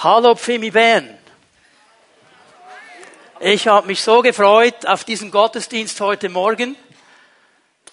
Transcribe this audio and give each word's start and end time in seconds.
Hallo 0.00 0.36
Pfimi 0.36 0.70
Ben. 0.70 1.18
Ich 3.40 3.66
habe 3.66 3.88
mich 3.88 4.00
so 4.00 4.22
gefreut 4.22 4.86
auf 4.86 5.02
diesen 5.02 5.32
Gottesdienst 5.32 6.00
heute 6.00 6.28
Morgen, 6.28 6.76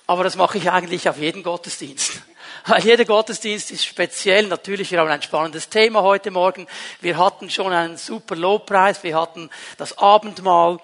aber 0.06 0.24
das 0.24 0.36
mache 0.36 0.60
ich 0.60 0.70
eigentlich 0.70 1.10
auf 1.10 1.18
jeden 1.18 1.42
Gottesdienst. 1.42 2.22
Weil 2.68 2.84
jeder 2.84 3.06
Gottesdienst 3.06 3.72
ist 3.72 3.86
speziell. 3.86 4.46
Natürlich, 4.46 4.92
wir 4.92 5.00
haben 5.00 5.10
ein 5.10 5.24
spannendes 5.24 5.68
Thema 5.70 6.04
heute 6.04 6.30
Morgen. 6.30 6.68
Wir 7.02 7.18
hatten 7.18 7.50
schon 7.50 7.74
einen 7.74 7.98
super 7.98 8.36
Lobpreis, 8.36 9.02
wir 9.02 9.20
hatten 9.20 9.50
das 9.78 9.98
Abendmahl. 9.98 10.78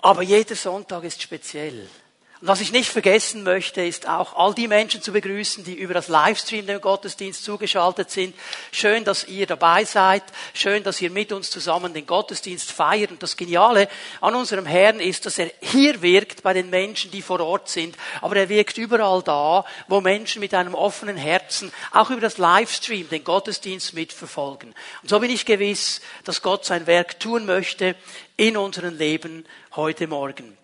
Aber 0.00 0.20
jeder 0.20 0.56
Sonntag 0.56 1.04
ist 1.04 1.22
speziell. 1.22 1.88
Und 2.40 2.46
was 2.46 2.60
ich 2.60 2.70
nicht 2.70 2.88
vergessen 2.88 3.42
möchte, 3.42 3.84
ist 3.84 4.08
auch 4.08 4.36
all 4.36 4.54
die 4.54 4.68
Menschen 4.68 5.02
zu 5.02 5.10
begrüßen, 5.10 5.64
die 5.64 5.74
über 5.74 5.92
das 5.92 6.06
Livestream 6.06 6.66
dem 6.66 6.80
Gottesdienst 6.80 7.42
zugeschaltet 7.42 8.12
sind. 8.12 8.32
Schön, 8.70 9.02
dass 9.02 9.24
ihr 9.24 9.46
dabei 9.46 9.84
seid. 9.84 10.22
Schön, 10.54 10.84
dass 10.84 11.00
ihr 11.00 11.10
mit 11.10 11.32
uns 11.32 11.50
zusammen 11.50 11.94
den 11.94 12.06
Gottesdienst 12.06 12.70
feiert. 12.70 13.10
Und 13.10 13.24
das 13.24 13.36
Geniale 13.36 13.88
an 14.20 14.36
unserem 14.36 14.66
Herrn 14.66 15.00
ist, 15.00 15.26
dass 15.26 15.40
er 15.40 15.50
hier 15.60 16.00
wirkt 16.00 16.44
bei 16.44 16.52
den 16.52 16.70
Menschen, 16.70 17.10
die 17.10 17.22
vor 17.22 17.40
Ort 17.40 17.68
sind. 17.68 17.96
Aber 18.20 18.36
er 18.36 18.48
wirkt 18.48 18.78
überall 18.78 19.20
da, 19.24 19.64
wo 19.88 20.00
Menschen 20.00 20.38
mit 20.38 20.54
einem 20.54 20.74
offenen 20.74 21.16
Herzen 21.16 21.72
auch 21.90 22.10
über 22.10 22.20
das 22.20 22.38
Livestream 22.38 23.08
den 23.08 23.24
Gottesdienst 23.24 23.94
mitverfolgen. 23.94 24.76
Und 25.02 25.08
so 25.08 25.18
bin 25.18 25.30
ich 25.30 25.44
gewiss, 25.44 26.00
dass 26.22 26.42
Gott 26.42 26.64
sein 26.64 26.86
Werk 26.86 27.18
tun 27.18 27.46
möchte 27.46 27.96
in 28.36 28.56
unserem 28.56 28.96
Leben 28.96 29.44
heute 29.74 30.06
Morgen. 30.06 30.57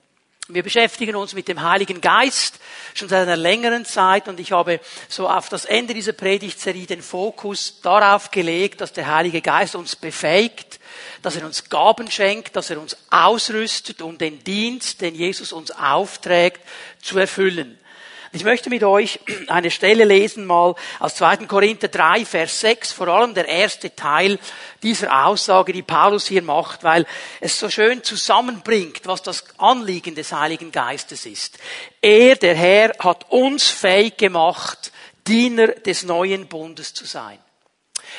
Wir 0.48 0.62
beschäftigen 0.62 1.16
uns 1.16 1.32
mit 1.32 1.48
dem 1.48 1.62
Heiligen 1.62 2.02
Geist 2.02 2.60
schon 2.92 3.08
seit 3.08 3.22
einer 3.22 3.36
längeren 3.36 3.86
Zeit 3.86 4.28
und 4.28 4.38
ich 4.38 4.52
habe 4.52 4.78
so 5.08 5.26
auf 5.26 5.48
das 5.48 5.64
Ende 5.64 5.94
dieser 5.94 6.12
Predigtserie 6.12 6.84
den 6.84 7.00
Fokus 7.00 7.80
darauf 7.80 8.30
gelegt, 8.30 8.82
dass 8.82 8.92
der 8.92 9.06
Heilige 9.06 9.40
Geist 9.40 9.74
uns 9.74 9.96
befähigt, 9.96 10.80
dass 11.22 11.36
er 11.36 11.46
uns 11.46 11.70
Gaben 11.70 12.10
schenkt, 12.10 12.56
dass 12.56 12.68
er 12.68 12.78
uns 12.78 12.94
ausrüstet, 13.08 14.02
um 14.02 14.18
den 14.18 14.44
Dienst, 14.44 15.00
den 15.00 15.14
Jesus 15.14 15.50
uns 15.50 15.70
aufträgt, 15.70 16.60
zu 17.00 17.18
erfüllen. 17.18 17.78
Ich 18.34 18.42
möchte 18.42 18.68
mit 18.68 18.82
euch 18.82 19.20
eine 19.46 19.70
Stelle 19.70 20.02
lesen, 20.02 20.44
mal 20.44 20.74
aus 20.98 21.14
2. 21.14 21.46
Korinther 21.46 21.86
3, 21.86 22.24
Vers 22.24 22.58
6, 22.58 22.90
vor 22.90 23.06
allem 23.06 23.32
der 23.32 23.46
erste 23.46 23.94
Teil 23.94 24.40
dieser 24.82 25.26
Aussage, 25.26 25.72
die 25.72 25.82
Paulus 25.82 26.26
hier 26.26 26.42
macht, 26.42 26.82
weil 26.82 27.06
es 27.40 27.60
so 27.60 27.70
schön 27.70 28.02
zusammenbringt, 28.02 29.02
was 29.04 29.22
das 29.22 29.44
Anliegen 29.58 30.16
des 30.16 30.32
Heiligen 30.32 30.72
Geistes 30.72 31.26
ist. 31.26 31.60
Er, 32.02 32.34
der 32.34 32.56
Herr, 32.56 32.94
hat 32.98 33.30
uns 33.30 33.68
fähig 33.68 34.16
gemacht, 34.16 34.90
Diener 35.28 35.68
des 35.68 36.02
neuen 36.02 36.48
Bundes 36.48 36.92
zu 36.92 37.04
sein. 37.04 37.38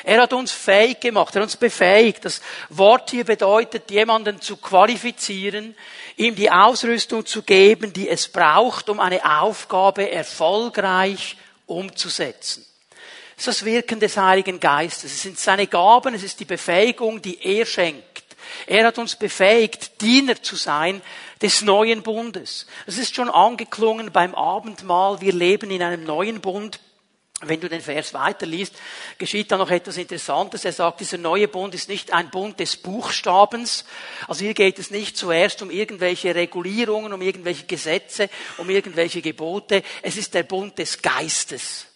Er 0.02 0.22
hat 0.22 0.32
uns 0.32 0.50
fähig 0.50 1.00
gemacht, 1.00 1.34
er 1.34 1.42
hat 1.42 1.48
uns 1.48 1.56
befähigt. 1.56 2.24
Das 2.24 2.40
Wort 2.70 3.10
hier 3.10 3.24
bedeutet, 3.24 3.90
jemanden 3.90 4.40
zu 4.40 4.56
qualifizieren, 4.56 5.74
ihm 6.16 6.34
die 6.34 6.50
Ausrüstung 6.50 7.24
zu 7.26 7.42
geben, 7.42 7.92
die 7.92 8.08
es 8.08 8.28
braucht, 8.28 8.88
um 8.88 9.00
eine 9.00 9.40
Aufgabe 9.40 10.10
erfolgreich 10.10 11.36
umzusetzen. 11.66 12.64
Das 13.36 13.46
ist 13.46 13.60
das 13.60 13.64
Wirken 13.66 14.00
des 14.00 14.16
Heiligen 14.16 14.58
Geistes. 14.58 15.12
Es 15.12 15.22
sind 15.22 15.38
seine 15.38 15.66
Gaben, 15.66 16.14
es 16.14 16.22
ist 16.22 16.40
die 16.40 16.46
Befähigung, 16.46 17.20
die 17.20 17.38
er 17.42 17.66
schenkt. 17.66 18.24
Er 18.66 18.86
hat 18.86 18.98
uns 18.98 19.16
befähigt, 19.16 20.00
Diener 20.00 20.40
zu 20.40 20.56
sein 20.56 21.02
des 21.42 21.60
neuen 21.62 22.02
Bundes. 22.02 22.66
Es 22.86 22.96
ist 22.96 23.14
schon 23.14 23.28
angeklungen 23.28 24.10
beim 24.10 24.34
Abendmahl. 24.34 25.20
Wir 25.20 25.32
leben 25.32 25.70
in 25.70 25.82
einem 25.82 26.04
neuen 26.04 26.40
Bund. 26.40 26.80
Wenn 27.42 27.60
du 27.60 27.68
den 27.68 27.82
Vers 27.82 28.14
weiterliest, 28.14 28.74
geschieht 29.18 29.52
da 29.52 29.58
noch 29.58 29.70
etwas 29.70 29.98
Interessantes. 29.98 30.64
Er 30.64 30.72
sagt, 30.72 31.00
dieser 31.00 31.18
neue 31.18 31.48
Bund 31.48 31.74
ist 31.74 31.86
nicht 31.90 32.10
ein 32.14 32.30
Bund 32.30 32.58
des 32.60 32.78
Buchstabens. 32.78 33.84
Also 34.26 34.42
hier 34.42 34.54
geht 34.54 34.78
es 34.78 34.90
nicht 34.90 35.18
zuerst 35.18 35.60
um 35.60 35.70
irgendwelche 35.70 36.34
Regulierungen, 36.34 37.12
um 37.12 37.20
irgendwelche 37.20 37.66
Gesetze, 37.66 38.30
um 38.56 38.70
irgendwelche 38.70 39.20
Gebote. 39.20 39.82
Es 40.00 40.16
ist 40.16 40.32
der 40.32 40.44
Bund 40.44 40.78
des 40.78 41.02
Geistes. 41.02 41.86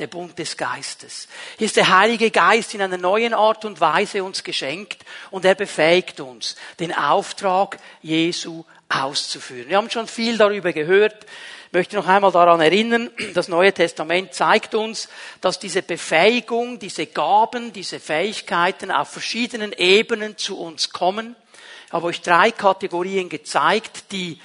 Der 0.00 0.08
Bund 0.08 0.36
des 0.36 0.56
Geistes. 0.56 1.28
Hier 1.58 1.66
ist 1.66 1.76
der 1.76 1.96
Heilige 1.96 2.32
Geist 2.32 2.74
in 2.74 2.82
einer 2.82 2.98
neuen 2.98 3.34
Art 3.34 3.64
und 3.64 3.80
Weise 3.80 4.24
uns 4.24 4.42
geschenkt 4.42 5.04
und 5.30 5.44
er 5.44 5.54
befähigt 5.54 6.18
uns, 6.18 6.56
den 6.80 6.92
Auftrag 6.92 7.78
Jesu 8.02 8.64
auszuführen. 8.88 9.68
Wir 9.68 9.76
haben 9.76 9.90
schon 9.90 10.08
viel 10.08 10.38
darüber 10.38 10.72
gehört. 10.72 11.26
Ich 11.68 11.74
möchte 11.74 11.96
noch 11.96 12.06
einmal 12.06 12.32
daran 12.32 12.62
erinnern, 12.62 13.10
das 13.34 13.48
Neue 13.48 13.74
Testament 13.74 14.32
zeigt 14.32 14.74
uns, 14.74 15.10
dass 15.42 15.58
diese 15.58 15.82
Befähigung, 15.82 16.78
diese 16.78 17.04
Gaben, 17.04 17.74
diese 17.74 18.00
Fähigkeiten 18.00 18.90
auf 18.90 19.10
verschiedenen 19.10 19.72
Ebenen 19.72 20.38
zu 20.38 20.58
uns 20.58 20.88
kommen. 20.88 21.36
Ich 21.86 21.92
habe 21.92 22.06
euch 22.06 22.22
drei 22.22 22.52
Kategorien 22.52 23.28
gezeigt, 23.28 24.12
die 24.12 24.40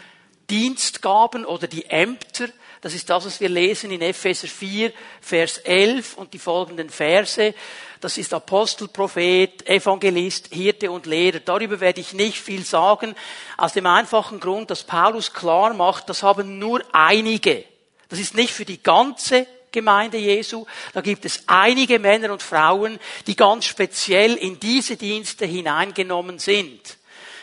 Dienstgaben 0.49 1.45
oder 1.45 1.67
die 1.67 1.85
Ämter, 1.85 2.49
das 2.83 2.93
ist 2.93 3.09
das, 3.09 3.25
was 3.25 3.39
wir 3.39 3.47
lesen 3.47 3.91
in 3.91 4.01
Epheser 4.01 4.49
4, 4.49 4.91
Vers 5.21 5.59
11 5.59 6.17
und 6.17 6.33
die 6.33 6.39
folgenden 6.39 6.89
Verse. 6.89 7.53
Das 8.01 8.17
ist 8.17 8.33
Apostel, 8.33 8.89
Prophet, 8.89 9.65
Evangelist, 9.65 10.49
Hirte 10.51 10.91
und 10.91 11.05
Lehrer. 11.05 11.39
Darüber 11.39 11.79
werde 11.79 12.01
ich 12.01 12.11
nicht 12.11 12.37
viel 12.37 12.65
sagen, 12.65 13.15
aus 13.55 13.71
dem 13.71 13.85
einfachen 13.85 14.41
Grund, 14.41 14.69
dass 14.69 14.83
Paulus 14.83 15.31
klar 15.31 15.73
macht, 15.73 16.09
das 16.09 16.23
haben 16.23 16.59
nur 16.59 16.83
einige. 16.91 17.63
Das 18.09 18.19
ist 18.19 18.35
nicht 18.35 18.51
für 18.51 18.65
die 18.65 18.83
ganze 18.83 19.47
Gemeinde 19.71 20.17
Jesu. 20.17 20.65
Da 20.91 20.99
gibt 20.99 21.23
es 21.23 21.43
einige 21.47 21.99
Männer 21.99 22.33
und 22.33 22.43
Frauen, 22.43 22.99
die 23.27 23.37
ganz 23.37 23.63
speziell 23.63 24.33
in 24.33 24.59
diese 24.59 24.97
Dienste 24.97 25.45
hineingenommen 25.45 26.37
sind. 26.37 26.97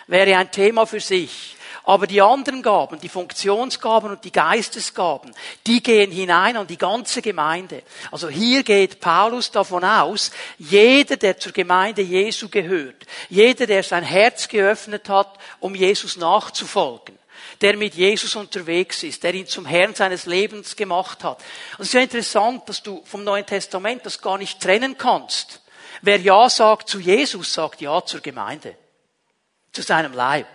Wäre 0.06 0.36
ein 0.36 0.52
Thema 0.52 0.84
für 0.84 1.00
sich. 1.00 1.56
Aber 1.90 2.06
die 2.06 2.22
anderen 2.22 2.62
Gaben, 2.62 3.00
die 3.00 3.08
Funktionsgaben 3.08 4.12
und 4.12 4.24
die 4.24 4.30
Geistesgaben, 4.30 5.34
die 5.66 5.82
gehen 5.82 6.12
hinein 6.12 6.56
an 6.56 6.68
die 6.68 6.78
ganze 6.78 7.20
Gemeinde. 7.20 7.82
Also 8.12 8.28
hier 8.28 8.62
geht 8.62 9.00
Paulus 9.00 9.50
davon 9.50 9.82
aus, 9.82 10.30
jeder, 10.56 11.16
der 11.16 11.36
zur 11.40 11.50
Gemeinde 11.50 12.02
Jesu 12.02 12.48
gehört, 12.48 12.94
jeder, 13.28 13.66
der 13.66 13.82
sein 13.82 14.04
Herz 14.04 14.46
geöffnet 14.46 15.08
hat, 15.08 15.36
um 15.58 15.74
Jesus 15.74 16.16
nachzufolgen, 16.16 17.18
der 17.60 17.76
mit 17.76 17.96
Jesus 17.96 18.36
unterwegs 18.36 19.02
ist, 19.02 19.24
der 19.24 19.34
ihn 19.34 19.48
zum 19.48 19.66
Herrn 19.66 19.96
seines 19.96 20.26
Lebens 20.26 20.76
gemacht 20.76 21.24
hat. 21.24 21.38
Und 21.76 21.80
es 21.80 21.88
ist 21.88 21.94
ja 21.94 22.02
interessant, 22.02 22.68
dass 22.68 22.84
du 22.84 23.02
vom 23.04 23.24
Neuen 23.24 23.46
Testament 23.46 24.06
das 24.06 24.22
gar 24.22 24.38
nicht 24.38 24.60
trennen 24.60 24.96
kannst. 24.96 25.60
Wer 26.02 26.20
Ja 26.20 26.48
sagt 26.48 26.88
zu 26.88 27.00
Jesus, 27.00 27.52
sagt 27.52 27.80
Ja 27.80 28.04
zur 28.04 28.20
Gemeinde, 28.20 28.76
zu 29.72 29.82
seinem 29.82 30.12
Leib. 30.12 30.46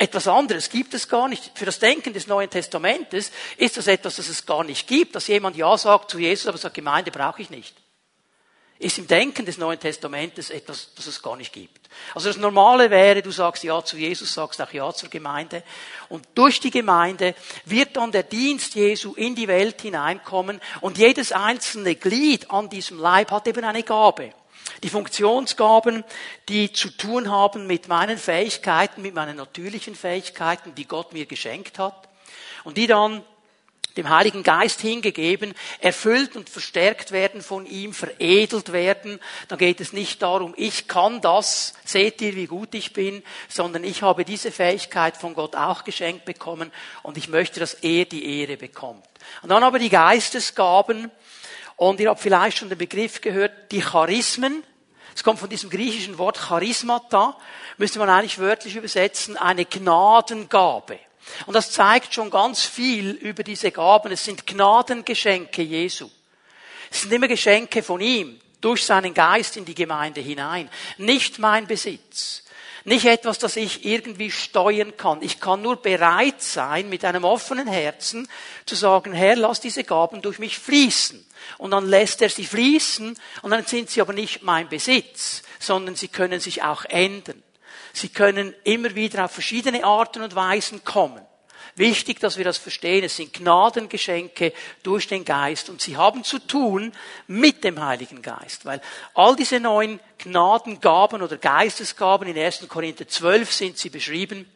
Etwas 0.00 0.26
anderes 0.28 0.70
gibt 0.70 0.94
es 0.94 1.10
gar 1.10 1.28
nicht. 1.28 1.50
Für 1.54 1.66
das 1.66 1.78
Denken 1.78 2.14
des 2.14 2.26
Neuen 2.26 2.48
Testamentes 2.48 3.30
ist 3.58 3.76
das 3.76 3.86
etwas, 3.86 4.16
das 4.16 4.30
es 4.30 4.46
gar 4.46 4.64
nicht 4.64 4.86
gibt, 4.86 5.14
dass 5.14 5.26
jemand 5.26 5.58
Ja 5.58 5.76
sagt 5.76 6.10
zu 6.10 6.18
Jesus, 6.18 6.46
aber 6.46 6.56
sagt, 6.56 6.72
Gemeinde 6.72 7.10
brauche 7.10 7.42
ich 7.42 7.50
nicht. 7.50 7.76
Ist 8.78 8.96
im 8.96 9.06
Denken 9.06 9.44
des 9.44 9.58
Neuen 9.58 9.78
Testamentes 9.78 10.48
etwas, 10.48 10.94
das 10.96 11.06
es 11.06 11.20
gar 11.20 11.36
nicht 11.36 11.52
gibt. 11.52 11.90
Also 12.14 12.28
das 12.30 12.38
Normale 12.38 12.88
wäre, 12.88 13.20
du 13.20 13.30
sagst 13.30 13.62
Ja 13.62 13.84
zu 13.84 13.98
Jesus, 13.98 14.32
sagst 14.32 14.62
auch 14.62 14.72
Ja 14.72 14.90
zur 14.94 15.10
Gemeinde. 15.10 15.62
Und 16.08 16.26
durch 16.34 16.60
die 16.60 16.70
Gemeinde 16.70 17.34
wird 17.66 17.94
dann 17.98 18.10
der 18.10 18.22
Dienst 18.22 18.76
Jesu 18.76 19.12
in 19.12 19.34
die 19.34 19.48
Welt 19.48 19.82
hineinkommen 19.82 20.62
und 20.80 20.96
jedes 20.96 21.30
einzelne 21.30 21.94
Glied 21.94 22.50
an 22.50 22.70
diesem 22.70 22.98
Leib 22.98 23.30
hat 23.32 23.46
eben 23.46 23.64
eine 23.64 23.82
Gabe. 23.82 24.32
Die 24.82 24.88
Funktionsgaben, 24.88 26.04
die 26.48 26.72
zu 26.72 26.90
tun 26.90 27.30
haben 27.30 27.66
mit 27.66 27.88
meinen 27.88 28.16
Fähigkeiten, 28.16 29.02
mit 29.02 29.14
meinen 29.14 29.36
natürlichen 29.36 29.94
Fähigkeiten, 29.94 30.74
die 30.74 30.86
Gott 30.86 31.12
mir 31.12 31.26
geschenkt 31.26 31.78
hat 31.78 32.08
und 32.64 32.76
die 32.76 32.86
dann 32.86 33.22
dem 33.96 34.08
Heiligen 34.08 34.42
Geist 34.42 34.80
hingegeben, 34.80 35.52
erfüllt 35.80 36.36
und 36.36 36.48
verstärkt 36.48 37.12
werden 37.12 37.42
von 37.42 37.66
ihm, 37.66 37.92
veredelt 37.92 38.72
werden. 38.72 39.18
Da 39.48 39.56
geht 39.56 39.80
es 39.80 39.92
nicht 39.92 40.22
darum, 40.22 40.54
ich 40.56 40.88
kann 40.88 41.20
das, 41.20 41.74
seht 41.84 42.20
ihr, 42.22 42.36
wie 42.36 42.46
gut 42.46 42.74
ich 42.74 42.92
bin, 42.92 43.22
sondern 43.48 43.84
ich 43.84 44.02
habe 44.02 44.24
diese 44.24 44.52
Fähigkeit 44.52 45.16
von 45.16 45.34
Gott 45.34 45.56
auch 45.56 45.84
geschenkt 45.84 46.24
bekommen 46.24 46.70
und 47.02 47.18
ich 47.18 47.28
möchte, 47.28 47.60
dass 47.60 47.74
er 47.74 48.04
die 48.04 48.40
Ehre 48.40 48.56
bekommt. 48.56 49.04
Und 49.42 49.50
dann 49.50 49.62
aber 49.62 49.78
die 49.78 49.90
Geistesgaben, 49.90 51.10
und 51.76 51.98
ihr 51.98 52.10
habt 52.10 52.20
vielleicht 52.20 52.58
schon 52.58 52.68
den 52.68 52.76
Begriff 52.76 53.22
gehört, 53.22 53.72
die 53.72 53.80
Charismen. 53.80 54.62
Es 55.14 55.24
kommt 55.24 55.38
von 55.38 55.48
diesem 55.48 55.70
griechischen 55.70 56.18
Wort 56.18 56.38
Charismata, 56.38 57.36
müsste 57.78 57.98
man 57.98 58.08
eigentlich 58.08 58.38
wörtlich 58.38 58.76
übersetzen, 58.76 59.36
eine 59.36 59.64
Gnadengabe. 59.64 60.98
Und 61.46 61.54
das 61.54 61.70
zeigt 61.70 62.14
schon 62.14 62.30
ganz 62.30 62.64
viel 62.64 63.10
über 63.10 63.42
diese 63.42 63.70
Gaben. 63.70 64.12
Es 64.12 64.24
sind 64.24 64.46
Gnadengeschenke 64.46 65.62
Jesu. 65.62 66.08
Es 66.90 67.02
sind 67.02 67.12
immer 67.12 67.28
Geschenke 67.28 67.82
von 67.82 68.00
ihm, 68.00 68.40
durch 68.60 68.84
seinen 68.84 69.14
Geist 69.14 69.56
in 69.56 69.64
die 69.64 69.74
Gemeinde 69.74 70.20
hinein. 70.20 70.68
Nicht 70.98 71.38
mein 71.38 71.66
Besitz. 71.66 72.44
Nicht 72.84 73.04
etwas, 73.04 73.38
das 73.38 73.56
ich 73.56 73.84
irgendwie 73.84 74.30
steuern 74.30 74.96
kann. 74.96 75.22
Ich 75.22 75.38
kann 75.38 75.60
nur 75.60 75.76
bereit 75.76 76.40
sein, 76.40 76.88
mit 76.88 77.04
einem 77.04 77.24
offenen 77.24 77.68
Herzen 77.68 78.28
zu 78.64 78.74
sagen, 78.74 79.12
Herr, 79.12 79.36
lass 79.36 79.60
diese 79.60 79.84
Gaben 79.84 80.22
durch 80.22 80.38
mich 80.38 80.58
fließen. 80.58 81.24
Und 81.58 81.72
dann 81.72 81.86
lässt 81.86 82.22
er 82.22 82.30
sie 82.30 82.46
fließen 82.46 83.18
und 83.42 83.50
dann 83.50 83.66
sind 83.66 83.90
sie 83.90 84.00
aber 84.00 84.12
nicht 84.12 84.42
mein 84.42 84.68
Besitz, 84.68 85.42
sondern 85.58 85.94
sie 85.94 86.08
können 86.08 86.40
sich 86.40 86.62
auch 86.62 86.84
ändern. 86.84 87.42
Sie 87.92 88.08
können 88.08 88.54
immer 88.64 88.94
wieder 88.94 89.24
auf 89.24 89.32
verschiedene 89.32 89.84
Arten 89.84 90.22
und 90.22 90.34
Weisen 90.34 90.84
kommen. 90.84 91.24
Wichtig, 91.76 92.20
dass 92.20 92.36
wir 92.36 92.44
das 92.44 92.58
verstehen. 92.58 93.04
Es 93.04 93.16
sind 93.16 93.32
Gnadengeschenke 93.32 94.52
durch 94.82 95.08
den 95.08 95.24
Geist 95.24 95.70
und 95.70 95.80
sie 95.80 95.96
haben 95.96 96.24
zu 96.24 96.38
tun 96.38 96.92
mit 97.26 97.64
dem 97.64 97.84
Heiligen 97.84 98.22
Geist, 98.22 98.64
weil 98.64 98.80
all 99.14 99.36
diese 99.36 99.60
neuen 99.60 100.00
Gnadengaben 100.18 101.22
oder 101.22 101.36
Geistesgaben 101.36 102.28
in 102.28 102.38
1. 102.38 102.68
Korinther 102.68 103.08
12 103.08 103.52
sind 103.52 103.78
sie 103.78 103.90
beschrieben. 103.90 104.50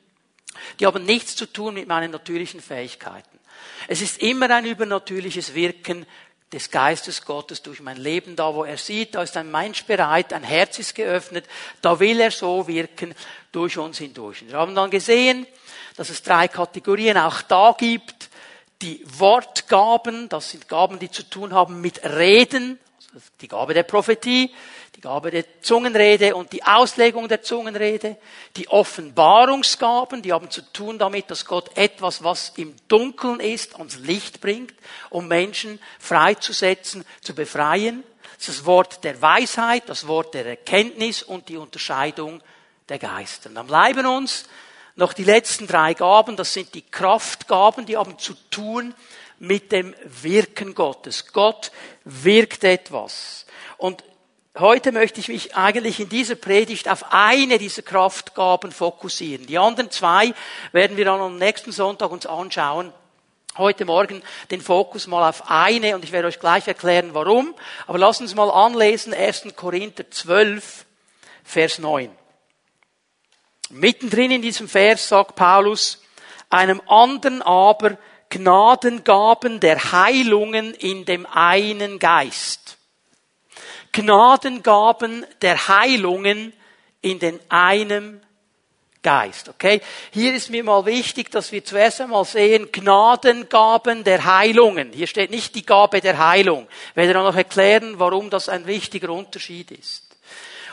Die 0.81 0.87
haben 0.87 1.05
nichts 1.05 1.37
zu 1.37 1.47
tun 1.47 1.75
mit 1.75 1.89
meinen 1.89 2.11
natürlichen 2.11 2.61
Fähigkeiten. 2.61 3.39
Es 3.89 4.01
ist 4.01 4.23
immer 4.23 4.51
ein 4.51 4.67
übernatürliches 4.67 5.55
Wirken 5.55 6.07
des 6.53 6.71
Geistes 6.71 7.25
Gottes 7.25 7.63
durch 7.63 7.81
mein 7.81 7.97
Leben 7.97 8.37
da, 8.37 8.55
wo 8.55 8.65
er 8.65 8.77
sieht, 8.77 9.17
da 9.17 9.23
ist 9.23 9.37
ein 9.37 9.51
Mensch 9.51 9.85
bereit, 9.85 10.33
ein 10.33 10.45
Herz 10.45 10.79
ist 10.79 10.95
geöffnet, 10.95 11.47
da 11.83 11.99
will 11.99 12.21
er 12.21 12.31
so 12.31 12.69
wirken 12.69 13.15
durch 13.51 13.77
uns 13.77 13.99
hindurch. 13.99 14.47
Wir 14.47 14.57
haben 14.57 14.75
dann 14.75 14.91
gesehen, 14.91 15.47
dass 15.97 16.11
es 16.11 16.23
drei 16.23 16.49
Kategorien 16.49 17.17
auch 17.17 17.43
da 17.43 17.75
gibt. 17.77 18.31
Die 18.83 19.05
Wortgaben, 19.07 20.29
das 20.29 20.51
sind 20.51 20.69
Gaben, 20.69 20.99
die 20.99 21.11
zu 21.11 21.23
tun 21.23 21.55
haben 21.55 21.81
mit 21.81 22.05
Reden, 22.05 22.79
also 23.15 23.27
die 23.41 23.49
Gabe 23.49 23.75
der 23.75 23.85
Prophetie, 23.85 24.53
die 24.97 25.01
Gabe 25.01 25.31
der 25.31 25.45
Zungenrede 25.63 26.35
und 26.35 26.53
die 26.53 26.65
Auslegung 26.65 27.29
der 27.29 27.43
Zungenrede, 27.43 28.17
die 28.57 28.69
Offenbarungsgaben, 28.69 30.23
die 30.23 30.33
haben 30.33 30.51
zu 30.51 30.63
tun 30.73 30.99
damit, 30.99 31.31
dass 31.31 31.47
Gott 31.47 31.77
etwas, 31.77 32.25
was 32.25 32.53
im 32.57 32.75
Dunkeln 32.89 33.41
ist, 33.41 33.77
ans 33.77 33.99
Licht 33.99 34.41
bringt, 34.41 34.75
um 35.11 35.29
Menschen 35.29 35.79
freizusetzen, 35.99 37.05
zu 37.21 37.35
befreien. 37.35 38.03
Das 38.39 38.47
das 38.47 38.67
Wort 38.67 39.05
der 39.05 39.23
Weisheit, 39.23 39.89
das 39.89 40.07
Wort 40.07 40.35
der 40.35 40.45
Erkenntnis 40.45 41.23
und 41.23 41.49
die 41.49 41.57
Unterscheidung 41.57 42.43
der 42.89 42.99
Geister. 42.99 43.49
Dann 43.49 43.67
bleiben 43.67 44.07
uns 44.07 44.45
noch 44.97 45.13
die 45.13 45.25
letzten 45.25 45.67
drei 45.67 45.95
Gaben, 45.95 46.37
das 46.37 46.53
sind 46.53 46.75
die 46.75 46.83
Kraftgaben, 46.83 47.87
die 47.87 47.97
haben 47.97 48.19
zu 48.19 48.35
tun 48.51 48.95
mit 49.39 49.73
dem 49.73 49.95
Wirken 50.23 50.75
Gottes. 50.75 51.33
Gott 51.33 51.73
wirkt 52.05 52.65
etwas. 52.65 53.47
Und 53.77 54.05
heute 54.59 54.93
möchte 54.93 55.21
ich 55.21 55.29
mich 55.29 55.57
eigentlich 55.57 55.99
in 55.99 56.09
dieser 56.09 56.37
Predigt 56.37 56.89
auf 56.89 57.07
eine 57.11 57.59
dieser 57.59 57.83
Kraftgaben 57.83 58.71
fokussieren. 58.71 59.47
Die 59.47 59.59
anderen 59.59 59.91
zwei 59.91 60.33
werden 60.73 60.97
wir 60.97 61.05
dann 61.05 61.21
am 61.21 61.39
nächsten 61.39 61.73
Sonntag 61.73 62.11
uns 62.11 62.27
anschauen. 62.27 62.93
Heute 63.57 63.85
Morgen 63.85 64.23
den 64.51 64.61
Fokus 64.61 65.07
mal 65.07 65.29
auf 65.29 65.49
eine 65.49 65.95
und 65.95 66.05
ich 66.05 66.11
werde 66.11 66.27
euch 66.27 66.41
gleich 66.41 66.67
erklären, 66.67 67.11
warum. 67.13 67.55
Aber 67.87 67.99
lasst 67.99 68.21
uns 68.21 68.35
mal 68.35 68.51
anlesen, 68.51 69.15
1. 69.15 69.55
Korinther 69.55 70.11
12, 70.11 70.87
Vers 71.45 71.79
9. 71.79 72.11
Mittendrin 73.71 74.31
in 74.31 74.43
diesem 74.43 74.69
Vers 74.69 75.09
sagt 75.09 75.37
Paulus, 75.37 76.03
einem 76.51 76.81
anderen 76.87 77.43
aber 77.43 77.99
Gnadengaben 78.31 79.61
der 79.61 79.93
Heilungen 79.93 80.75
in 80.75 81.05
dem 81.05 81.27
einen 81.27 81.99
Geist. 81.99 82.79
Gnadengaben 83.93 85.25
der 85.41 85.69
Heilungen 85.69 86.53
in 87.01 87.19
den 87.21 87.39
einem 87.49 88.21
Geist. 89.03 89.51
Okay? 89.51 89.81
Hier 90.11 90.35
ist 90.35 90.51
mir 90.51 90.65
mal 90.65 90.85
wichtig, 90.85 91.31
dass 91.31 91.53
wir 91.53 91.65
zuerst 91.65 92.01
einmal 92.01 92.25
sehen, 92.25 92.73
Gnadengaben 92.73 94.03
der 94.03 94.25
Heilungen. 94.25 94.93
Hier 94.93 95.07
steht 95.07 95.31
nicht 95.31 95.55
die 95.55 95.65
Gabe 95.65 96.01
der 96.01 96.19
Heilung. 96.19 96.67
Ich 96.91 96.97
werde 96.97 97.13
dann 97.13 97.25
noch 97.25 97.37
erklären, 97.37 97.99
warum 97.99 98.31
das 98.31 98.49
ein 98.49 98.67
wichtiger 98.67 99.11
Unterschied 99.11 99.71
ist. 99.71 100.17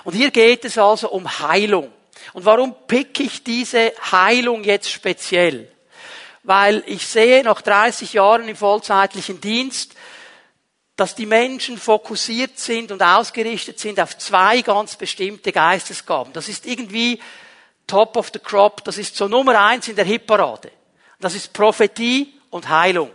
Und 0.03 0.13
hier 0.13 0.31
geht 0.31 0.65
es 0.65 0.79
also 0.79 1.09
um 1.09 1.39
Heilung. 1.39 1.91
Und 2.33 2.45
warum 2.45 2.75
pick 2.87 3.19
ich 3.19 3.43
diese 3.43 3.93
Heilung 4.11 4.63
jetzt 4.63 4.89
speziell? 4.89 5.71
Weil 6.43 6.83
ich 6.87 7.05
sehe 7.05 7.43
nach 7.43 7.61
30 7.61 8.13
Jahren 8.13 8.47
im 8.47 8.55
vollzeitlichen 8.55 9.39
Dienst, 9.41 9.95
dass 10.95 11.15
die 11.15 11.25
Menschen 11.25 11.77
fokussiert 11.77 12.59
sind 12.59 12.91
und 12.91 13.01
ausgerichtet 13.01 13.79
sind 13.79 13.99
auf 13.99 14.17
zwei 14.17 14.61
ganz 14.61 14.95
bestimmte 14.95 15.51
Geistesgaben. 15.51 16.33
Das 16.33 16.47
ist 16.47 16.65
irgendwie 16.65 17.19
top 17.87 18.15
of 18.17 18.29
the 18.33 18.39
crop, 18.39 18.83
das 18.83 18.97
ist 18.97 19.15
so 19.15 19.27
Nummer 19.27 19.59
eins 19.59 19.87
in 19.87 19.95
der 19.95 20.05
Hitparade. 20.05 20.71
Das 21.19 21.35
ist 21.35 21.53
Prophetie 21.53 22.33
und 22.49 22.69
Heilung. 22.69 23.11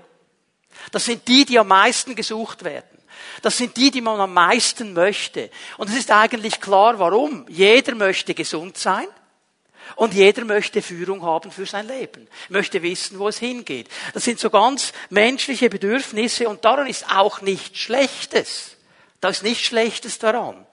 Das 0.93 1.05
sind 1.05 1.27
die, 1.29 1.45
die 1.45 1.59
am 1.59 1.69
meisten 1.69 2.15
gesucht 2.15 2.65
werden. 2.65 2.96
Das 3.43 3.57
sind 3.57 3.77
die, 3.77 3.91
die 3.91 4.01
man 4.01 4.21
am 4.21 4.35
meisten 4.35 4.93
möchte. 4.93 5.51
Und 5.77 5.91
es 5.91 5.97
ist 5.97 6.11
eigentlich 6.11 6.61
klar, 6.61 6.99
warum. 6.99 7.47
Jeder 7.49 7.95
möchte 7.95 8.35
gesund 8.35 8.79
sein. 8.79 9.07
Und 9.95 10.15
jeder 10.15 10.45
möchte 10.45 10.83
Führung 10.83 11.23
haben 11.23 11.53
für 11.53 11.65
sein 11.65 11.87
Leben, 11.87 12.27
möchte 12.49 12.83
wissen, 12.83 13.21
wo 13.21 13.29
es 13.29 13.39
hingeht. 13.39 13.89
Das 14.15 14.25
sind 14.25 14.41
so 14.41 14.51
ganz 14.51 14.93
menschliche 15.11 15.71
Bedürfnisse 15.71 16.49
und 16.49 16.65
daran 16.65 16.89
ist 16.89 17.09
auch 17.15 17.41
nichts 17.41 17.79
Schlechtes. 17.79 18.77
Da 19.21 19.29
ist 19.29 19.45
nichts 19.45 19.67
Schlechtes 19.67 20.19
daran. 20.19 20.67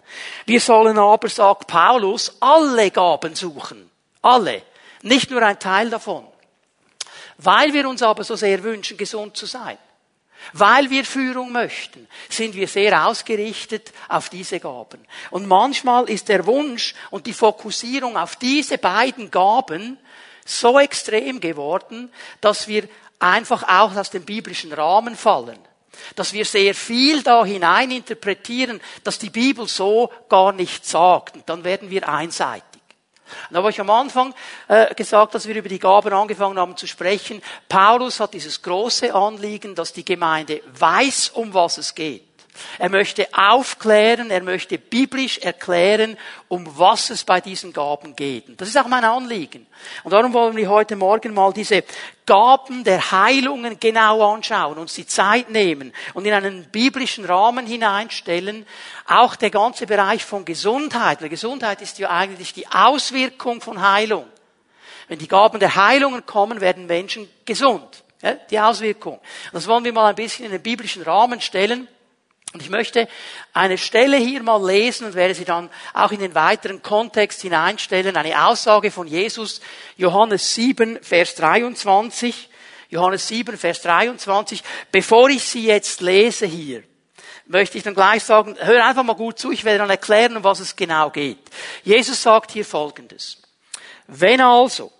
Wir 0.45 0.60
sollen 0.60 0.98
aber, 0.98 1.30
sagt 1.30 1.68
Paulus, 1.68 2.36
alle 2.39 2.92
Gaben 2.92 3.36
suchen. 3.36 3.89
Alle. 4.21 4.63
Nicht 5.04 5.30
nur 5.30 5.42
ein 5.42 5.60
Teil 5.60 5.89
davon. 5.89 6.27
Weil 7.38 7.74
wir 7.74 7.88
uns 7.88 8.01
aber 8.01 8.24
so 8.24 8.36
sehr 8.36 8.63
wünschen, 8.63 8.98
gesund 8.98 9.38
zu 9.38 9.45
sein. 9.45 9.77
Weil 10.51 10.89
wir 10.89 11.05
Führung 11.05 11.51
möchten, 11.51 12.07
sind 12.29 12.55
wir 12.55 12.67
sehr 12.67 13.07
ausgerichtet 13.07 13.93
auf 14.09 14.29
diese 14.29 14.59
Gaben. 14.59 14.99
Und 15.31 15.47
manchmal 15.47 16.09
ist 16.09 16.27
der 16.27 16.45
Wunsch 16.45 16.93
und 17.09 17.25
die 17.25 17.33
Fokussierung 17.33 18.17
auf 18.17 18.35
diese 18.35 18.77
beiden 18.77 19.31
Gaben 19.31 19.97
so 20.45 20.77
extrem 20.79 21.39
geworden, 21.39 22.11
dass 22.41 22.67
wir 22.67 22.87
einfach 23.19 23.63
auch 23.63 23.95
aus 23.95 24.09
dem 24.09 24.23
biblischen 24.23 24.73
Rahmen 24.73 25.15
fallen. 25.15 25.59
Dass 26.15 26.33
wir 26.33 26.43
sehr 26.43 26.75
viel 26.75 27.23
da 27.23 27.45
hinein 27.45 27.91
interpretieren, 27.91 28.81
dass 29.03 29.19
die 29.19 29.29
Bibel 29.29 29.67
so 29.67 30.11
gar 30.27 30.51
nicht 30.51 30.85
sagt. 30.85 31.35
Und 31.35 31.47
dann 31.47 31.63
werden 31.63 31.89
wir 31.89 32.09
einseitig. 32.09 32.72
Und 33.50 33.53
da 33.53 33.59
habe 33.59 33.69
ich 33.69 33.80
am 33.80 33.89
Anfang 33.89 34.33
äh, 34.68 34.94
gesagt, 34.95 35.35
dass 35.35 35.47
wir 35.47 35.56
über 35.56 35.69
die 35.69 35.80
Gaben 35.80 36.13
angefangen 36.13 36.57
haben 36.57 36.77
zu 36.77 36.88
sprechen. 36.88 37.41
Paulus 37.69 38.19
hat 38.19 38.33
dieses 38.33 38.62
große 38.62 39.13
Anliegen, 39.13 39.75
dass 39.75 39.94
die 39.94 40.06
Gemeinde 40.06 40.62
weiß, 40.77 41.30
um 41.30 41.53
was 41.53 41.77
es 41.77 41.95
geht. 41.95 42.32
Er 42.77 42.89
möchte 42.89 43.27
aufklären, 43.33 44.29
er 44.29 44.44
möchte 44.44 44.77
biblisch 44.77 45.39
erklären, 45.39 46.17
um 46.47 46.67
was 46.77 47.09
es 47.09 47.23
bei 47.23 47.41
diesen 47.41 47.74
Gaben 47.74 48.15
geht. 48.15 48.60
Das 48.62 48.67
ist 48.67 48.77
auch 48.77 48.88
mein 48.88 49.03
Anliegen. 49.03 49.65
Und 50.03 50.12
darum 50.12 50.33
wollen 50.33 50.55
wir 50.55 50.69
heute 50.69 50.95
Morgen 50.95 51.33
mal 51.33 51.51
diese 51.51 51.83
Gaben 52.25 52.83
der 52.83 53.12
Heilungen 53.12 53.79
genau 53.79 54.33
anschauen, 54.33 54.77
uns 54.77 54.93
die 54.93 55.07
Zeit 55.07 55.50
nehmen 55.50 55.93
und 56.13 56.25
in 56.25 56.33
einen 56.33 56.65
biblischen 56.72 57.25
Rahmen 57.25 57.65
hineinstellen. 57.65 58.65
Auch 59.07 59.36
der 59.36 59.50
ganze 59.50 59.86
Bereich 59.88 60.24
von 60.24 60.45
Gesundheit, 60.45 61.22
weil 61.22 61.29
Gesundheit 61.29 61.81
ist 61.81 62.00
ja 62.00 62.10
eigentlich 62.10 62.53
die 62.53 62.67
Auswirkung 62.67 63.62
von 63.62 63.81
Heilung. 63.81 64.25
Wenn 65.07 65.19
die 65.19 65.27
Gaben 65.27 65.60
der 65.60 65.75
Heilungen 65.75 66.25
kommen, 66.25 66.62
werden 66.62 66.86
Menschen 66.86 67.29
gesund. 67.45 68.03
Die 68.50 68.60
Auswirkung. 68.60 69.19
Das 69.51 69.67
wollen 69.67 69.83
wir 69.83 69.91
mal 69.91 70.07
ein 70.07 70.15
bisschen 70.15 70.45
in 70.45 70.51
den 70.51 70.62
biblischen 70.62 71.01
Rahmen 71.03 71.41
stellen. 71.41 71.89
Und 72.53 72.62
ich 72.62 72.69
möchte 72.69 73.07
eine 73.51 73.79
Stelle 73.79 74.17
hier 74.17 74.43
mal 74.43 74.63
lesen 74.63 75.07
und 75.07 75.15
werde 75.15 75.33
sie 75.33 75.43
dann 75.43 75.72
auch 75.93 76.12
in 76.12 76.19
den 76.19 76.36
weiteren 76.36 76.83
Kontext 76.83 77.41
hineinstellen. 77.41 78.15
Eine 78.15 78.45
Aussage 78.48 78.91
von 78.91 79.07
Jesus, 79.07 79.60
Johannes 79.98 80.53
7, 80.53 81.00
Vers 81.01 81.33
23. 81.36 82.50
Johannes 82.89 83.27
7, 83.27 83.57
Vers 83.57 83.81
23. 83.81 84.63
Bevor 84.91 85.29
ich 85.29 85.43
sie 85.43 85.65
jetzt 85.65 86.00
lese 86.01 86.45
hier, 86.45 86.83
möchte 87.48 87.79
ich 87.79 87.83
dann 87.83 87.95
gleich 87.95 88.24
sagen, 88.24 88.55
hör 88.60 88.86
einfach 88.86 89.03
mal 89.03 89.15
gut 89.15 89.39
zu, 89.39 89.51
ich 89.51 89.63
werde 89.63 89.79
dann 89.79 89.89
erklären, 89.89 90.38
um 90.38 90.43
was 90.43 90.60
es 90.60 90.75
genau 90.75 91.10
geht. 91.10 91.39
Jesus 91.83 92.22
sagt 92.22 92.51
hier 92.51 92.65
Folgendes. 92.65 93.41
Wenn 94.05 94.41
also 94.41 94.91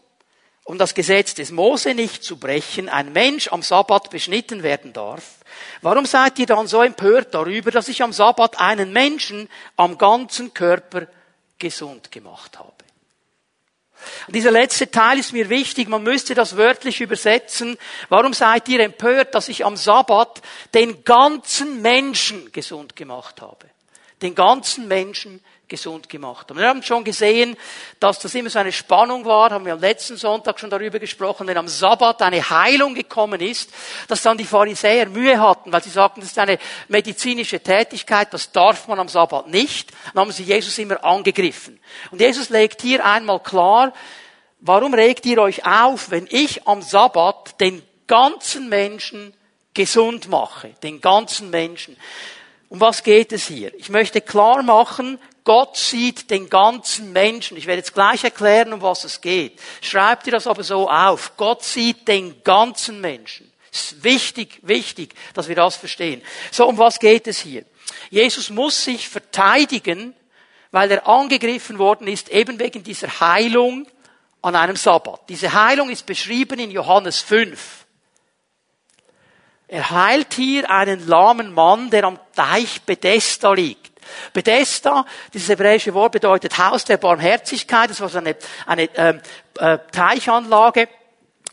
um 0.64 0.78
das 0.80 0.96
Gesetz 0.96 1.36
des 1.36 1.52
Mose 1.52 1.94
nicht 1.94 2.24
zu 2.24 2.38
brechen, 2.38 2.90
ein 2.90 3.12
Mensch 3.14 3.50
am 3.50 3.62
Sabbat 3.62 4.10
beschnitten 4.10 4.64
werden 4.64 4.94
darf, 4.94 5.43
warum 5.84 6.06
seid 6.06 6.40
ihr 6.40 6.46
dann 6.46 6.68
so 6.68 6.82
empört 6.82 7.34
darüber, 7.34 7.72
dass 7.72 7.88
ich 7.88 8.02
am 8.02 8.14
Sabbat 8.14 8.60
einen 8.60 8.92
Menschen 8.92 9.50
am 9.78 9.98
ganzen 9.98 10.54
Körper 10.54 11.08
gesund 11.60 12.12
gemacht 12.12 12.58
habe? 12.60 12.72
Dieser 14.28 14.52
letzte 14.52 14.92
Teil 14.92 15.20
ist 15.20 15.32
mir 15.32 15.50
wichtig, 15.50 15.88
man 15.88 16.04
müsste 16.04 16.36
das 16.36 16.58
wörtlich 16.58 17.00
übersetzen. 17.00 17.78
Warum 18.10 18.34
seid 18.34 18.68
ihr 18.68 18.82
empört, 18.82 19.34
dass 19.34 19.48
ich 19.48 19.66
am 19.66 19.78
Sabbat 19.78 20.42
den 20.74 21.06
ganzen 21.06 21.82
Menschen 21.82 22.52
gesund 22.52 22.98
gemacht 22.98 23.42
habe? 23.42 23.68
den 24.24 24.36
ganzen 24.36 24.88
Menschen 24.88 25.44
gesund 25.74 26.08
gemacht 26.08 26.50
haben. 26.50 26.60
Wir 26.60 26.68
haben 26.68 26.84
schon 26.84 27.04
gesehen, 27.04 27.58
dass 28.00 28.20
das 28.20 28.36
immer 28.36 28.52
so 28.52 28.60
eine 28.60 28.72
Spannung 28.72 29.26
war, 29.26 29.50
haben 29.50 29.66
wir 29.66 29.74
am 29.74 29.80
letzten 29.80 30.18
Sonntag 30.18 30.60
schon 30.60 30.70
darüber 30.70 31.00
gesprochen, 31.00 31.48
wenn 31.48 31.58
am 31.58 31.68
Sabbat 31.68 32.22
eine 32.22 32.48
Heilung 32.48 32.94
gekommen 32.94 33.42
ist, 33.42 33.72
dass 34.08 34.22
dann 34.22 34.38
die 34.38 34.46
Pharisäer 34.46 35.10
Mühe 35.10 35.40
hatten, 35.42 35.72
weil 35.72 35.82
sie 35.82 35.90
sagten, 35.90 36.22
das 36.22 36.30
ist 36.30 36.38
eine 36.38 36.60
medizinische 36.90 37.60
Tätigkeit, 37.60 38.32
das 38.32 38.52
darf 38.52 38.88
man 38.88 39.00
am 39.00 39.08
Sabbat 39.08 39.48
nicht. 39.48 39.92
Dann 40.14 40.22
haben 40.22 40.32
sie 40.32 40.44
Jesus 40.44 40.78
immer 40.78 41.04
angegriffen. 41.04 41.80
Und 42.12 42.22
Jesus 42.22 42.50
legt 42.50 42.84
hier 42.84 43.04
einmal 43.04 43.40
klar, 43.40 43.94
warum 44.60 44.94
regt 44.94 45.26
ihr 45.26 45.42
euch 45.42 45.66
auf, 45.66 46.12
wenn 46.12 46.28
ich 46.30 46.68
am 46.68 46.84
Sabbat 46.84 47.60
den 47.60 47.82
ganzen 48.06 48.70
Menschen 48.70 49.34
gesund 49.74 50.30
mache, 50.30 50.70
den 50.84 51.02
ganzen 51.02 51.50
Menschen. 51.50 51.98
Um 52.70 52.80
was 52.80 53.04
geht 53.04 53.32
es 53.32 53.48
hier? 53.48 53.72
Ich 53.76 53.90
möchte 53.90 54.20
klar 54.20 54.64
machen, 54.64 55.20
Gott 55.44 55.76
sieht 55.76 56.30
den 56.30 56.50
ganzen 56.50 57.12
Menschen. 57.12 57.58
Ich 57.58 57.66
werde 57.66 57.80
jetzt 57.80 57.94
gleich 57.94 58.24
erklären, 58.24 58.74
um 58.74 58.82
was 58.82 59.04
es 59.04 59.20
geht. 59.20 59.60
Schreibt 59.82 60.26
ihr 60.28 60.32
das 60.32 60.48
aber 60.48 60.64
so 60.64 60.90
auf. 60.90 61.36
Gott 61.36 61.64
sieht 61.64 62.08
den 62.08 62.44
ganzen 62.44 63.02
Menschen. 63.02 63.52
Es 63.72 63.92
ist 63.92 64.04
wichtig, 64.04 64.60
wichtig, 64.62 65.16
dass 65.34 65.48
wir 65.48 65.56
das 65.56 65.76
verstehen. 65.76 66.22
So, 66.52 66.68
um 66.68 66.78
was 66.78 67.00
geht 67.00 67.28
es 67.28 67.40
hier? 67.40 67.66
Jesus 68.10 68.50
muss 68.50 68.84
sich 68.84 69.10
verteidigen, 69.10 70.16
weil 70.72 70.92
er 70.92 71.08
angegriffen 71.08 71.78
worden 71.78 72.08
ist, 72.08 72.30
eben 72.30 72.60
wegen 72.60 72.84
dieser 72.84 73.20
Heilung 73.20 73.88
an 74.42 74.56
einem 74.56 74.76
Sabbat. 74.76 75.22
Diese 75.30 75.54
Heilung 75.54 75.90
ist 75.90 76.06
beschrieben 76.06 76.60
in 76.60 76.72
Johannes 76.72 77.22
5. 77.22 77.86
Er 79.68 79.90
heilt 79.90 80.34
hier 80.36 80.70
einen 80.70 81.08
lahmen 81.08 81.54
Mann, 81.54 81.90
der 81.90 82.04
am 82.04 82.20
Teich 82.36 82.82
Bethesda 82.84 83.54
liegt. 83.54 83.93
Bethesda, 84.34 85.06
dieses 85.34 85.50
hebräische 85.50 85.94
Wort 85.94 86.14
bedeutet 86.14 86.58
Haus 86.58 86.86
der 86.86 86.98
Barmherzigkeit. 86.98 87.90
Das 87.90 88.02
war 88.02 88.10
so 88.10 88.18
eine, 88.18 88.36
eine 88.66 88.90
ähm, 88.96 89.22
äh, 89.60 89.78
Teichanlage 89.92 90.88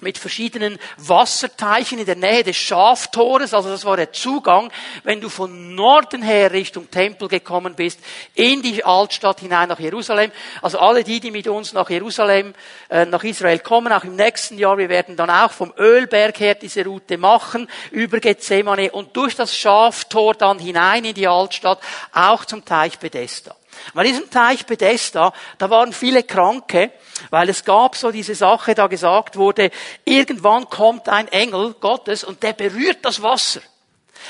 mit 0.01 0.19
verschiedenen 0.19 0.79
Wasserteichen 0.97 1.99
in 1.99 2.07
der 2.07 2.17
Nähe 2.17 2.45
des 2.45 2.57
Schaftores, 2.57 3.55
also 3.55 3.69
das 3.69 3.85
war 3.85 3.97
der 3.97 4.13
Zugang, 4.13 4.71
wenn 5.05 5.21
du 5.21 5.29
von 5.29 5.75
Norden 5.75 6.23
her 6.23 6.53
Richtung 6.53 6.91
Tempel 6.91 7.29
gekommen 7.29 7.75
bist, 7.75 8.01
in 8.35 8.63
die 8.63 8.85
Altstadt 8.85 9.41
hinein 9.41 9.69
nach 9.69 9.81
Jerusalem. 9.81 10.33
Also 10.63 10.79
alle 10.79 11.05
die, 11.05 11.21
die 11.21 11.31
mit 11.31 11.49
uns 11.49 11.73
nach 11.73 11.91
Jerusalem, 11.91 12.55
äh, 12.89 13.05
nach 13.05 13.25
Israel 13.25 13.59
kommen, 13.61 13.93
auch 13.93 14.05
im 14.05 14.17
nächsten 14.17 14.59
Jahr, 14.59 14.79
wir 14.79 14.89
werden 14.89 15.17
dann 15.17 15.31
auch 15.31 15.53
vom 15.53 15.73
Ölberg 15.79 16.39
her 16.41 16.55
diese 16.55 16.85
Route 16.85 17.19
machen, 17.19 17.69
über 17.91 18.21
Gethsemane 18.21 18.91
und 18.91 19.17
durch 19.17 19.37
das 19.37 19.57
Schaftor 19.57 20.35
dann 20.35 20.59
hinein 20.59 21.05
in 21.05 21.15
die 21.15 21.29
Altstadt, 21.29 21.81
auch 22.13 22.45
zum 22.45 22.65
Teich 22.65 22.99
Bethesda. 22.99 23.55
Bei 23.95 24.05
diesem 24.05 24.31
Teich 24.31 24.67
Bethesda, 24.67 25.33
da 25.59 25.71
waren 25.71 25.93
viele 25.93 26.23
Kranke, 26.23 26.93
weil 27.31 27.49
es 27.49 27.65
gab 27.65 27.97
so 27.97 28.11
diese 28.11 28.35
Sache, 28.35 28.75
da 28.75 28.87
gesagt 28.87 29.37
wurde, 29.37 29.71
irgendwann 30.05 30.69
kommt 30.69 31.09
ein 31.09 31.29
Engel 31.29 31.75
Gottes 31.75 32.25
und 32.25 32.43
der 32.43 32.53
berührt 32.53 32.99
das 33.03 33.23
Wasser. 33.23 33.61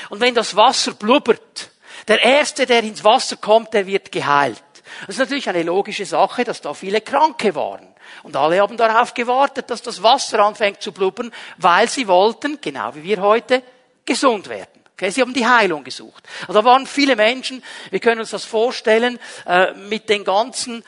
Und 0.09 0.19
wenn 0.19 0.35
das 0.35 0.55
Wasser 0.55 0.93
blubbert, 0.93 1.71
der 2.07 2.23
Erste, 2.23 2.65
der 2.65 2.83
ins 2.83 3.03
Wasser 3.03 3.37
kommt, 3.37 3.73
der 3.73 3.85
wird 3.85 4.11
geheilt. 4.11 4.63
Das 5.01 5.15
ist 5.15 5.19
natürlich 5.19 5.49
eine 5.49 5.63
logische 5.63 6.05
Sache, 6.05 6.43
dass 6.43 6.61
da 6.61 6.73
viele 6.73 7.01
Kranke 7.01 7.55
waren. 7.55 7.87
Und 8.23 8.35
alle 8.35 8.59
haben 8.59 8.77
darauf 8.77 9.13
gewartet, 9.13 9.69
dass 9.69 9.81
das 9.81 10.03
Wasser 10.03 10.39
anfängt 10.39 10.81
zu 10.81 10.91
blubbern, 10.91 11.31
weil 11.57 11.87
sie 11.87 12.07
wollten, 12.07 12.59
genau 12.61 12.93
wie 12.95 13.03
wir 13.03 13.21
heute, 13.21 13.63
gesund 14.05 14.49
werden. 14.49 14.80
Okay, 15.01 15.09
sie 15.09 15.21
haben 15.21 15.33
die 15.33 15.47
Heilung 15.47 15.83
gesucht. 15.83 16.27
Also 16.41 16.53
da 16.53 16.63
waren 16.63 16.85
viele 16.85 17.15
Menschen, 17.15 17.63
wir 17.89 17.99
können 17.99 18.21
uns 18.21 18.29
das 18.29 18.45
vorstellen, 18.45 19.17
äh, 19.47 19.73
mit 19.73 20.07
den 20.09 20.23
ganzen 20.23 20.83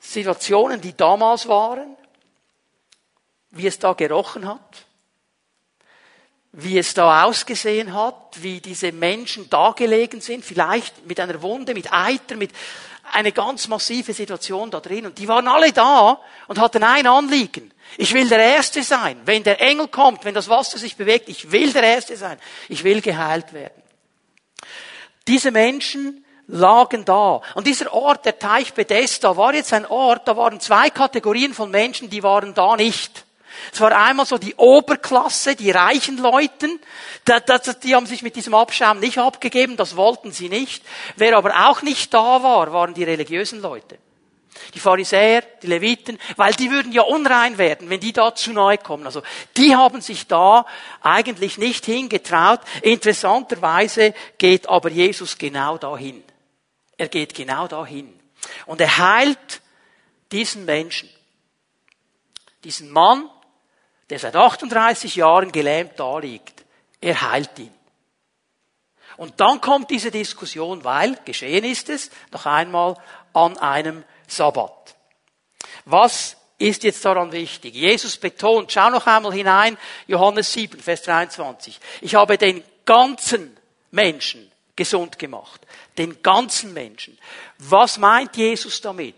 Situationen, 0.00 0.80
die 0.80 0.96
damals 0.96 1.46
waren, 1.46 1.96
wie 3.50 3.68
es 3.68 3.78
da 3.78 3.92
gerochen 3.92 4.44
hat, 4.44 4.86
wie 6.50 6.78
es 6.78 6.92
da 6.92 7.22
ausgesehen 7.22 7.94
hat, 7.94 8.42
wie 8.42 8.60
diese 8.60 8.90
Menschen 8.90 9.48
da 9.48 9.70
gelegen 9.70 10.20
sind, 10.20 10.44
vielleicht 10.44 11.06
mit 11.06 11.20
einer 11.20 11.40
Wunde, 11.42 11.74
mit 11.74 11.92
Eiter, 11.92 12.34
mit 12.34 12.50
eine 13.12 13.32
ganz 13.32 13.68
massive 13.68 14.12
Situation 14.12 14.70
da 14.70 14.80
drin. 14.80 15.06
Und 15.06 15.18
die 15.18 15.28
waren 15.28 15.48
alle 15.48 15.72
da 15.72 16.20
und 16.48 16.58
hatten 16.58 16.82
ein 16.82 17.06
Anliegen. 17.06 17.72
Ich 17.96 18.14
will 18.14 18.28
der 18.28 18.38
Erste 18.38 18.82
sein. 18.82 19.20
Wenn 19.24 19.42
der 19.42 19.60
Engel 19.60 19.88
kommt, 19.88 20.24
wenn 20.24 20.34
das 20.34 20.48
Wasser 20.48 20.78
sich 20.78 20.96
bewegt, 20.96 21.28
ich 21.28 21.50
will 21.50 21.72
der 21.72 21.82
Erste 21.82 22.16
sein. 22.16 22.38
Ich 22.68 22.84
will 22.84 23.00
geheilt 23.00 23.52
werden. 23.52 23.82
Diese 25.26 25.50
Menschen 25.50 26.24
lagen 26.46 27.04
da. 27.04 27.40
Und 27.54 27.66
dieser 27.66 27.92
Ort, 27.92 28.24
der 28.24 28.38
Teich 28.38 28.74
Bethesda, 28.74 29.36
war 29.36 29.54
jetzt 29.54 29.72
ein 29.72 29.86
Ort, 29.86 30.26
da 30.26 30.36
waren 30.36 30.60
zwei 30.60 30.90
Kategorien 30.90 31.54
von 31.54 31.70
Menschen, 31.70 32.10
die 32.10 32.22
waren 32.22 32.54
da 32.54 32.76
nicht. 32.76 33.24
Es 33.72 33.80
war 33.80 33.92
einmal 33.92 34.26
so 34.26 34.38
die 34.38 34.54
Oberklasse, 34.54 35.56
die 35.56 35.70
reichen 35.70 36.18
Leuten, 36.18 36.80
die 37.84 37.94
haben 37.94 38.06
sich 38.06 38.22
mit 38.22 38.36
diesem 38.36 38.54
Abschaum 38.54 39.00
nicht 39.00 39.18
abgegeben, 39.18 39.76
das 39.76 39.96
wollten 39.96 40.32
sie 40.32 40.48
nicht. 40.48 40.84
Wer 41.16 41.36
aber 41.36 41.68
auch 41.68 41.82
nicht 41.82 42.12
da 42.14 42.42
war, 42.42 42.72
waren 42.72 42.94
die 42.94 43.04
religiösen 43.04 43.60
Leute. 43.60 43.98
Die 44.74 44.80
Pharisäer, 44.80 45.42
die 45.62 45.68
Leviten, 45.68 46.18
weil 46.36 46.52
die 46.52 46.70
würden 46.70 46.92
ja 46.92 47.02
unrein 47.02 47.56
werden, 47.56 47.88
wenn 47.88 48.00
die 48.00 48.12
da 48.12 48.34
zu 48.34 48.52
nahe 48.52 48.78
kommen. 48.78 49.06
Also 49.06 49.22
die 49.56 49.74
haben 49.74 50.00
sich 50.00 50.26
da 50.26 50.66
eigentlich 51.00 51.56
nicht 51.56 51.86
hingetraut. 51.86 52.60
Interessanterweise 52.82 54.14
geht 54.38 54.68
aber 54.68 54.90
Jesus 54.90 55.38
genau 55.38 55.78
dahin. 55.78 56.22
Er 56.98 57.08
geht 57.08 57.34
genau 57.34 57.68
dahin. 57.68 58.18
Und 58.66 58.80
er 58.80 58.98
heilt 58.98 59.62
diesen 60.32 60.64
Menschen. 60.64 61.08
Diesen 62.64 62.90
Mann, 62.90 63.30
der 64.10 64.18
seit 64.18 64.36
38 64.36 65.16
Jahren 65.16 65.52
gelähmt 65.52 65.92
da 65.96 66.18
liegt. 66.18 66.64
Er 67.00 67.30
heilt 67.30 67.58
ihn. 67.58 67.72
Und 69.16 69.40
dann 69.40 69.60
kommt 69.60 69.90
diese 69.90 70.10
Diskussion, 70.10 70.82
weil 70.84 71.16
geschehen 71.24 71.64
ist 71.64 71.88
es 71.88 72.10
noch 72.32 72.46
einmal 72.46 72.96
an 73.32 73.56
einem 73.58 74.04
Sabbat. 74.26 74.96
Was 75.84 76.36
ist 76.58 76.84
jetzt 76.84 77.04
daran 77.04 77.32
wichtig? 77.32 77.74
Jesus 77.74 78.16
betont, 78.16 78.72
schau 78.72 78.90
noch 78.90 79.06
einmal 79.06 79.32
hinein, 79.32 79.78
Johannes 80.06 80.52
7, 80.52 80.80
Vers 80.80 81.02
23. 81.02 81.78
Ich 82.00 82.14
habe 82.14 82.36
den 82.36 82.62
ganzen 82.84 83.56
Menschen 83.90 84.50
gesund 84.76 85.18
gemacht. 85.18 85.60
Den 85.98 86.22
ganzen 86.22 86.72
Menschen. 86.72 87.18
Was 87.58 87.98
meint 87.98 88.36
Jesus 88.36 88.80
damit? 88.80 89.14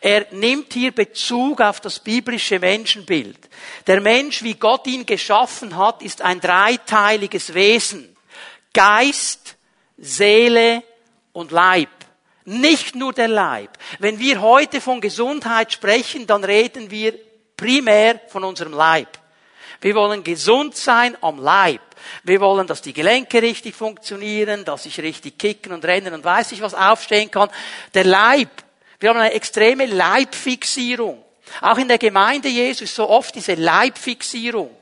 Er 0.00 0.26
nimmt 0.30 0.72
hier 0.72 0.92
Bezug 0.92 1.60
auf 1.60 1.80
das 1.80 1.98
biblische 1.98 2.58
Menschenbild. 2.58 3.38
Der 3.86 4.00
Mensch, 4.00 4.42
wie 4.42 4.54
Gott 4.54 4.86
ihn 4.86 5.06
geschaffen 5.06 5.76
hat, 5.76 6.02
ist 6.02 6.22
ein 6.22 6.40
dreiteiliges 6.40 7.54
Wesen. 7.54 8.16
Geist, 8.72 9.56
Seele 9.96 10.82
und 11.32 11.50
Leib. 11.50 11.88
Nicht 12.44 12.94
nur 12.94 13.12
der 13.12 13.28
Leib. 13.28 13.78
Wenn 13.98 14.18
wir 14.18 14.40
heute 14.40 14.80
von 14.80 15.00
Gesundheit 15.00 15.72
sprechen, 15.72 16.26
dann 16.26 16.42
reden 16.44 16.90
wir 16.90 17.14
primär 17.56 18.20
von 18.28 18.42
unserem 18.44 18.72
Leib. 18.72 19.18
Wir 19.80 19.94
wollen 19.94 20.22
gesund 20.22 20.76
sein 20.76 21.16
am 21.20 21.38
Leib. 21.38 21.80
Wir 22.24 22.40
wollen, 22.40 22.66
dass 22.66 22.82
die 22.82 22.92
Gelenke 22.92 23.42
richtig 23.42 23.74
funktionieren, 23.74 24.64
dass 24.64 24.86
ich 24.86 25.00
richtig 25.00 25.38
kicken 25.38 25.72
und 25.72 25.84
rennen 25.84 26.14
und 26.14 26.24
weiß 26.24 26.52
ich 26.52 26.62
was 26.62 26.74
aufstehen 26.74 27.30
kann. 27.30 27.50
Der 27.94 28.04
Leib. 28.04 28.50
Wir 29.02 29.10
haben 29.10 29.18
eine 29.18 29.32
extreme 29.32 29.86
Leibfixierung. 29.86 31.24
Auch 31.60 31.76
in 31.76 31.88
der 31.88 31.98
Gemeinde 31.98 32.48
Jesus 32.48 32.94
so 32.94 33.08
oft 33.08 33.34
diese 33.34 33.54
Leibfixierung. 33.54 34.74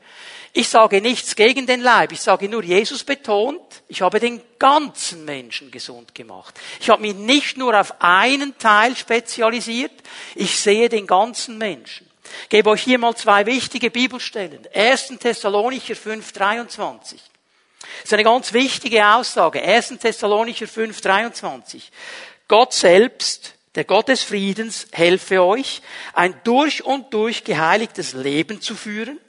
Ich 0.53 0.67
sage 0.67 1.01
nichts 1.01 1.35
gegen 1.35 1.65
den 1.65 1.81
Leib, 1.81 2.11
ich 2.11 2.21
sage 2.21 2.49
nur, 2.49 2.61
Jesus 2.61 3.05
betont, 3.05 3.61
ich 3.87 4.01
habe 4.01 4.19
den 4.19 4.41
ganzen 4.59 5.23
Menschen 5.23 5.71
gesund 5.71 6.13
gemacht. 6.13 6.59
Ich 6.81 6.89
habe 6.89 7.01
mich 7.01 7.15
nicht 7.15 7.57
nur 7.57 7.79
auf 7.79 7.93
einen 7.99 8.57
Teil 8.57 8.97
spezialisiert, 8.97 9.93
ich 10.35 10.59
sehe 10.59 10.89
den 10.89 11.07
ganzen 11.07 11.57
Menschen. 11.57 12.09
Ich 12.43 12.49
gebe 12.49 12.69
euch 12.69 12.83
hier 12.83 12.99
mal 12.99 13.15
zwei 13.15 13.45
wichtige 13.45 13.89
Bibelstellen. 13.89 14.67
1. 14.73 15.13
Thessalonicher 15.19 15.95
5, 15.95 16.31
23. 16.33 17.21
Das 17.79 18.03
ist 18.03 18.13
eine 18.13 18.23
ganz 18.23 18.51
wichtige 18.51 19.05
Aussage. 19.07 19.61
1. 19.61 19.99
Thessalonicher 19.99 20.67
5, 20.67 20.99
23. 20.99 21.91
Gott 22.47 22.73
selbst, 22.73 23.55
der 23.75 23.85
Gott 23.85 24.09
des 24.09 24.23
Friedens, 24.23 24.87
helfe 24.91 25.41
euch, 25.43 25.81
ein 26.13 26.39
durch 26.43 26.83
und 26.83 27.13
durch 27.13 27.43
geheiligtes 27.43 28.13
Leben 28.13 28.61
zu 28.61 28.75
führen, 28.75 29.19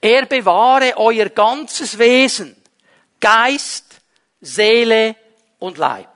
er 0.00 0.26
bewahre 0.26 0.96
euer 0.96 1.28
ganzes 1.28 1.98
Wesen, 1.98 2.56
Geist, 3.20 4.00
Seele 4.40 5.16
und 5.58 5.78
Leib. 5.78 6.08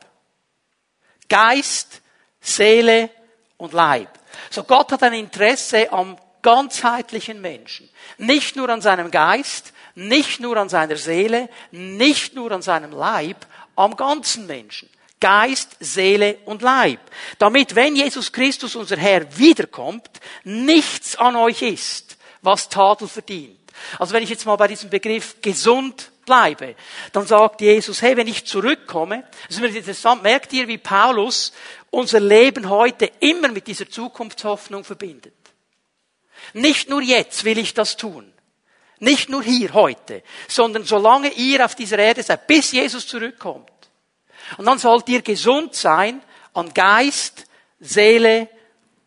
Geist, 1.29 2.01
Seele 2.41 3.11
und 3.57 3.73
Leib. 3.73 4.09
So 4.51 4.63
Gott 4.63 4.93
hat 4.93 5.03
ein 5.03 5.15
Interesse 5.15 5.93
am 5.93 6.17
ganzheitlichen 6.43 7.41
Menschen. 7.41 7.89
Nicht 8.19 8.55
nur 8.55 8.69
an 8.69 8.81
seinem 8.81 9.11
Geist, 9.11 9.73
nicht 9.95 10.41
nur 10.41 10.57
an 10.57 10.69
seiner 10.69 10.97
Seele, 10.97 11.49
nicht 11.71 12.35
nur 12.35 12.53
an 12.53 12.63
seinem 12.63 12.93
Leib, 12.93 13.47
am 13.75 13.97
ganzen 13.97 14.47
Menschen. 14.47 14.89
Geist, 15.23 15.77
Seele 15.79 16.39
und 16.47 16.63
Leib. 16.63 16.99
Damit, 17.39 17.77
wenn 17.77 17.95
Jesus 17.95 18.33
Christus, 18.33 18.75
unser 18.75 18.97
Herr, 18.97 19.39
wiederkommt, 19.39 20.11
nichts 20.43 21.15
an 21.15 21.37
euch 21.37 21.63
ist, 21.63 22.17
was 22.43 22.69
Tadel 22.69 23.07
verdient. 23.07 23.57
Also 24.01 24.13
wenn 24.13 24.25
ich 24.25 24.31
jetzt 24.31 24.45
mal 24.45 24.57
bei 24.57 24.67
diesem 24.67 24.91
Begriff 24.91 25.37
gesund 25.41 26.11
bleibe, 26.27 26.75
dann 27.13 27.25
sagt 27.25 27.61
Jesus, 27.61 28.03
hey, 28.03 28.17
wenn 28.17 28.27
ich 28.27 28.45
zurückkomme, 28.45 29.25
das 29.47 29.59
ist 29.59 29.77
interessant, 29.77 30.25
merkt 30.25 30.53
ihr, 30.53 30.67
wie 30.67 30.79
Paulus 30.79 31.53
unser 31.91 32.19
Leben 32.19 32.69
heute 32.69 33.09
immer 33.21 33.49
mit 33.49 33.69
dieser 33.69 33.89
Zukunftshoffnung 33.89 34.83
verbindet. 34.83 35.35
Nicht 36.53 36.91
nur 36.91 37.01
jetzt 37.01 37.45
will 37.45 37.59
ich 37.59 37.75
das 37.75 37.97
tun. 37.97 38.33
Nicht 38.99 39.29
nur 39.29 39.45
hier 39.45 39.73
heute, 39.73 40.25
sondern 40.49 40.85
solange 40.85 41.33
ihr 41.35 41.65
auf 41.65 41.77
dieser 41.77 41.99
Erde 41.99 42.25
seid, 42.25 42.49
bis 42.49 42.73
Jesus 42.73 43.07
zurückkommt. 43.07 43.72
Und 44.57 44.67
dann 44.67 44.79
sollt 44.79 45.09
ihr 45.09 45.23
gesund 45.23 45.75
sein 45.75 46.23
an 46.55 46.73
Geist, 46.73 47.47
Seele 47.81 48.49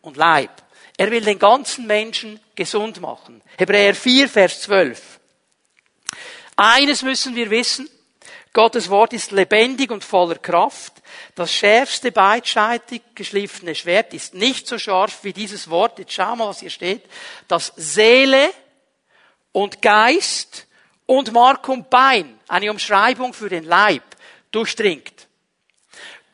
und 0.02 0.16
Leib. 0.16 0.50
Er 0.96 1.10
will 1.10 1.22
den 1.22 1.38
ganzen 1.38 1.86
Menschen 1.86 2.40
gesund 2.54 3.00
machen. 3.00 3.42
Hebräer 3.58 3.94
4, 3.94 4.28
Vers 4.28 4.62
12. 4.62 5.20
Eines 6.56 7.02
müssen 7.02 7.36
wir 7.36 7.50
wissen. 7.50 7.88
Gottes 8.54 8.88
Wort 8.88 9.12
ist 9.12 9.32
lebendig 9.32 9.90
und 9.90 10.02
voller 10.02 10.36
Kraft. 10.36 10.94
Das 11.34 11.52
schärfste 11.52 12.10
beidscheitig 12.10 13.02
geschliffene 13.14 13.74
Schwert 13.74 14.14
ist 14.14 14.32
nicht 14.32 14.66
so 14.66 14.78
scharf 14.78 15.22
wie 15.24 15.34
dieses 15.34 15.68
Wort. 15.68 15.98
Jetzt 15.98 16.14
schau 16.14 16.34
mal, 16.34 16.48
was 16.48 16.60
hier 16.60 16.70
steht. 16.70 17.02
Das 17.48 17.74
Seele 17.76 18.50
und 19.52 19.82
Geist 19.82 20.66
und 21.04 21.32
Mark 21.32 21.68
und 21.68 21.90
Bein, 21.90 22.40
eine 22.48 22.70
Umschreibung 22.70 23.34
für 23.34 23.50
den 23.50 23.64
Leib, 23.64 24.02
durchdringt. 24.50 25.15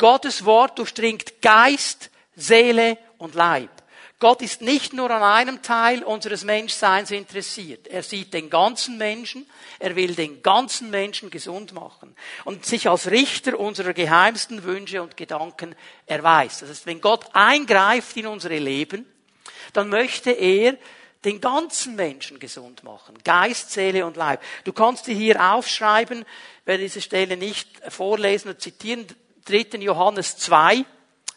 Gottes 0.02 0.44
Wort 0.44 0.80
durchdringt 0.80 1.40
Geist, 1.42 2.11
Seele 2.35 2.99
und 3.18 3.37
Leib. 3.37 3.71
Gott 4.18 4.42
ist 4.42 4.61
nicht 4.61 4.92
nur 4.94 5.09
an 5.12 5.23
einem 5.23 5.62
Teil 5.62 6.02
unseres 6.02 6.42
Menschseins 6.42 7.12
interessiert. 7.12 7.87
Er 7.87 8.02
sieht 8.02 8.35
den 8.35 8.50
ganzen 8.50 8.99
Menschen. 8.99 9.49
Er 9.78 9.94
will 9.94 10.16
den 10.16 10.42
ganzen 10.42 10.90
Menschen 10.90 11.30
gesund 11.30 11.73
machen 11.73 12.16
und 12.44 12.66
sich 12.66 12.88
als 12.88 13.12
Richter 13.12 13.61
unserer 13.61 13.92
geheimsten 13.92 14.64
Wünsche 14.64 15.00
und 15.02 15.16
Gedanken 15.16 15.76
erweist. 16.06 16.62
Das 16.62 16.71
heißt, 16.71 16.87
wenn 16.87 17.00
Gott 17.00 17.26
eingreift 17.32 18.16
in 18.16 18.26
unsere 18.26 18.59
Leben, 18.59 19.06
dann 19.73 19.88
möchte 19.88 20.32
er 20.32 20.76
den 21.25 21.40
ganzen 21.40 21.94
Menschen 21.94 22.40
gesund 22.40 22.82
machen. 22.82 23.16
Geist, 23.23 23.71
Seele 23.71 24.04
und 24.04 24.16
Leib. 24.16 24.42
Du 24.64 24.73
kannst 24.73 25.06
dir 25.06 25.14
hier 25.14 25.52
aufschreiben, 25.52 26.25
werde 26.64 26.82
diese 26.82 27.00
Stelle 27.00 27.37
nicht 27.37 27.68
vorlesen 27.88 28.49
und 28.49 28.61
zitieren, 28.61 29.06
3. 29.44 29.78
Johannes 29.78 30.37
2, 30.38 30.84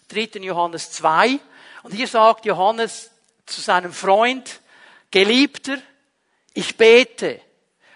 3. 0.10 0.40
Johannes 0.42 0.92
2. 0.92 1.40
Und 1.84 1.94
hier 1.94 2.08
sagt 2.08 2.46
Johannes 2.46 3.12
zu 3.46 3.62
seinem 3.62 3.94
Freund, 3.94 4.62
Geliebter, 5.12 5.78
ich 6.54 6.76
bete, 6.78 7.40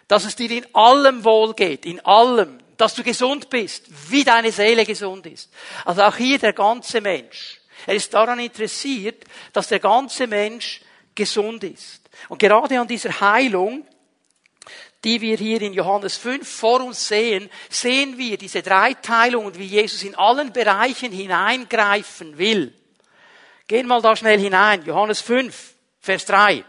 dass 0.08 0.26
es 0.26 0.36
dir 0.36 0.52
in 0.52 0.66
allem 0.74 1.24
wohlgeht, 1.24 1.86
in 1.86 2.00
allem, 2.06 2.60
dass 2.78 2.96
du 2.96 3.04
gesund 3.04 3.50
bist, 3.50 3.86
wie 4.10 4.24
deine 4.24 4.52
Seele 4.52 4.86
gesund 4.86 5.26
ist. 5.26 5.52
Also 5.86 6.04
auch 6.04 6.16
hier 6.16 6.40
der 6.40 6.54
ganze 6.54 7.02
Mensch. 7.02 7.60
Er 7.86 7.96
ist 7.96 8.14
daran 8.14 8.40
interessiert, 8.40 9.24
dass 9.54 9.68
der 9.68 9.80
ganze 9.80 10.28
Mensch 10.28 10.82
gesund 11.16 11.64
ist. 11.64 12.02
Und 12.28 12.40
gerade 12.40 12.80
an 12.80 12.88
dieser 12.88 13.20
Heilung, 13.20 13.86
die 15.04 15.22
wir 15.22 15.38
hier 15.38 15.62
in 15.62 15.74
Johannes 15.74 16.18
5 16.18 16.48
vor 16.48 16.82
uns 16.82 17.08
sehen, 17.08 17.50
sehen 17.70 18.18
wir 18.18 18.38
diese 18.38 18.62
Dreiteilung 18.62 19.46
und 19.46 19.58
wie 19.58 19.66
Jesus 19.66 20.04
in 20.04 20.16
allen 20.16 20.52
Bereichen 20.52 21.12
hineingreifen 21.12 22.38
will. 22.38 22.74
Gehen 23.68 23.88
mal 23.88 24.02
da 24.02 24.16
schnell 24.16 24.40
hinein. 24.40 24.84
Johannes 24.84 25.22
5, 25.22 25.76
Vers 26.02 26.26
3. 26.26 26.64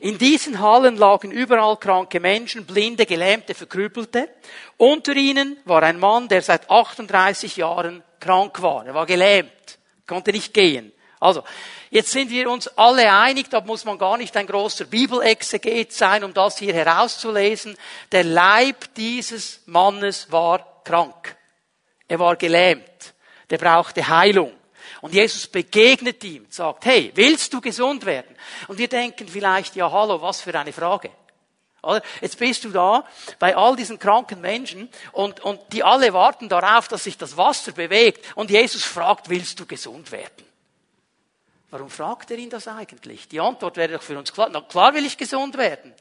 In 0.00 0.16
diesen 0.16 0.60
Hallen 0.60 0.96
lagen 0.96 1.30
überall 1.30 1.76
kranke 1.76 2.20
Menschen, 2.20 2.64
blinde, 2.64 3.04
gelähmte, 3.04 3.54
verkrüppelte. 3.54 4.30
Unter 4.78 5.14
ihnen 5.14 5.58
war 5.66 5.82
ein 5.82 5.98
Mann, 5.98 6.26
der 6.28 6.40
seit 6.40 6.70
38 6.70 7.56
Jahren 7.58 8.02
krank 8.18 8.62
war. 8.62 8.86
Er 8.86 8.94
war 8.94 9.06
gelähmt, 9.06 9.78
konnte 10.06 10.32
nicht 10.32 10.54
gehen. 10.54 10.92
Also, 11.20 11.44
jetzt 11.90 12.10
sind 12.10 12.30
wir 12.30 12.50
uns 12.50 12.66
alle 12.78 13.12
einig, 13.12 13.50
da 13.50 13.60
muss 13.60 13.84
man 13.84 13.98
gar 13.98 14.16
nicht 14.16 14.34
ein 14.38 14.46
großer 14.46 14.86
Bibelexeget 14.86 15.92
sein, 15.92 16.24
um 16.24 16.32
das 16.32 16.58
hier 16.58 16.72
herauszulesen. 16.72 17.76
Der 18.10 18.24
Leib 18.24 18.94
dieses 18.96 19.60
Mannes 19.66 20.32
war 20.32 20.82
krank. 20.82 21.36
Er 22.08 22.18
war 22.18 22.36
gelähmt. 22.36 23.14
Der 23.50 23.58
brauchte 23.58 24.08
Heilung. 24.08 24.52
Und 25.02 25.12
Jesus 25.12 25.46
begegnet 25.46 26.24
ihm, 26.24 26.46
sagt, 26.48 26.86
hey, 26.86 27.12
willst 27.14 27.52
du 27.52 27.60
gesund 27.60 28.06
werden? 28.06 28.34
Und 28.68 28.78
wir 28.78 28.88
denken 28.88 29.28
vielleicht, 29.28 29.76
ja, 29.76 29.90
hallo, 29.90 30.20
was 30.22 30.40
für 30.40 30.58
eine 30.58 30.72
Frage. 30.72 31.10
Jetzt 32.20 32.38
bist 32.38 32.64
du 32.64 32.70
da 32.70 33.04
bei 33.38 33.56
all 33.56 33.76
diesen 33.76 33.98
kranken 33.98 34.40
Menschen 34.40 34.90
und, 35.12 35.40
und 35.40 35.60
die 35.72 35.82
alle 35.82 36.12
warten 36.12 36.48
darauf, 36.48 36.88
dass 36.88 37.04
sich 37.04 37.16
das 37.16 37.36
Wasser 37.36 37.72
bewegt 37.72 38.24
und 38.36 38.50
Jesus 38.50 38.84
fragt, 38.84 39.30
willst 39.30 39.58
du 39.60 39.66
gesund 39.66 40.12
werden? 40.12 40.49
Warum 41.70 41.88
fragt 41.88 42.30
er 42.32 42.38
ihn 42.38 42.50
das 42.50 42.66
eigentlich? 42.66 43.28
Die 43.28 43.40
Antwort 43.40 43.76
wäre 43.76 43.94
doch 43.94 44.02
für 44.02 44.18
uns 44.18 44.32
klar. 44.32 44.48
Na 44.50 44.60
klar 44.60 44.92
will 44.92 45.06
ich 45.06 45.16
gesund 45.16 45.56
werden. 45.56 45.94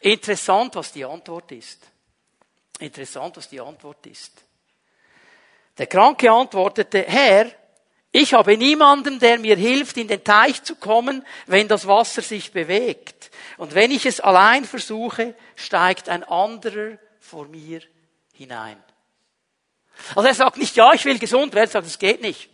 Interessant, 0.00 0.74
was 0.76 0.92
die 0.92 1.04
Antwort 1.04 1.50
ist. 1.52 1.82
Interessant, 2.78 3.36
was 3.36 3.48
die 3.48 3.60
Antwort 3.60 4.06
ist. 4.06 4.44
Der 5.78 5.86
Kranke 5.86 6.30
antwortete, 6.30 7.04
Herr, 7.04 7.50
ich 8.12 8.34
habe 8.34 8.56
niemanden, 8.56 9.18
der 9.18 9.38
mir 9.38 9.56
hilft, 9.56 9.96
in 9.96 10.08
den 10.08 10.22
Teich 10.22 10.62
zu 10.62 10.76
kommen, 10.76 11.24
wenn 11.46 11.68
das 11.68 11.86
Wasser 11.86 12.22
sich 12.22 12.52
bewegt. 12.52 13.30
Und 13.56 13.74
wenn 13.74 13.90
ich 13.90 14.06
es 14.06 14.20
allein 14.20 14.64
versuche, 14.64 15.34
steigt 15.56 16.08
ein 16.08 16.24
anderer 16.24 16.98
vor 17.18 17.46
mir 17.46 17.80
hinein. 18.34 18.82
Also 20.14 20.28
er 20.28 20.34
sagt 20.34 20.58
nicht, 20.58 20.76
ja, 20.76 20.92
ich 20.92 21.04
will 21.04 21.18
gesund 21.18 21.54
werden, 21.54 21.68
er 21.68 21.72
sagt, 21.72 21.86
es 21.86 21.98
geht 21.98 22.20
nicht. 22.20 22.50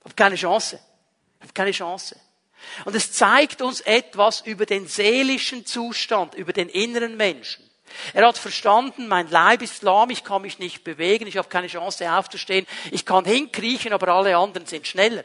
Ich 0.00 0.04
habe 0.04 0.14
keine 0.14 0.36
Chance 0.36 0.80
keine 1.54 1.72
Chance. 1.72 2.16
Und 2.84 2.94
es 2.94 3.12
zeigt 3.12 3.60
uns 3.60 3.80
etwas 3.80 4.40
über 4.42 4.66
den 4.66 4.86
seelischen 4.86 5.66
Zustand, 5.66 6.34
über 6.34 6.52
den 6.52 6.68
inneren 6.68 7.16
Menschen. 7.16 7.68
Er 8.14 8.26
hat 8.26 8.38
verstanden, 8.38 9.08
mein 9.08 9.28
Leib 9.30 9.62
ist 9.62 9.82
lahm, 9.82 10.10
ich 10.10 10.24
kann 10.24 10.42
mich 10.42 10.58
nicht 10.58 10.82
bewegen, 10.84 11.26
ich 11.26 11.36
habe 11.36 11.48
keine 11.48 11.66
Chance 11.66 12.10
aufzustehen, 12.10 12.66
ich 12.90 13.04
kann 13.04 13.24
hinkriechen, 13.24 13.92
aber 13.92 14.08
alle 14.08 14.36
anderen 14.36 14.66
sind 14.66 14.86
schneller. 14.86 15.24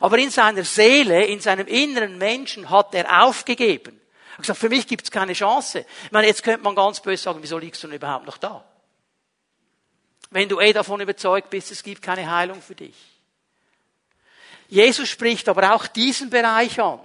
Aber 0.00 0.18
in 0.18 0.30
seiner 0.30 0.64
Seele, 0.64 1.24
in 1.24 1.40
seinem 1.40 1.66
inneren 1.66 2.16
Menschen 2.16 2.70
hat 2.70 2.94
er 2.94 3.24
aufgegeben. 3.24 4.00
Er 4.28 4.32
hat 4.34 4.42
gesagt, 4.42 4.60
für 4.60 4.68
mich 4.68 4.86
gibt 4.86 5.04
es 5.04 5.10
keine 5.10 5.32
Chance. 5.32 5.84
Ich 6.04 6.12
meine, 6.12 6.28
jetzt 6.28 6.44
könnte 6.44 6.62
man 6.62 6.76
ganz 6.76 7.00
böse 7.00 7.24
sagen, 7.24 7.40
wieso 7.42 7.58
liegst 7.58 7.82
du 7.82 7.88
denn 7.88 7.96
überhaupt 7.96 8.26
noch 8.26 8.38
da? 8.38 8.64
Wenn 10.30 10.48
du 10.48 10.60
eh 10.60 10.72
davon 10.72 11.00
überzeugt 11.00 11.50
bist, 11.50 11.72
es 11.72 11.82
gibt 11.82 12.02
keine 12.02 12.30
Heilung 12.30 12.62
für 12.62 12.76
dich. 12.76 12.94
Jesus 14.70 15.08
spricht 15.08 15.48
aber 15.48 15.74
auch 15.74 15.86
diesen 15.86 16.30
Bereich 16.30 16.80
an. 16.80 17.00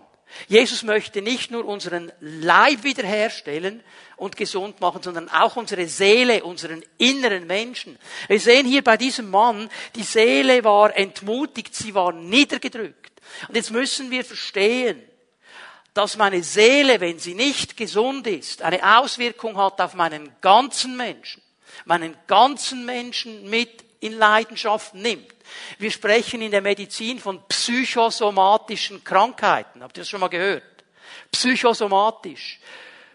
Jesus 0.48 0.84
möchte 0.84 1.22
nicht 1.22 1.52
nur 1.52 1.66
unseren 1.66 2.12
Leib 2.20 2.84
wiederherstellen 2.84 3.84
und 4.18 4.38
gesund 4.38 4.80
machen, 4.82 5.02
sondern 5.02 5.30
auch 5.30 5.56
unsere 5.56 5.88
Seele, 5.88 6.44
unseren 6.44 6.84
inneren 6.98 7.48
Menschen. 7.48 7.98
Wir 8.28 8.40
sehen 8.40 8.66
hier 8.66 8.84
bei 8.84 8.98
diesem 8.98 9.30
Mann, 9.30 9.70
die 9.96 10.04
Seele 10.04 10.64
war 10.64 10.96
entmutigt, 10.96 11.76
sie 11.76 11.94
war 11.96 12.12
niedergedrückt. 12.12 13.12
Und 13.48 13.56
jetzt 13.56 13.72
müssen 13.72 14.12
wir 14.12 14.24
verstehen, 14.24 15.02
dass 15.94 16.18
meine 16.18 16.44
Seele, 16.44 17.00
wenn 17.00 17.20
sie 17.20 17.34
nicht 17.34 17.78
gesund 17.78 18.28
ist, 18.28 18.62
eine 18.62 19.00
Auswirkung 19.00 19.58
hat 19.58 19.80
auf 19.80 19.94
meinen 19.94 20.30
ganzen 20.42 20.98
Menschen, 20.98 21.42
meinen 21.86 22.16
ganzen 22.28 22.86
Menschen 22.86 23.50
mit 23.50 23.85
in 24.06 24.18
Leidenschaft 24.18 24.94
nimmt. 24.94 25.34
Wir 25.78 25.92
sprechen 25.92 26.42
in 26.42 26.52
der 26.52 26.62
Medizin 26.62 27.20
von 27.20 27.42
psychosomatischen 27.48 29.04
Krankheiten. 29.04 29.84
Habt 29.84 29.98
ihr 29.98 30.02
das 30.02 30.10
schon 30.10 30.20
mal 30.20 30.28
gehört? 30.28 30.64
Psychosomatisch. 31.32 32.60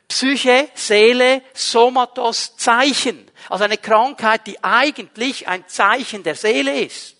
Psyche, 0.08 0.68
Seele, 0.74 1.42
Somatos, 1.54 2.56
Zeichen. 2.56 3.30
Also 3.48 3.64
eine 3.64 3.78
Krankheit, 3.78 4.46
die 4.46 4.62
eigentlich 4.62 5.46
ein 5.46 5.66
Zeichen 5.68 6.22
der 6.22 6.34
Seele 6.34 6.80
ist. 6.80 7.16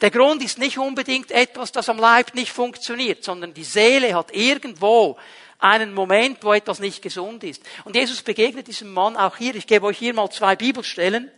Der 0.00 0.10
Grund 0.10 0.42
ist 0.42 0.58
nicht 0.58 0.78
unbedingt 0.78 1.30
etwas, 1.30 1.72
das 1.72 1.88
am 1.88 1.98
Leib 1.98 2.34
nicht 2.34 2.52
funktioniert, 2.52 3.22
sondern 3.24 3.54
die 3.54 3.64
Seele 3.64 4.14
hat 4.14 4.34
irgendwo 4.34 5.16
einen 5.58 5.94
Moment, 5.94 6.42
wo 6.42 6.52
etwas 6.52 6.80
nicht 6.80 7.02
gesund 7.02 7.44
ist. 7.44 7.62
Und 7.84 7.94
Jesus 7.94 8.20
begegnet 8.22 8.66
diesem 8.66 8.92
Mann 8.92 9.16
auch 9.16 9.36
hier. 9.36 9.54
Ich 9.54 9.66
gebe 9.66 9.86
euch 9.86 9.98
hier 9.98 10.12
mal 10.12 10.28
zwei 10.30 10.56
Bibelstellen 10.56 11.30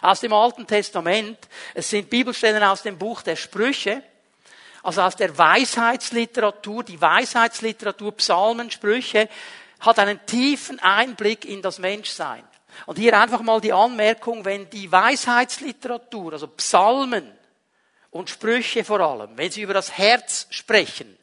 aus 0.00 0.20
dem 0.20 0.32
Alten 0.32 0.66
Testament. 0.66 1.38
Es 1.74 1.90
sind 1.90 2.10
Bibelstellen 2.10 2.62
aus 2.62 2.82
dem 2.82 2.98
Buch 2.98 3.22
der 3.22 3.36
Sprüche, 3.36 4.02
also 4.82 5.02
aus 5.02 5.16
der 5.16 5.36
Weisheitsliteratur. 5.36 6.84
Die 6.84 7.00
Weisheitsliteratur, 7.00 8.16
Psalmen, 8.16 8.70
Sprüche, 8.70 9.28
hat 9.80 9.98
einen 9.98 10.24
tiefen 10.26 10.78
Einblick 10.80 11.44
in 11.44 11.62
das 11.62 11.78
Menschsein. 11.78 12.44
Und 12.86 12.98
hier 12.98 13.18
einfach 13.18 13.42
mal 13.42 13.60
die 13.60 13.72
Anmerkung, 13.72 14.44
wenn 14.44 14.70
die 14.70 14.90
Weisheitsliteratur, 14.90 16.34
also 16.34 16.46
Psalmen 16.48 17.30
und 18.10 18.30
Sprüche 18.30 18.84
vor 18.84 19.00
allem, 19.00 19.36
wenn 19.36 19.50
sie 19.50 19.62
über 19.62 19.74
das 19.74 19.96
Herz 19.96 20.46
sprechen, 20.50 21.16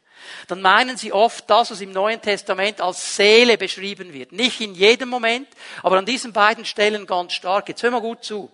dann 0.47 0.61
meinen 0.61 0.97
sie 0.97 1.13
oft 1.13 1.49
das, 1.49 1.71
was 1.71 1.81
im 1.81 1.91
Neuen 1.91 2.21
Testament 2.21 2.81
als 2.81 3.15
Seele 3.15 3.57
beschrieben 3.57 4.13
wird. 4.13 4.31
Nicht 4.31 4.61
in 4.61 4.75
jedem 4.75 5.09
Moment, 5.09 5.47
aber 5.83 5.97
an 5.97 6.05
diesen 6.05 6.33
beiden 6.33 6.65
Stellen 6.65 7.05
ganz 7.05 7.33
stark. 7.33 7.69
Jetzt 7.69 7.83
hör 7.83 7.91
mal 7.91 8.01
gut 8.01 8.23
zu. 8.23 8.51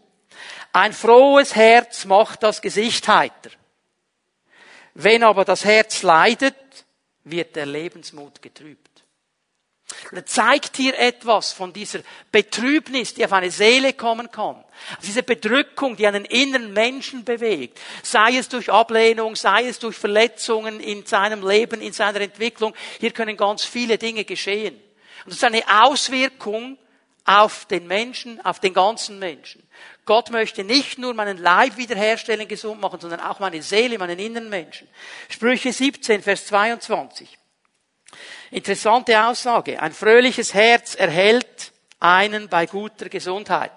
Ein 0.71 0.93
frohes 0.93 1.55
Herz 1.55 2.05
macht 2.05 2.43
das 2.43 2.61
Gesicht 2.61 3.07
heiter. 3.07 3.51
Wenn 4.93 5.23
aber 5.23 5.45
das 5.45 5.65
Herz 5.65 6.03
leidet, 6.03 6.55
wird 7.23 7.55
der 7.55 7.65
Lebensmut 7.65 8.41
getrübt. 8.41 8.92
Er 10.11 10.25
zeigt 10.25 10.77
hier 10.77 10.97
etwas 10.97 11.51
von 11.51 11.73
dieser 11.73 11.99
Betrübnis, 12.31 13.13
die 13.13 13.25
auf 13.25 13.33
eine 13.33 13.51
Seele 13.51 13.93
kommen 13.93 14.31
kann. 14.31 14.63
Diese 15.03 15.23
Bedrückung, 15.23 15.95
die 15.95 16.07
einen 16.07 16.25
inneren 16.25 16.73
Menschen 16.73 17.23
bewegt. 17.23 17.79
Sei 18.01 18.37
es 18.37 18.49
durch 18.49 18.71
Ablehnung, 18.71 19.35
sei 19.35 19.67
es 19.67 19.79
durch 19.79 19.95
Verletzungen 19.95 20.79
in 20.79 21.05
seinem 21.05 21.47
Leben, 21.47 21.81
in 21.81 21.93
seiner 21.93 22.21
Entwicklung. 22.21 22.73
Hier 22.99 23.11
können 23.11 23.37
ganz 23.37 23.63
viele 23.63 23.97
Dinge 23.97 24.25
geschehen. 24.25 24.75
Und 25.25 25.31
das 25.31 25.35
ist 25.35 25.43
eine 25.43 25.63
Auswirkung 25.83 26.77
auf 27.25 27.65
den 27.65 27.87
Menschen, 27.87 28.43
auf 28.45 28.59
den 28.59 28.73
ganzen 28.73 29.19
Menschen. 29.19 29.63
Gott 30.05 30.31
möchte 30.31 30.63
nicht 30.63 30.97
nur 30.97 31.13
meinen 31.13 31.37
Leib 31.37 31.77
wiederherstellen, 31.77 32.47
gesund 32.47 32.81
machen, 32.81 32.99
sondern 32.99 33.21
auch 33.21 33.39
meine 33.39 33.61
Seele, 33.61 33.97
meinen 33.97 34.19
inneren 34.19 34.49
Menschen. 34.49 34.87
Sprüche 35.29 35.71
17, 35.71 36.21
Vers 36.21 36.47
22. 36.47 37.37
Interessante 38.53 39.19
Aussage. 39.19 39.81
Ein 39.81 39.93
fröhliches 39.93 40.53
Herz 40.53 40.93
erhält 40.93 41.71
einen 41.99 42.47
bei 42.49 42.67
guter 42.67 43.09
Gesundheit. 43.09 43.71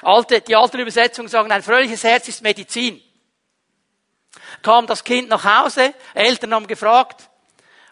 Alte, 0.00 0.40
die 0.40 0.54
alten 0.54 0.78
Übersetzungen 0.78 1.28
sagen, 1.28 1.50
ein 1.50 1.64
fröhliches 1.64 2.04
Herz 2.04 2.28
ist 2.28 2.42
Medizin. 2.42 3.02
Kam 4.62 4.86
das 4.86 5.02
Kind 5.02 5.28
nach 5.28 5.44
Hause, 5.44 5.92
Eltern 6.14 6.54
haben 6.54 6.68
gefragt, 6.68 7.28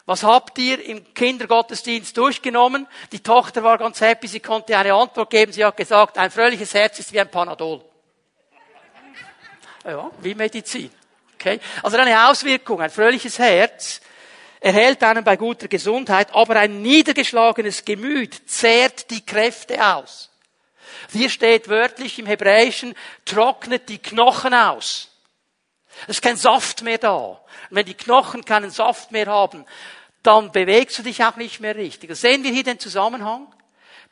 was 0.07 0.23
habt 0.23 0.57
ihr 0.59 0.85
im 0.85 1.15
Kindergottesdienst 1.15 2.17
durchgenommen? 2.17 2.87
Die 3.11 3.25
Tochter 3.25 3.65
war 3.65 3.77
ganz 3.77 4.01
happy, 4.01 4.29
sie 4.29 4.41
konnte 4.41 4.79
eine 4.79 4.95
Antwort 4.95 5.31
geben. 5.31 5.53
Sie 5.53 5.65
hat 5.65 5.77
gesagt, 5.77 6.17
ein 6.17 6.31
fröhliches 6.31 6.75
Herz 6.75 7.01
ist 7.01 7.13
wie 7.13 7.21
ein 7.21 7.31
Panadol. 7.31 7.85
Ja, 9.85 10.13
wie 10.21 10.35
Medizin. 10.37 10.93
Okay? 11.35 11.59
Also 11.83 11.97
eine 11.97 12.29
Auswirkung, 12.29 12.81
ein 12.81 12.91
fröhliches 12.91 13.41
Herz 13.41 14.01
erhält 14.63 15.03
einen 15.03 15.25
bei 15.25 15.37
guter 15.37 15.69
Gesundheit, 15.69 16.33
aber 16.35 16.57
ein 16.57 16.83
niedergeschlagenes 16.83 17.85
Gemüt 17.85 18.49
zehrt 18.49 19.11
die 19.11 19.27
Kräfte 19.27 19.85
aus. 19.85 20.31
Hier 21.11 21.29
steht 21.29 21.69
wörtlich 21.69 22.19
im 22.19 22.27
Hebräischen, 22.27 22.95
trocknet 23.25 23.89
die 23.89 23.99
Knochen 23.99 24.55
aus. 24.55 25.09
Es 26.03 26.17
ist 26.17 26.23
kein 26.23 26.37
Saft 26.37 26.83
mehr 26.83 26.99
da. 26.99 27.17
Und 27.17 27.41
wenn 27.71 27.87
die 27.87 27.95
Knochen 27.95 28.45
keinen 28.45 28.71
Saft 28.71 29.11
mehr 29.11 29.27
haben, 29.27 29.67
dann 30.23 30.53
bewegst 30.53 30.99
du 30.99 31.03
dich 31.03 31.23
auch 31.25 31.37
nicht 31.37 31.61
mehr 31.61 31.75
richtig. 31.75 32.15
Sehen 32.15 32.45
wir 32.45 32.53
hier 32.53 32.63
den 32.63 32.79
Zusammenhang. 32.79 33.53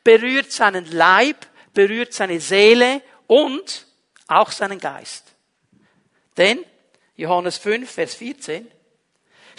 Berührt 0.03 0.51
seinen 0.51 0.85
Leib, 0.91 1.47
berührt 1.73 2.13
seine 2.13 2.41
Seele 2.41 3.01
und 3.27 3.87
auch 4.27 4.51
seinen 4.51 4.79
Geist. 4.79 5.25
Denn, 6.37 6.63
Johannes 7.15 7.57
5, 7.57 7.89
Vers 7.89 8.15
14, 8.15 8.69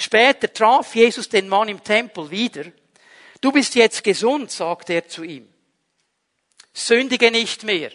Später 0.03 0.53
traf 0.53 0.97
Jesus 0.97 1.29
den 1.29 1.49
Mann 1.49 1.69
im 1.69 1.85
Tempel 1.85 2.29
wieder. 2.29 2.65
Du 3.41 3.53
bist 3.53 3.77
jetzt 3.77 4.03
gesund, 4.03 4.51
sagte 4.51 4.95
er 4.95 5.07
zu 5.07 5.23
ihm. 5.23 5.49
Sündige 6.73 7.31
nicht 7.31 7.62
mehr, 7.62 7.93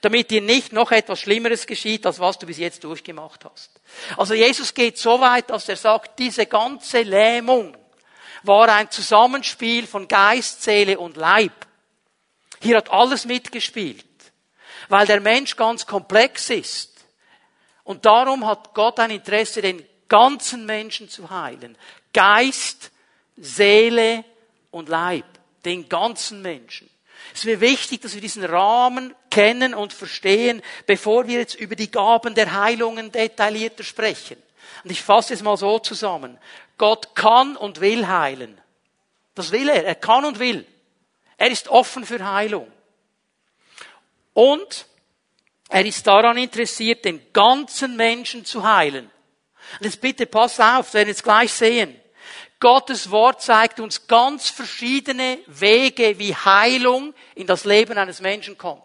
damit 0.00 0.30
dir 0.30 0.40
nicht 0.40 0.72
noch 0.72 0.92
etwas 0.92 1.18
Schlimmeres 1.18 1.66
geschieht, 1.66 2.06
als 2.06 2.20
was 2.20 2.38
du 2.38 2.46
bis 2.46 2.58
jetzt 2.58 2.84
durchgemacht 2.84 3.44
hast. 3.44 3.80
Also 4.16 4.34
Jesus 4.34 4.72
geht 4.72 4.98
so 4.98 5.20
weit, 5.20 5.50
dass 5.50 5.68
er 5.68 5.74
sagt, 5.74 6.20
diese 6.20 6.46
ganze 6.46 7.02
Lähmung 7.02 7.76
war 8.44 8.68
ein 8.68 8.88
Zusammenspiel 8.92 9.88
von 9.88 10.06
Geist, 10.06 10.62
Seele 10.62 10.96
und 10.96 11.16
Leib. 11.16 11.66
Hier 12.62 12.76
hat 12.76 12.92
alles 12.92 13.24
mitgespielt, 13.24 14.06
weil 14.88 15.08
der 15.08 15.20
Mensch 15.20 15.56
ganz 15.56 15.86
komplex 15.86 16.50
ist. 16.50 17.04
Und 17.82 18.04
darum 18.06 18.46
hat 18.46 18.74
Gott 18.74 19.00
ein 19.00 19.10
Interesse, 19.10 19.60
den 19.60 19.87
ganzen 20.08 20.66
Menschen 20.66 21.08
zu 21.08 21.30
heilen. 21.30 21.76
Geist, 22.12 22.90
Seele 23.36 24.24
und 24.70 24.88
Leib. 24.88 25.24
Den 25.64 25.88
ganzen 25.88 26.42
Menschen. 26.42 26.88
Es 27.34 27.44
wäre 27.44 27.60
wichtig, 27.60 28.00
dass 28.00 28.14
wir 28.14 28.20
diesen 28.20 28.44
Rahmen 28.44 29.14
kennen 29.30 29.74
und 29.74 29.92
verstehen, 29.92 30.62
bevor 30.86 31.26
wir 31.26 31.40
jetzt 31.40 31.54
über 31.54 31.76
die 31.76 31.90
Gaben 31.90 32.34
der 32.34 32.52
Heilungen 32.52 33.12
detaillierter 33.12 33.84
sprechen. 33.84 34.36
Und 34.84 34.90
ich 34.90 35.02
fasse 35.02 35.34
es 35.34 35.42
mal 35.42 35.56
so 35.56 35.78
zusammen. 35.78 36.38
Gott 36.78 37.14
kann 37.14 37.56
und 37.56 37.80
will 37.80 38.06
heilen. 38.06 38.58
Das 39.34 39.52
will 39.52 39.68
er. 39.68 39.84
Er 39.84 39.94
kann 39.94 40.24
und 40.24 40.38
will. 40.38 40.66
Er 41.36 41.50
ist 41.50 41.68
offen 41.68 42.04
für 42.04 42.24
Heilung. 42.24 42.70
Und 44.32 44.86
er 45.68 45.84
ist 45.84 46.06
daran 46.06 46.38
interessiert, 46.38 47.04
den 47.04 47.20
ganzen 47.32 47.96
Menschen 47.96 48.44
zu 48.44 48.66
heilen. 48.66 49.10
Und 49.78 49.84
jetzt 49.84 50.00
bitte 50.00 50.26
pass 50.26 50.58
auf, 50.60 50.92
wir 50.92 50.98
werden 50.98 51.08
jetzt 51.08 51.24
gleich 51.24 51.52
sehen. 51.52 51.94
Gottes 52.60 53.10
Wort 53.10 53.40
zeigt 53.40 53.78
uns 53.78 54.06
ganz 54.06 54.50
verschiedene 54.50 55.38
Wege, 55.46 56.18
wie 56.18 56.34
Heilung 56.34 57.14
in 57.34 57.46
das 57.46 57.64
Leben 57.64 57.96
eines 57.96 58.20
Menschen 58.20 58.58
kommt. 58.58 58.82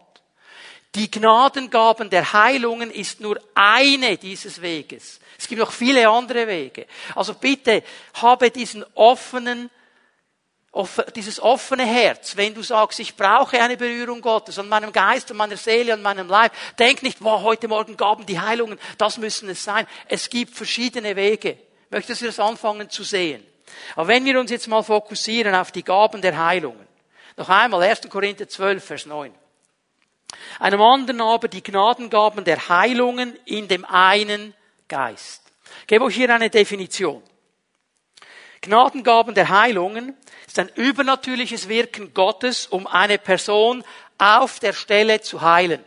Die 0.95 1.09
Gnadengaben 1.09 2.11
der 2.11 2.33
Heilungen 2.33 2.91
ist 2.91 3.19
nur 3.19 3.39
eine 3.55 4.17
dieses 4.17 4.61
Weges. 4.61 5.19
Es 5.39 5.47
gibt 5.47 5.59
noch 5.59 5.71
viele 5.71 6.07
andere 6.07 6.47
Wege. 6.47 6.85
Also 7.15 7.33
bitte 7.33 7.83
habe 8.21 8.51
diesen 8.51 8.85
offenen 8.93 9.71
dieses 11.15 11.39
offene 11.39 11.85
Herz, 11.85 12.35
wenn 12.35 12.53
du 12.53 12.63
sagst, 12.63 12.99
ich 12.99 13.15
brauche 13.15 13.61
eine 13.61 13.77
Berührung 13.77 14.21
Gottes 14.21 14.57
an 14.57 14.67
meinem 14.67 14.91
Geist, 14.91 15.29
an 15.29 15.37
meiner 15.37 15.57
Seele, 15.57 15.93
an 15.93 16.01
meinem 16.01 16.27
Leib, 16.27 16.51
denk 16.79 17.03
nicht, 17.03 17.23
wow, 17.23 17.43
heute 17.43 17.67
Morgen 17.67 17.95
gaben 17.95 18.25
die 18.25 18.39
Heilungen, 18.39 18.79
das 18.97 19.17
müssen 19.17 19.49
es 19.49 19.63
sein. 19.63 19.85
Es 20.07 20.29
gibt 20.29 20.55
verschiedene 20.55 21.15
Wege. 21.15 21.59
Möchtest 21.91 22.21
du 22.21 22.25
das 22.25 22.39
anfangen 22.39 22.89
zu 22.89 23.03
sehen? 23.03 23.45
Aber 23.95 24.07
wenn 24.07 24.25
wir 24.25 24.39
uns 24.39 24.49
jetzt 24.49 24.67
mal 24.67 24.81
fokussieren 24.81 25.53
auf 25.53 25.71
die 25.71 25.83
Gaben 25.83 26.21
der 26.21 26.43
Heilungen. 26.43 26.87
Noch 27.37 27.49
einmal, 27.49 27.83
1. 27.83 28.09
Korinther 28.09 28.47
12, 28.47 28.83
Vers 28.83 29.05
9. 29.05 29.33
Einem 30.59 30.81
anderen 30.81 31.21
aber 31.21 31.47
die 31.47 31.63
Gnadengaben 31.63 32.43
der 32.43 32.69
Heilungen 32.69 33.37
in 33.45 33.67
dem 33.67 33.85
einen 33.85 34.55
Geist. 34.87 35.43
Ich 35.81 35.87
gebe 35.87 36.05
euch 36.05 36.15
hier 36.15 36.33
eine 36.33 36.49
Definition. 36.49 37.21
Gnadengaben 38.63 39.35
der 39.35 39.49
Heilungen 39.49 40.17
ist 40.47 40.57
ein 40.57 40.69
übernatürliches 40.69 41.67
Wirken 41.67 42.13
Gottes, 42.13 42.65
um 42.67 42.87
eine 42.87 43.17
Person 43.17 43.83
auf 44.17 44.59
der 44.59 44.73
Stelle 44.73 45.21
zu 45.21 45.41
heilen. 45.41 45.83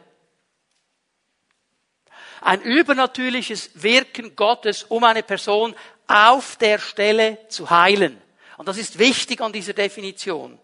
Ein 2.43 2.61
übernatürliches 2.61 3.71
Wirken 3.75 4.37
Gottes, 4.37 4.85
um 4.85 5.05
eine 5.05 5.23
Person 5.23 5.75
auf 6.07 6.57
der 6.57 6.79
Stelle 6.79 7.39
zu 7.49 7.71
heilen. 7.71 8.21
Und 8.59 8.69
das 8.69 8.77
ist 8.77 8.99
wichtig 8.99 9.41
an 9.41 9.53
dieser 9.53 9.73
Definition. 9.73 10.59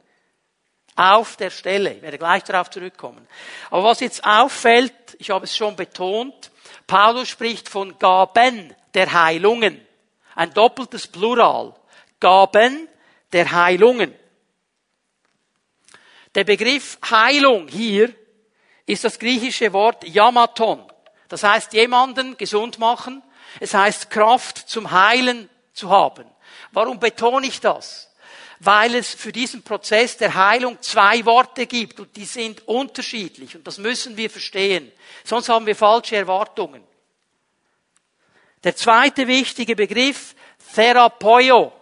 Auf 0.95 1.37
der 1.37 1.51
Stelle. 1.51 1.95
Ich 1.95 2.03
werde 2.03 2.19
gleich 2.19 2.45
darauf 2.45 2.69
zurückkommen. 2.69 3.27
Aber 3.71 3.85
was 3.85 4.01
jetzt 4.01 4.23
auffällt, 4.25 4.93
ich 5.19 5.31
habe 5.31 5.47
es 5.47 5.57
schon 5.57 5.75
betont, 5.75 6.51
Paulus 6.87 7.31
spricht 7.31 7.71
von 7.71 7.99
Gaben 7.99 8.75
der 8.93 9.11
Heilungen. 9.13 9.81
Ein 10.35 10.53
doppeltes 10.53 11.07
Plural. 11.07 11.75
Gaben 12.23 12.89
der 13.33 13.51
Heilungen. 13.51 14.15
Der 16.37 16.45
Begriff 16.45 16.97
Heilung 17.11 17.67
hier 17.67 18.15
ist 18.87 19.03
das 19.03 19.19
griechische 19.19 19.73
Wort 19.73 20.05
Yamaton. 20.05 20.87
Das 21.29 21.43
heißt, 21.43 21.73
jemanden 21.73 22.37
gesund 22.37 22.79
machen. 22.79 23.25
Es 23.59 23.75
heißt, 23.75 24.09
Kraft 24.09 24.57
zum 24.57 24.93
Heilen 24.93 25.51
zu 25.73 25.91
haben. 25.91 26.25
Warum 26.71 27.01
betone 27.01 27.49
ich 27.49 27.61
das? 27.61 28.15
Weil 28.61 28.95
es 28.95 29.13
für 29.13 29.33
diesen 29.33 29.65
Prozess 29.65 30.17
der 30.17 30.33
Heilung 30.33 30.81
zwei 30.81 31.25
Worte 31.25 31.67
gibt 31.67 31.99
und 31.99 32.15
die 32.15 32.25
sind 32.25 32.69
unterschiedlich 32.69 33.57
und 33.57 33.67
das 33.67 33.79
müssen 33.79 34.17
wir 34.17 34.31
verstehen. 34.31 34.93
Sonst 35.25 35.49
haben 35.49 35.67
wir 35.67 35.75
falsche 35.75 36.15
Erwartungen. 36.15 36.85
Der 38.63 38.77
zweite 38.77 39.27
wichtige 39.27 39.75
Begriff, 39.75 40.37
Therapeio. 40.73 41.73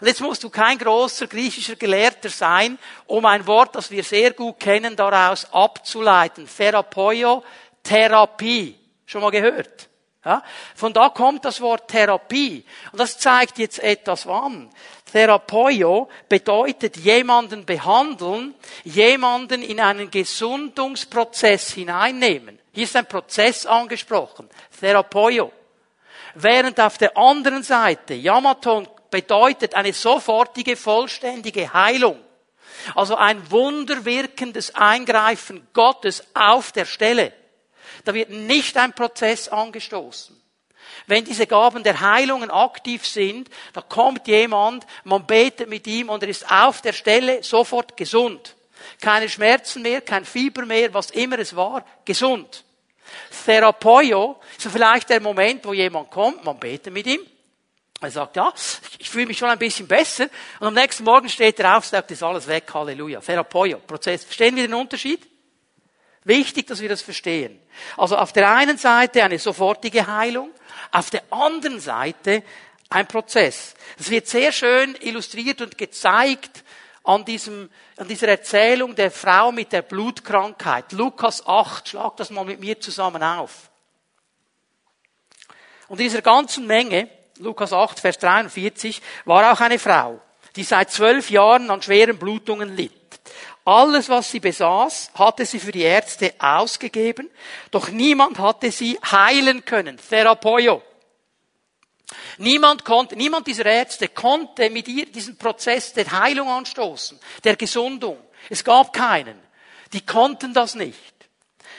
Und 0.00 0.06
jetzt 0.06 0.20
musst 0.20 0.44
du 0.44 0.50
kein 0.50 0.78
großer 0.78 1.26
griechischer 1.26 1.76
Gelehrter 1.76 2.28
sein, 2.28 2.78
um 3.06 3.24
ein 3.26 3.46
Wort, 3.46 3.74
das 3.74 3.90
wir 3.90 4.04
sehr 4.04 4.32
gut 4.32 4.60
kennen, 4.60 4.96
daraus 4.96 5.52
abzuleiten. 5.52 6.46
Therapeio, 6.46 7.42
Therapie. 7.82 8.76
Schon 9.06 9.22
mal 9.22 9.30
gehört? 9.30 9.88
Ja? 10.24 10.42
Von 10.74 10.92
da 10.92 11.08
kommt 11.08 11.44
das 11.44 11.60
Wort 11.60 11.88
Therapie. 11.88 12.64
Und 12.92 13.00
das 13.00 13.18
zeigt 13.18 13.58
jetzt 13.58 13.78
etwas 13.78 14.26
an. 14.26 14.70
Therapeio 15.10 16.08
bedeutet 16.28 16.96
jemanden 16.98 17.64
behandeln, 17.64 18.54
jemanden 18.84 19.62
in 19.62 19.80
einen 19.80 20.10
Gesundungsprozess 20.10 21.72
hineinnehmen. 21.72 22.58
Hier 22.72 22.84
ist 22.84 22.96
ein 22.96 23.06
Prozess 23.06 23.64
angesprochen. 23.64 24.48
Therapeio. 24.78 25.50
Während 26.34 26.78
auf 26.78 26.98
der 26.98 27.16
anderen 27.16 27.62
Seite 27.62 28.14
Yamaton 28.14 28.86
bedeutet 29.10 29.74
eine 29.74 29.92
sofortige, 29.92 30.76
vollständige 30.76 31.72
Heilung. 31.72 32.18
Also 32.94 33.16
ein 33.16 33.50
wunderwirkendes 33.50 34.74
Eingreifen 34.74 35.66
Gottes 35.72 36.24
auf 36.34 36.72
der 36.72 36.84
Stelle. 36.84 37.32
Da 38.04 38.14
wird 38.14 38.30
nicht 38.30 38.76
ein 38.76 38.92
Prozess 38.92 39.48
angestoßen. 39.48 40.38
Wenn 41.06 41.24
diese 41.24 41.46
Gaben 41.46 41.82
der 41.82 42.00
Heilungen 42.00 42.50
aktiv 42.50 43.06
sind, 43.06 43.48
da 43.72 43.80
kommt 43.80 44.26
jemand, 44.28 44.86
man 45.04 45.26
betet 45.26 45.68
mit 45.68 45.86
ihm 45.86 46.08
und 46.10 46.22
er 46.22 46.28
ist 46.28 46.50
auf 46.50 46.82
der 46.82 46.92
Stelle 46.92 47.42
sofort 47.42 47.96
gesund. 47.96 48.56
Keine 49.00 49.28
Schmerzen 49.28 49.82
mehr, 49.82 50.00
kein 50.00 50.24
Fieber 50.24 50.64
mehr, 50.64 50.92
was 50.94 51.10
immer 51.10 51.38
es 51.38 51.54
war, 51.56 51.84
gesund. 52.04 52.64
Therapeio 53.44 54.38
ist 54.56 54.68
vielleicht 54.68 55.08
der 55.10 55.20
Moment, 55.20 55.64
wo 55.64 55.72
jemand 55.72 56.10
kommt, 56.10 56.44
man 56.44 56.58
betet 56.58 56.92
mit 56.92 57.06
ihm, 57.06 57.20
er 58.00 58.10
sagt, 58.10 58.36
ja, 58.36 58.52
ich 58.98 59.10
fühle 59.10 59.26
mich 59.26 59.38
schon 59.38 59.48
ein 59.48 59.58
bisschen 59.58 59.88
besser. 59.88 60.28
Und 60.60 60.68
am 60.68 60.74
nächsten 60.74 61.02
Morgen 61.04 61.28
steht 61.28 61.58
er 61.58 61.76
auf, 61.76 61.84
sagt, 61.84 62.10
ist 62.12 62.22
alles 62.22 62.46
weg, 62.46 62.64
Halleluja. 62.72 63.20
Therapeio, 63.20 63.78
Prozess. 63.78 64.24
Verstehen 64.24 64.54
wir 64.54 64.66
den 64.66 64.74
Unterschied? 64.74 65.26
Wichtig, 66.22 66.66
dass 66.68 66.80
wir 66.80 66.88
das 66.88 67.02
verstehen. 67.02 67.60
Also 67.96 68.16
auf 68.16 68.32
der 68.32 68.54
einen 68.54 68.78
Seite 68.78 69.24
eine 69.24 69.38
sofortige 69.38 70.06
Heilung, 70.06 70.50
auf 70.92 71.10
der 71.10 71.22
anderen 71.30 71.80
Seite 71.80 72.44
ein 72.88 73.06
Prozess. 73.06 73.74
Das 73.96 74.10
wird 74.10 74.28
sehr 74.28 74.52
schön 74.52 74.96
illustriert 75.00 75.60
und 75.60 75.76
gezeigt 75.76 76.64
an 77.02 77.24
diesem, 77.24 77.70
an 77.96 78.06
dieser 78.06 78.28
Erzählung 78.28 78.94
der 78.94 79.10
Frau 79.10 79.50
mit 79.50 79.72
der 79.72 79.82
Blutkrankheit. 79.82 80.92
Lukas 80.92 81.46
8, 81.46 81.88
schlag 81.88 82.16
das 82.16 82.30
mal 82.30 82.44
mit 82.44 82.60
mir 82.60 82.78
zusammen 82.78 83.22
auf. 83.22 83.70
Und 85.88 85.98
in 85.98 86.04
dieser 86.04 86.22
ganzen 86.22 86.66
Menge, 86.66 87.08
Lukas 87.38 87.72
8, 87.72 88.00
Vers 88.00 88.18
43, 88.18 89.00
war 89.24 89.52
auch 89.52 89.60
eine 89.60 89.78
Frau, 89.78 90.20
die 90.56 90.64
seit 90.64 90.90
zwölf 90.90 91.30
Jahren 91.30 91.70
an 91.70 91.82
schweren 91.82 92.18
Blutungen 92.18 92.74
litt. 92.74 92.92
Alles, 93.64 94.08
was 94.08 94.30
sie 94.30 94.40
besaß, 94.40 95.10
hatte 95.14 95.44
sie 95.44 95.60
für 95.60 95.72
die 95.72 95.82
Ärzte 95.82 96.34
ausgegeben, 96.38 97.30
doch 97.70 97.90
niemand 97.90 98.38
hatte 98.38 98.72
sie 98.72 98.98
heilen 99.04 99.64
können. 99.64 99.98
Therapeio. 99.98 100.82
Niemand 102.38 102.84
konnte, 102.84 103.16
niemand 103.16 103.46
dieser 103.46 103.66
Ärzte 103.66 104.08
konnte 104.08 104.70
mit 104.70 104.88
ihr 104.88 105.06
diesen 105.06 105.36
Prozess 105.36 105.92
der 105.92 106.10
Heilung 106.10 106.48
anstoßen, 106.48 107.20
der 107.44 107.56
Gesundung. 107.56 108.18
Es 108.48 108.64
gab 108.64 108.92
keinen. 108.92 109.38
Die 109.92 110.04
konnten 110.04 110.54
das 110.54 110.74
nicht. 110.74 111.17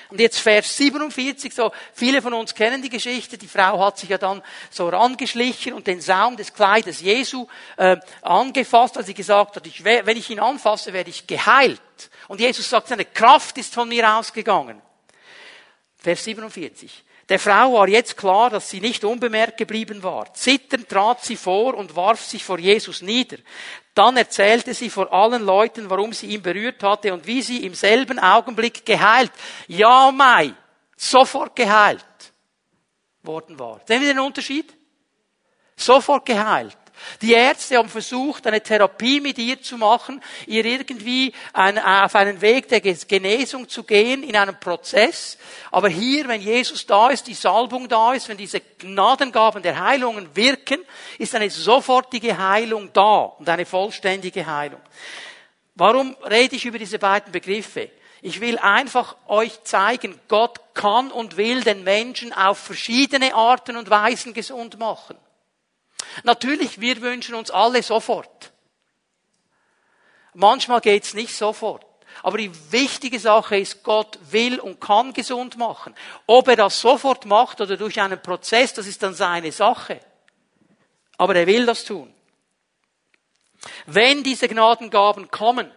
Und 0.09 0.19
jetzt 0.19 0.39
Vers 0.39 0.75
47, 0.75 1.53
so 1.53 1.71
viele 1.93 2.23
von 2.23 2.33
uns 2.33 2.55
kennen 2.55 2.81
die 2.81 2.89
Geschichte. 2.89 3.37
Die 3.37 3.47
Frau 3.47 3.79
hat 3.85 3.99
sich 3.99 4.09
ja 4.09 4.17
dann 4.17 4.41
so 4.71 4.89
rangeschlichen 4.89 5.73
und 5.73 5.85
den 5.85 6.01
Saum 6.01 6.35
des 6.35 6.51
Kleides 6.51 7.01
Jesu 7.01 7.47
äh, 7.77 7.97
angefasst, 8.23 8.97
als 8.97 9.05
sie 9.05 9.13
gesagt 9.13 9.55
hat, 9.55 9.67
ich, 9.67 9.83
wenn 9.83 10.17
ich 10.17 10.29
ihn 10.31 10.39
anfasse, 10.39 10.93
werde 10.93 11.11
ich 11.11 11.27
geheilt. 11.27 11.79
Und 12.27 12.39
Jesus 12.39 12.67
sagt, 12.67 12.87
seine 12.87 13.05
Kraft 13.05 13.59
ist 13.59 13.73
von 13.73 13.87
mir 13.87 14.17
ausgegangen. 14.17 14.81
Vers 15.97 16.23
47. 16.23 17.03
Der 17.29 17.37
Frau 17.37 17.73
war 17.73 17.87
jetzt 17.87 18.17
klar, 18.17 18.49
dass 18.49 18.69
sie 18.69 18.81
nicht 18.81 19.03
unbemerkt 19.03 19.57
geblieben 19.57 20.01
war. 20.01 20.33
Zitternd 20.33 20.89
trat 20.89 21.23
sie 21.23 21.35
vor 21.35 21.75
und 21.75 21.95
warf 21.95 22.25
sich 22.25 22.43
vor 22.43 22.57
Jesus 22.57 23.03
nieder. 23.03 23.37
Dann 23.93 24.17
erzählte 24.17 24.73
sie 24.73 24.89
vor 24.89 25.13
allen 25.13 25.43
Leuten, 25.43 25.89
warum 25.91 26.11
sie 26.11 26.27
ihn 26.27 26.41
berührt 26.41 26.81
hatte 26.81 27.13
und 27.13 27.27
wie 27.27 27.43
sie 27.43 27.63
im 27.65 27.75
selben 27.75 28.17
Augenblick 28.17 28.83
geheilt, 28.83 29.31
ja 29.67 30.11
Mai, 30.11 30.53
sofort 30.97 31.55
geheilt 31.55 32.03
worden 33.21 33.59
war. 33.59 33.79
Sehen 33.85 34.01
wir 34.01 34.13
den 34.13 34.19
Unterschied? 34.19 34.73
Sofort 35.75 36.25
geheilt. 36.25 36.77
Die 37.21 37.33
Ärzte 37.33 37.77
haben 37.77 37.89
versucht, 37.89 38.45
eine 38.47 38.61
Therapie 38.61 39.19
mit 39.19 39.37
ihr 39.37 39.61
zu 39.61 39.77
machen, 39.77 40.21
ihr 40.47 40.65
irgendwie 40.65 41.33
auf 41.53 42.15
einen 42.15 42.41
Weg 42.41 42.67
der 42.69 42.81
Genesung 42.81 43.67
zu 43.67 43.83
gehen, 43.83 44.23
in 44.23 44.35
einem 44.35 44.59
Prozess. 44.59 45.37
Aber 45.71 45.89
hier, 45.89 46.27
wenn 46.27 46.41
Jesus 46.41 46.85
da 46.85 47.09
ist, 47.09 47.27
die 47.27 47.33
Salbung 47.33 47.87
da 47.87 48.13
ist, 48.13 48.29
wenn 48.29 48.37
diese 48.37 48.61
Gnadengaben 48.61 49.61
der 49.61 49.79
Heilungen 49.79 50.35
wirken, 50.35 50.79
ist 51.17 51.35
eine 51.35 51.49
sofortige 51.49 52.37
Heilung 52.37 52.91
da 52.93 53.33
und 53.37 53.47
eine 53.49 53.65
vollständige 53.65 54.45
Heilung. 54.45 54.81
Warum 55.75 56.15
rede 56.29 56.55
ich 56.55 56.65
über 56.65 56.77
diese 56.77 56.99
beiden 56.99 57.31
Begriffe? 57.31 57.89
Ich 58.21 58.41
will 58.41 58.57
einfach 58.57 59.15
euch 59.27 59.63
zeigen, 59.63 60.19
Gott 60.27 60.59
kann 60.73 61.09
und 61.09 61.37
will 61.37 61.61
den 61.61 61.85
Menschen 61.85 62.33
auf 62.33 62.57
verschiedene 62.57 63.33
Arten 63.33 63.77
und 63.77 63.89
Weisen 63.89 64.33
gesund 64.33 64.77
machen. 64.77 65.15
Natürlich, 66.23 66.79
wir 66.79 67.01
wünschen 67.01 67.35
uns 67.35 67.51
alle 67.51 67.83
sofort. 67.83 68.51
Manchmal 70.33 70.81
geht's 70.81 71.13
nicht 71.13 71.35
sofort. 71.35 71.85
Aber 72.23 72.37
die 72.37 72.51
wichtige 72.71 73.19
Sache 73.19 73.57
ist, 73.57 73.83
Gott 73.83 74.19
will 74.31 74.59
und 74.59 74.81
kann 74.81 75.13
gesund 75.13 75.57
machen. 75.57 75.95
Ob 76.25 76.47
er 76.47 76.55
das 76.55 76.79
sofort 76.81 77.25
macht 77.25 77.61
oder 77.61 77.77
durch 77.77 77.99
einen 78.01 78.21
Prozess, 78.21 78.73
das 78.73 78.87
ist 78.87 79.01
dann 79.03 79.13
seine 79.13 79.51
Sache. 79.51 79.99
Aber 81.17 81.35
er 81.35 81.47
will 81.47 81.65
das 81.65 81.85
tun. 81.85 82.13
Wenn 83.85 84.23
diese 84.23 84.47
Gnadengaben 84.47 85.29
kommen, 85.31 85.71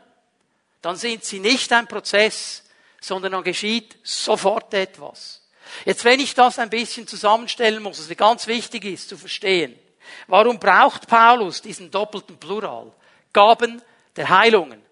dann 0.81 0.97
sind 0.97 1.25
sie 1.25 1.39
nicht 1.39 1.73
ein 1.73 1.87
Prozess, 1.87 2.65
sondern 3.01 3.33
dann 3.33 3.45
geschieht 3.45 3.99
sofort 4.03 4.75
etwas. 4.75 5.43
Jetzt, 5.85 6.05
wenn 6.05 6.21
ich 6.21 6.35
das 6.35 6.59
ein 6.59 6.71
bisschen 6.71 7.07
zusammenstellen 7.07 7.83
muss, 7.83 7.99
was 7.99 8.17
ganz 8.17 8.47
wichtig 8.47 8.85
ist 8.85 9.09
zu 9.09 9.17
verstehen, 9.17 9.79
Warum 10.27 10.59
braucht 10.59 11.07
Paulus 11.07 11.63
diesen 11.63 11.91
doppelten 11.91 12.39
Plural? 12.39 12.93
Gaben 13.33 13.83
der 14.17 14.29
Heilungen. 14.29 14.83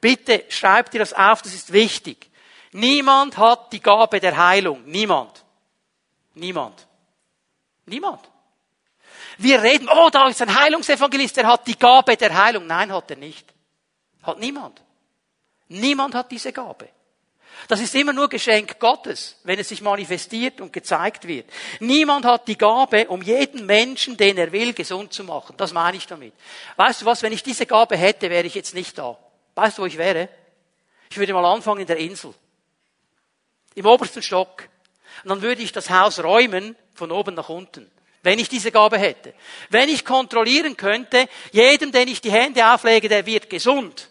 Bitte 0.00 0.44
schreibt 0.48 0.94
ihr 0.94 1.00
das 1.00 1.12
auf, 1.12 1.42
das 1.42 1.54
ist 1.54 1.72
wichtig. 1.72 2.30
Niemand 2.72 3.36
hat 3.36 3.72
die 3.72 3.80
Gabe 3.80 4.20
der 4.20 4.36
Heilung. 4.36 4.84
Niemand. 4.84 5.44
Niemand. 6.34 6.86
Niemand. 7.86 8.20
Wir 9.38 9.62
reden, 9.62 9.88
oh, 9.88 10.10
da 10.10 10.28
ist 10.28 10.42
ein 10.42 10.54
Heilungsevangelist, 10.54 11.36
der 11.36 11.46
hat 11.46 11.66
die 11.66 11.78
Gabe 11.78 12.16
der 12.16 12.36
Heilung. 12.36 12.66
Nein, 12.66 12.92
hat 12.92 13.10
er 13.10 13.16
nicht. 13.16 13.46
Hat 14.22 14.38
niemand. 14.38 14.82
Niemand 15.68 16.14
hat 16.14 16.30
diese 16.30 16.52
Gabe. 16.52 16.88
Das 17.66 17.80
ist 17.80 17.94
immer 17.94 18.12
nur 18.12 18.28
Geschenk 18.28 18.78
Gottes, 18.78 19.36
wenn 19.42 19.58
es 19.58 19.68
sich 19.68 19.82
manifestiert 19.82 20.60
und 20.60 20.72
gezeigt 20.72 21.26
wird. 21.26 21.50
Niemand 21.80 22.24
hat 22.24 22.46
die 22.46 22.56
Gabe, 22.56 23.08
um 23.08 23.20
jeden 23.20 23.66
Menschen, 23.66 24.16
den 24.16 24.38
er 24.38 24.52
will, 24.52 24.72
gesund 24.72 25.12
zu 25.12 25.24
machen. 25.24 25.56
Das 25.56 25.72
meine 25.72 25.96
ich 25.96 26.06
damit. 26.06 26.34
Weißt 26.76 27.02
du 27.02 27.06
was, 27.06 27.22
wenn 27.22 27.32
ich 27.32 27.42
diese 27.42 27.66
Gabe 27.66 27.96
hätte, 27.96 28.30
wäre 28.30 28.46
ich 28.46 28.54
jetzt 28.54 28.74
nicht 28.74 28.96
da. 28.96 29.18
Weißt 29.56 29.76
du, 29.76 29.82
wo 29.82 29.86
ich 29.86 29.98
wäre? 29.98 30.28
Ich 31.10 31.18
würde 31.18 31.32
mal 31.32 31.44
anfangen 31.44 31.80
in 31.80 31.86
der 31.86 31.96
Insel. 31.96 32.32
Im 33.74 33.86
obersten 33.86 34.22
Stock. 34.22 34.68
Und 35.24 35.30
dann 35.30 35.42
würde 35.42 35.62
ich 35.62 35.72
das 35.72 35.90
Haus 35.90 36.22
räumen, 36.22 36.76
von 36.94 37.10
oben 37.10 37.34
nach 37.34 37.48
unten. 37.48 37.90
Wenn 38.22 38.38
ich 38.38 38.48
diese 38.48 38.72
Gabe 38.72 38.98
hätte. 38.98 39.34
Wenn 39.70 39.88
ich 39.88 40.04
kontrollieren 40.04 40.76
könnte, 40.76 41.28
jedem, 41.52 41.92
den 41.92 42.08
ich 42.08 42.20
die 42.20 42.32
Hände 42.32 42.72
auflege, 42.72 43.08
der 43.08 43.26
wird 43.26 43.50
gesund 43.50 44.08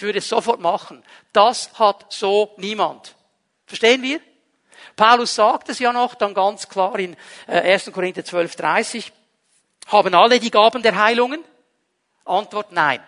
ich 0.00 0.02
würde 0.02 0.20
es 0.20 0.30
sofort 0.30 0.60
machen. 0.60 1.04
Das 1.34 1.78
hat 1.78 2.06
so 2.10 2.54
niemand. 2.56 3.14
Verstehen 3.66 4.02
wir? 4.02 4.18
Paulus 4.96 5.34
sagt 5.34 5.68
es 5.68 5.78
ja 5.78 5.92
noch 5.92 6.14
dann 6.14 6.32
ganz 6.32 6.70
klar 6.70 6.98
in 6.98 7.18
1. 7.46 7.88
Äh, 7.88 7.90
Korinther 7.90 8.24
12, 8.24 8.56
30. 8.56 9.12
Haben 9.88 10.14
alle 10.14 10.40
die 10.40 10.50
Gaben 10.50 10.82
der 10.82 10.96
Heilungen? 10.96 11.44
Antwort 12.24 12.72
nein. 12.72 13.02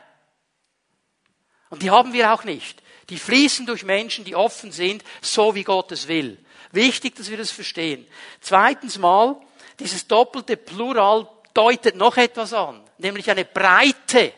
Und 1.70 1.82
die 1.82 1.90
haben 1.90 2.12
wir 2.12 2.30
auch 2.34 2.44
nicht. 2.44 2.82
Die 3.08 3.18
fließen 3.18 3.64
durch 3.64 3.84
Menschen, 3.84 4.26
die 4.26 4.36
offen 4.36 4.70
sind, 4.70 5.02
so 5.22 5.54
wie 5.54 5.64
Gott 5.64 5.92
es 5.92 6.08
will. 6.08 6.44
Wichtig, 6.72 7.16
dass 7.16 7.30
wir 7.30 7.38
das 7.38 7.50
verstehen. 7.50 8.06
Zweitens 8.42 8.98
mal, 8.98 9.40
dieses 9.78 10.06
doppelte 10.06 10.58
Plural 10.58 11.26
deutet 11.54 11.96
noch 11.96 12.18
etwas 12.18 12.52
an, 12.52 12.84
nämlich 12.98 13.30
eine 13.30 13.46
breite 13.46 14.34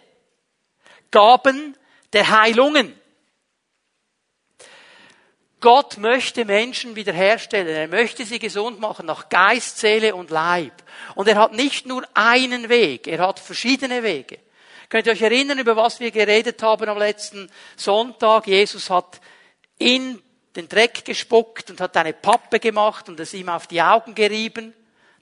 Gaben 1.10 1.76
der 2.14 2.30
Heilungen. 2.30 2.98
Gott 5.60 5.96
möchte 5.96 6.44
Menschen 6.44 6.94
wiederherstellen. 6.94 7.74
Er 7.74 7.88
möchte 7.88 8.26
sie 8.26 8.38
gesund 8.38 8.80
machen 8.80 9.06
nach 9.06 9.30
Geist, 9.30 9.78
Seele 9.78 10.14
und 10.14 10.30
Leib. 10.30 10.74
Und 11.14 11.26
er 11.26 11.36
hat 11.36 11.52
nicht 11.52 11.86
nur 11.86 12.06
einen 12.12 12.68
Weg, 12.68 13.06
er 13.06 13.26
hat 13.26 13.40
verschiedene 13.40 14.02
Wege. 14.02 14.38
Könnt 14.90 15.06
ihr 15.06 15.12
euch 15.12 15.22
erinnern, 15.22 15.58
über 15.58 15.74
was 15.74 16.00
wir 16.00 16.10
geredet 16.10 16.62
haben 16.62 16.88
am 16.88 16.98
letzten 16.98 17.50
Sonntag? 17.76 18.46
Jesus 18.46 18.90
hat 18.90 19.20
in 19.78 20.22
den 20.54 20.68
Dreck 20.68 21.04
gespuckt 21.04 21.70
und 21.70 21.80
hat 21.80 21.96
eine 21.96 22.12
Pappe 22.12 22.60
gemacht 22.60 23.08
und 23.08 23.18
es 23.18 23.32
ihm 23.32 23.48
auf 23.48 23.66
die 23.66 23.80
Augen 23.80 24.14
gerieben. 24.14 24.74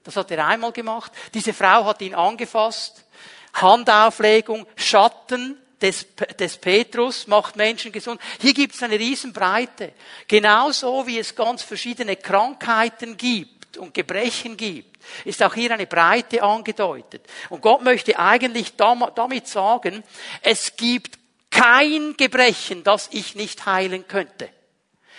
Das 0.03 0.17
hat 0.17 0.29
er 0.29 0.45
einmal 0.45 0.73
gemacht. 0.73 1.13
Diese 1.33 1.53
Frau 1.53 1.85
hat 1.85 2.01
ihn 2.01 2.13
angefasst. 2.13 3.05
Handauflegung, 3.53 4.67
Schatten 4.75 5.57
des, 5.83 6.07
des 6.39 6.57
Petrus 6.57 7.27
macht 7.27 7.57
Menschen 7.57 7.91
gesund. 7.91 8.19
Hier 8.39 8.53
gibt 8.53 8.73
es 8.73 8.81
eine 8.81 8.97
Riesenbreite. 8.97 9.93
Genauso 10.27 11.05
wie 11.05 11.19
es 11.19 11.35
ganz 11.35 11.61
verschiedene 11.61 12.15
Krankheiten 12.15 13.17
gibt 13.17 13.77
und 13.77 13.93
Gebrechen 13.93 14.55
gibt, 14.55 14.97
ist 15.25 15.43
auch 15.43 15.53
hier 15.53 15.71
eine 15.71 15.85
Breite 15.85 16.41
angedeutet. 16.41 17.25
Und 17.49 17.61
Gott 17.61 17.83
möchte 17.83 18.17
eigentlich 18.17 18.75
damit 18.77 19.47
sagen, 19.47 20.03
es 20.41 20.75
gibt 20.77 21.19
kein 21.51 22.15
Gebrechen, 22.15 22.83
das 22.83 23.09
ich 23.11 23.35
nicht 23.35 23.65
heilen 23.65 24.07
könnte. 24.07 24.49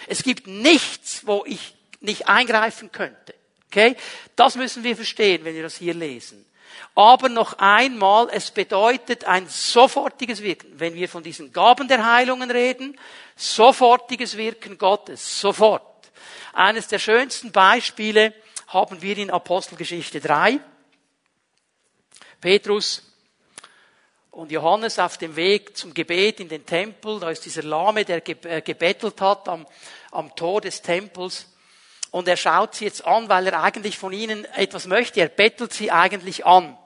Es 0.07 0.23
gibt 0.23 0.47
nichts, 0.47 1.27
wo 1.27 1.45
ich 1.47 1.75
nicht 2.01 2.27
eingreifen 2.27 2.91
könnte. 2.91 3.35
Okay? 3.67 3.97
Das 4.35 4.57
müssen 4.57 4.83
wir 4.83 4.97
verstehen, 4.97 5.45
wenn 5.45 5.55
wir 5.55 5.63
das 5.63 5.77
hier 5.77 5.95
lesen. 5.95 6.45
Aber 6.95 7.29
noch 7.29 7.55
einmal, 7.59 8.29
es 8.31 8.53
bedeutet 8.53 9.25
ein 9.25 9.49
sofortiges 9.49 10.43
Wirken. 10.43 10.79
Wenn 10.79 10.95
wir 10.95 11.09
von 11.09 11.25
diesen 11.25 11.53
Gaben 11.53 11.89
der 11.89 12.07
Heilungen 12.07 12.51
reden, 12.51 12.99
sofortiges 13.35 14.37
Wirken 14.37 14.79
Gottes, 14.79 15.41
sofort. 15.41 15.83
Eines 16.53 16.87
der 16.87 17.01
schönsten 17.01 17.51
Beispiele 17.51 18.33
haben 18.69 19.03
wir 19.03 19.19
in 19.19 19.31
Apostelgeschichte 19.31 20.21
3. 20.21 20.61
Petrus 22.41 23.03
und 24.31 24.53
Johannes 24.53 24.99
auf 25.01 25.19
dem 25.19 25.35
Weg 25.35 25.77
zum 25.77 25.95
Gebet 25.95 26.39
in 26.39 26.49
den 26.49 26.65
Tempel, 26.65 27.19
da 27.19 27.31
ist 27.31 27.45
dieser 27.45 27.63
Lahme, 27.63 28.05
der 28.05 28.23
äh, 28.29 28.63
gebettelt 28.63 29.21
hat 29.21 29.49
am, 29.49 29.67
am 30.13 30.35
Tor 30.37 30.61
des 30.61 30.83
Tempels. 30.83 31.47
Und 32.11 32.29
er 32.29 32.37
schaut 32.37 32.77
sie 32.77 32.85
jetzt 32.85 33.05
an, 33.05 33.29
weil 33.29 33.49
er 33.49 33.63
eigentlich 33.63 33.99
von 33.99 34.13
ihnen 34.13 34.45
etwas 34.45 34.87
möchte. 34.87 35.21
Er 35.21 35.29
bettelt 35.29 35.73
sie 35.73 35.91
eigentlich 35.91 36.47
an. 36.47 36.77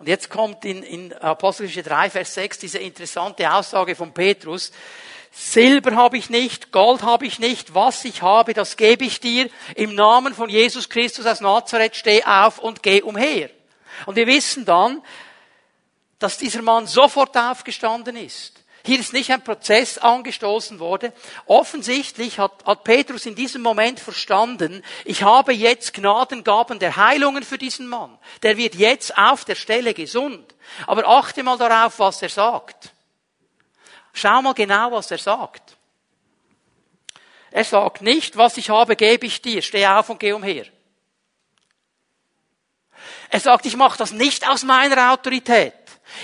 Und 0.00 0.08
jetzt 0.08 0.30
kommt 0.30 0.64
in, 0.64 0.82
in 0.82 1.12
Apostelgeschichte 1.12 1.90
3, 1.90 2.08
Vers 2.08 2.32
6 2.32 2.58
diese 2.58 2.78
interessante 2.78 3.52
Aussage 3.52 3.94
von 3.94 4.14
Petrus. 4.14 4.72
Silber 5.30 5.94
habe 5.94 6.16
ich 6.16 6.30
nicht, 6.30 6.72
Gold 6.72 7.02
habe 7.02 7.26
ich 7.26 7.38
nicht, 7.38 7.74
was 7.74 8.02
ich 8.06 8.22
habe, 8.22 8.54
das 8.54 8.78
gebe 8.78 9.04
ich 9.04 9.20
dir. 9.20 9.50
Im 9.74 9.94
Namen 9.94 10.32
von 10.32 10.48
Jesus 10.48 10.88
Christus 10.88 11.26
aus 11.26 11.42
Nazareth 11.42 11.96
steh 11.96 12.24
auf 12.24 12.58
und 12.58 12.82
geh 12.82 13.02
umher. 13.02 13.50
Und 14.06 14.16
wir 14.16 14.26
wissen 14.26 14.64
dann, 14.64 15.02
dass 16.18 16.38
dieser 16.38 16.62
Mann 16.62 16.86
sofort 16.86 17.36
aufgestanden 17.36 18.16
ist. 18.16 18.59
Hier 18.84 18.98
ist 18.98 19.12
nicht 19.12 19.30
ein 19.30 19.44
Prozess 19.44 19.98
angestoßen 19.98 20.78
worden. 20.78 21.12
Offensichtlich 21.46 22.38
hat, 22.38 22.64
hat, 22.64 22.84
Petrus 22.84 23.26
in 23.26 23.34
diesem 23.34 23.62
Moment 23.62 24.00
verstanden, 24.00 24.82
ich 25.04 25.22
habe 25.22 25.52
jetzt 25.52 25.92
Gnadengaben 25.92 26.78
der 26.78 26.96
Heilungen 26.96 27.42
für 27.42 27.58
diesen 27.58 27.86
Mann. 27.88 28.18
Der 28.42 28.56
wird 28.56 28.74
jetzt 28.74 29.16
auf 29.18 29.44
der 29.44 29.54
Stelle 29.54 29.92
gesund. 29.92 30.54
Aber 30.86 31.06
achte 31.06 31.42
mal 31.42 31.58
darauf, 31.58 31.98
was 31.98 32.22
er 32.22 32.30
sagt. 32.30 32.90
Schau 34.12 34.40
mal 34.42 34.54
genau, 34.54 34.92
was 34.92 35.10
er 35.10 35.18
sagt. 35.18 35.76
Er 37.50 37.64
sagt 37.64 38.00
nicht, 38.00 38.36
was 38.36 38.56
ich 38.56 38.70
habe, 38.70 38.96
gebe 38.96 39.26
ich 39.26 39.42
dir. 39.42 39.60
Steh 39.60 39.86
auf 39.86 40.08
und 40.08 40.20
geh 40.20 40.32
umher. 40.32 40.66
Er 43.28 43.40
sagt, 43.40 43.66
ich 43.66 43.76
mache 43.76 43.98
das 43.98 44.12
nicht 44.12 44.48
aus 44.48 44.64
meiner 44.64 45.12
Autorität. 45.12 45.74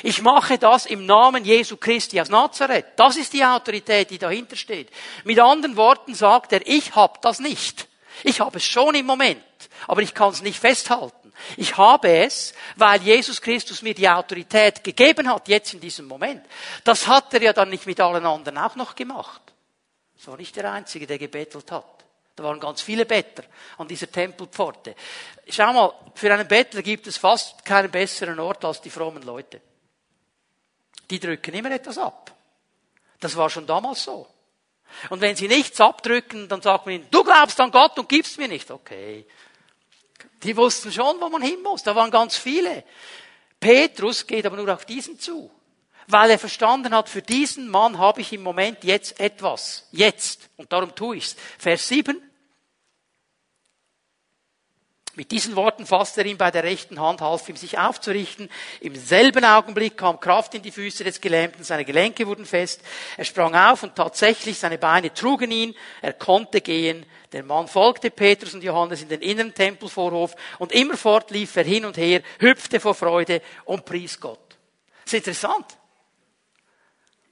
Ich 0.02 0.22
mache 0.22 0.58
das 0.58 0.86
im 0.86 1.06
Namen 1.06 1.44
Jesu 1.44 1.76
Christi 1.76 2.20
aus 2.20 2.28
Nazareth. 2.28 2.86
Das 2.96 3.16
ist 3.16 3.32
die 3.32 3.44
Autorität, 3.44 4.10
die 4.10 4.18
dahinter 4.18 4.56
steht. 4.56 4.90
Mit 5.24 5.38
anderen 5.38 5.76
Worten 5.76 6.14
sagt 6.14 6.52
er, 6.52 6.66
ich 6.66 6.94
habe 6.94 7.18
das 7.22 7.38
nicht. 7.38 7.88
Ich 8.24 8.40
habe 8.40 8.58
es 8.58 8.64
schon 8.64 8.94
im 8.94 9.06
Moment, 9.06 9.42
aber 9.86 10.02
ich 10.02 10.14
kann 10.14 10.30
es 10.30 10.42
nicht 10.42 10.58
festhalten. 10.58 11.32
Ich 11.56 11.76
habe 11.76 12.08
es, 12.08 12.54
weil 12.76 13.02
Jesus 13.02 13.42
Christus 13.42 13.82
mir 13.82 13.94
die 13.94 14.08
Autorität 14.08 14.82
gegeben 14.82 15.28
hat, 15.28 15.48
jetzt 15.48 15.74
in 15.74 15.80
diesem 15.80 16.06
Moment. 16.06 16.42
Das 16.84 17.06
hat 17.06 17.34
er 17.34 17.42
ja 17.42 17.52
dann 17.52 17.68
nicht 17.68 17.86
mit 17.86 18.00
allen 18.00 18.24
anderen 18.24 18.58
auch 18.58 18.74
noch 18.74 18.94
gemacht. 18.94 19.42
Das 20.16 20.28
war 20.28 20.36
nicht 20.36 20.56
der 20.56 20.72
Einzige, 20.72 21.06
der 21.06 21.18
gebettelt 21.18 21.70
hat. 21.70 22.04
Da 22.34 22.44
waren 22.44 22.60
ganz 22.60 22.82
viele 22.82 23.06
Bettler 23.06 23.44
an 23.78 23.88
dieser 23.88 24.10
Tempelpforte. 24.10 24.94
Schau 25.48 25.72
mal, 25.72 25.94
für 26.14 26.32
einen 26.32 26.48
Bettler 26.48 26.82
gibt 26.82 27.06
es 27.06 27.16
fast 27.16 27.64
keinen 27.64 27.90
besseren 27.90 28.38
Ort 28.40 28.64
als 28.64 28.80
die 28.80 28.90
frommen 28.90 29.22
Leute. 29.22 29.60
Die 31.10 31.20
drücken 31.20 31.54
immer 31.54 31.70
etwas 31.70 31.98
ab. 31.98 32.34
Das 33.20 33.36
war 33.36 33.48
schon 33.50 33.66
damals 33.66 34.04
so. 34.04 34.26
Und 35.10 35.20
wenn 35.20 35.36
sie 35.36 35.48
nichts 35.48 35.80
abdrücken, 35.80 36.48
dann 36.48 36.62
sagt 36.62 36.86
man 36.86 36.96
ihnen, 36.96 37.06
du 37.10 37.24
glaubst 37.24 37.60
an 37.60 37.70
Gott 37.70 37.98
und 37.98 38.08
gibst 38.08 38.38
mir 38.38 38.48
nicht. 38.48 38.70
Okay. 38.70 39.26
Die 40.42 40.56
wussten 40.56 40.92
schon, 40.92 41.20
wo 41.20 41.28
man 41.28 41.42
hin 41.42 41.62
muss. 41.62 41.82
Da 41.82 41.94
waren 41.94 42.10
ganz 42.10 42.36
viele. 42.36 42.84
Petrus 43.58 44.26
geht 44.26 44.46
aber 44.46 44.56
nur 44.56 44.72
auf 44.72 44.84
diesen 44.84 45.18
zu. 45.18 45.50
Weil 46.08 46.30
er 46.30 46.38
verstanden 46.38 46.94
hat, 46.94 47.08
für 47.08 47.22
diesen 47.22 47.68
Mann 47.68 47.98
habe 47.98 48.20
ich 48.20 48.32
im 48.32 48.42
Moment 48.42 48.84
jetzt 48.84 49.18
etwas. 49.18 49.88
Jetzt. 49.90 50.48
Und 50.56 50.72
darum 50.72 50.94
tue 50.94 51.16
ich's. 51.16 51.36
Vers 51.58 51.88
7. 51.88 52.22
Mit 55.16 55.30
diesen 55.30 55.56
Worten 55.56 55.86
fasste 55.86 56.20
er 56.20 56.26
ihn 56.26 56.36
bei 56.36 56.50
der 56.50 56.62
rechten 56.62 57.00
Hand, 57.00 57.22
half 57.22 57.48
ihm 57.48 57.56
sich 57.56 57.78
aufzurichten. 57.78 58.50
Im 58.80 58.94
selben 58.94 59.46
Augenblick 59.46 59.96
kam 59.96 60.20
Kraft 60.20 60.54
in 60.54 60.60
die 60.60 60.70
Füße 60.70 61.04
des 61.04 61.22
Gelähmten, 61.22 61.64
seine 61.64 61.86
Gelenke 61.86 62.26
wurden 62.26 62.44
fest. 62.44 62.82
Er 63.16 63.24
sprang 63.24 63.54
auf 63.54 63.82
und 63.82 63.96
tatsächlich 63.96 64.58
seine 64.58 64.76
Beine 64.76 65.14
trugen 65.14 65.50
ihn. 65.50 65.74
Er 66.02 66.12
konnte 66.12 66.60
gehen. 66.60 67.06
Der 67.32 67.42
Mann 67.44 67.66
folgte 67.66 68.10
Petrus 68.10 68.52
und 68.52 68.62
Johannes 68.62 69.00
in 69.00 69.08
den 69.08 69.22
inneren 69.22 69.54
Tempelvorhof 69.54 70.34
und 70.58 70.72
immerfort 70.72 71.30
lief 71.30 71.56
er 71.56 71.64
hin 71.64 71.86
und 71.86 71.96
her, 71.96 72.20
hüpfte 72.38 72.78
vor 72.78 72.94
Freude 72.94 73.40
und 73.64 73.86
pries 73.86 74.20
Gott. 74.20 74.58
Das 75.04 75.14
ist 75.14 75.18
interessant. 75.20 75.78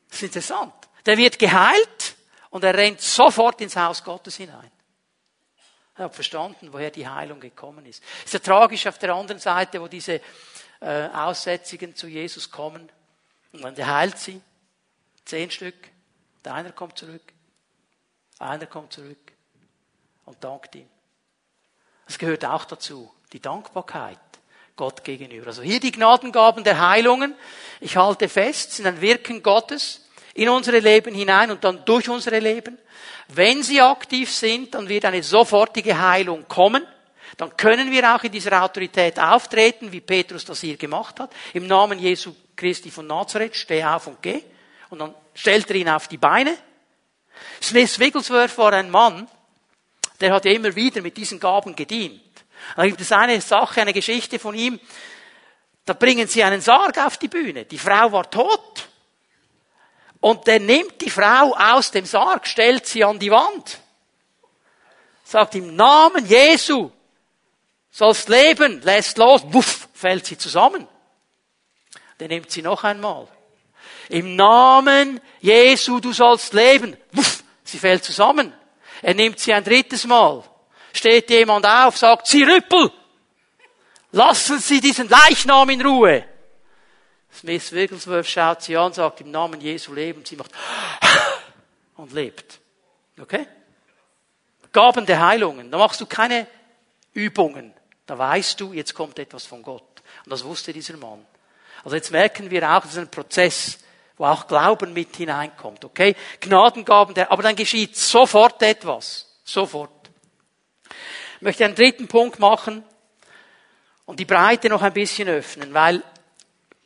Das 0.09 0.16
ist 0.16 0.23
interessant. 0.23 0.73
Der 1.05 1.18
wird 1.18 1.38
geheilt 1.38 2.16
und 2.49 2.64
er 2.64 2.75
rennt 2.75 3.03
sofort 3.03 3.61
ins 3.61 3.77
Haus 3.77 4.03
Gottes 4.03 4.37
hinein. 4.37 4.70
Er 5.97 6.07
hat 6.07 6.15
verstanden, 6.15 6.73
woher 6.73 6.91
die 6.91 7.07
Heilung 7.07 7.41
gekommen 7.41 7.87
ist. 7.87 8.03
Es 8.21 8.27
ist 8.27 8.33
ja 8.35 8.39
tragisch 8.41 8.87
auf 8.87 8.99
der 8.99 9.15
anderen 9.15 9.41
Seite, 9.41 9.81
wo 9.81 9.87
diese 9.87 10.21
äh, 10.81 11.09
Aussätzigen 11.09 11.95
zu 11.95 12.09
Jesus 12.09 12.51
kommen 12.51 12.91
und 13.53 13.63
dann 13.63 13.87
heilt 13.87 14.19
sie. 14.19 14.41
Zehn 15.25 15.51
Stück. 15.51 15.77
Der 16.45 16.55
einer 16.55 16.73
kommt 16.73 16.99
zurück. 16.99 17.23
Einer 18.39 18.67
kommt 18.67 18.93
zurück 18.93 19.33
und 20.25 20.43
dankt 20.43 20.75
ihm. 20.75 20.89
Das 22.07 22.19
gehört 22.19 22.45
auch 22.45 22.65
dazu. 22.65 23.13
Die 23.33 23.41
Dankbarkeit 23.41 24.19
Gott 24.77 25.05
gegenüber. 25.05 25.47
Also 25.47 25.63
hier 25.63 25.79
die 25.79 25.93
Gnadengaben 25.93 26.65
der 26.65 26.87
Heilungen. 26.87 27.35
Ich 27.81 27.97
halte 27.97 28.29
fest, 28.29 28.73
sind 28.73 28.87
ein 28.87 29.01
Wirken 29.01 29.43
Gottes 29.43 30.04
in 30.35 30.49
unsere 30.49 30.81
Leben 30.81 31.14
hinein 31.14 31.51
und 31.51 31.62
dann 31.64 31.85
durch 31.85 32.09
unsere 32.09 32.38
Leben. 32.40 32.79
Wenn 33.29 33.62
sie 33.62 33.81
aktiv 33.81 34.31
sind, 34.31 34.75
dann 34.75 34.88
wird 34.88 35.05
eine 35.05 35.23
sofortige 35.23 35.99
Heilung 35.99 36.47
kommen. 36.49 36.85
Dann 37.37 37.57
können 37.57 37.90
wir 37.90 38.14
auch 38.14 38.23
in 38.23 38.33
dieser 38.33 38.62
Autorität 38.62 39.18
auftreten, 39.18 39.90
wie 39.90 40.01
Petrus 40.01 40.44
das 40.44 40.61
hier 40.61 40.77
gemacht 40.77 41.18
hat. 41.20 41.33
Im 41.53 41.66
Namen 41.66 41.99
Jesu 41.99 42.35
Christi 42.55 42.90
von 42.90 43.07
Nazareth, 43.07 43.57
steh 43.57 43.85
auf 43.85 44.07
und 44.07 44.23
geh. 44.23 44.42
Und 44.90 44.99
dann 45.01 45.14
stellt 45.35 45.68
er 45.70 45.77
ihn 45.77 45.88
auf 45.88 46.07
die 46.09 46.18
Beine. 46.18 46.57
Smith 47.61 47.99
Wigglesworth 47.99 48.57
war 48.59 48.73
ein 48.73 48.90
Mann, 48.90 49.29
der 50.20 50.33
hat 50.33 50.44
ja 50.44 50.53
immer 50.53 50.75
wieder 50.75 51.03
mit 51.03 51.16
diesen 51.16 51.40
Gaben 51.40 51.75
gedient. 51.75 52.23
Da 52.77 52.87
gibt 52.87 53.01
es 53.01 53.12
eine 53.12 53.40
Sache, 53.40 53.81
eine 53.81 53.92
Geschichte 53.92 54.38
von 54.38 54.55
ihm. 54.55 54.79
Da 55.85 55.92
bringen 55.92 56.27
sie 56.29 56.42
einen 56.42 56.61
Sarg 56.61 56.97
auf 56.99 57.18
die 57.18 57.29
Bühne. 57.29 57.64
Die 57.64 57.79
Frau 57.79 58.12
war 58.12 58.31
tot. 58.31 58.74
Und 60.25 60.47
der 60.47 60.59
nimmt 60.59 61.03
die 61.03 61.11
Frau 61.11 61.55
aus 61.55 61.91
dem 61.91 62.07
Sarg, 62.07 62.47
stellt 62.47 62.87
sie 62.87 63.05
an 63.05 63.19
die 63.19 63.31
Wand. 63.31 63.79
Sagt 65.23 65.55
im 65.55 65.77
Namen 65.77 66.25
Jesu, 66.25 66.91
sollst 67.91 68.31
leben, 68.31 68.81
lässt 68.81 69.19
los, 69.19 69.43
wuff, 69.45 69.87
fällt 69.93 70.25
sie 70.25 70.39
zusammen. 70.39 70.89
Der 72.19 72.29
nimmt 72.29 72.51
sie 72.51 72.63
noch 72.63 72.85
einmal. 72.85 73.29
Im 74.09 74.35
Namen 74.35 75.21
Jesu, 75.43 76.01
du 76.01 76.15
sollst 76.15 76.55
leben, 76.55 76.97
wuff, 77.13 77.45
sie 77.63 77.79
fällt 77.79 78.03
zusammen. 78.03 78.55
Er 79.03 79.13
nimmt 79.13 79.39
sie 79.39 79.53
ein 79.53 79.63
drittes 79.63 80.07
Mal. 80.07 80.43
Steht 80.95 81.29
jemand 81.29 81.67
auf, 81.67 81.99
sagt, 81.99 82.29
sie 82.29 82.45
Rüppel, 82.45 82.91
lassen 84.13 84.59
Sie 84.59 84.81
diesen 84.81 85.07
Leichnam 85.07 85.69
in 85.69 85.83
Ruhe. 85.83 86.25
Smith 87.35 87.73
Wigglesworth 87.73 88.27
schaut 88.27 88.63
sie 88.63 88.77
an, 88.77 88.93
sagt 88.93 89.21
im 89.21 89.31
Namen 89.31 89.61
Jesu 89.61 89.93
leben, 89.93 90.25
sie 90.25 90.37
macht 90.37 90.53
und 91.97 92.13
lebt. 92.13 92.61
Okay? 93.21 93.47
Gaben 94.73 95.07
der 95.07 95.25
Heilungen. 95.27 95.71
Da 95.71 95.79
machst 95.79 96.01
du 96.01 96.07
keine 96.07 96.47
Übungen. 97.13 97.73
Da 98.07 98.19
weißt 98.19 98.61
du, 98.61 98.73
jetzt 98.73 98.95
kommt 98.95 99.19
etwas 99.19 99.47
von 99.47 99.63
Gott. 99.63 100.03
Und 100.25 100.31
das 100.31 100.45
wusste 100.45 100.73
dieser 100.73 100.97
Mann. 100.97 101.25
Also 101.83 101.97
jetzt 101.97 102.11
merken 102.11 102.51
wir 102.51 102.71
auch, 102.71 102.83
das 102.83 102.93
ist 102.93 102.99
ein 102.99 103.11
Prozess, 103.11 103.79
wo 104.17 104.27
auch 104.27 104.47
Glauben 104.47 104.93
mit 104.93 105.17
hineinkommt. 105.17 105.85
Okay? 105.85 106.15
Gnadengaben 106.41 107.15
der, 107.15 107.33
aber 107.33 107.43
dann 107.43 107.57
geschieht 107.57 107.97
sofort 107.97 108.63
etwas. 108.63 109.27
Sofort. 109.45 109.91
möchte 111.41 111.65
einen 111.65 111.75
dritten 111.75 112.09
Punkt 112.09 112.39
machen 112.39 112.85
und 114.07 114.21
die 114.21 114.25
Breite 114.25 114.69
noch 114.69 114.83
ein 114.83 114.93
bisschen 114.93 115.29
öffnen, 115.29 115.75
weil 115.75 116.03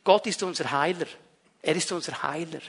Gott 0.09 0.25
ist 0.25 0.41
unser 0.41 0.71
Heiler. 0.71 1.05
Er 1.61 1.75
ist 1.75 1.91
unser 1.91 2.23
Heiler. 2.23 2.61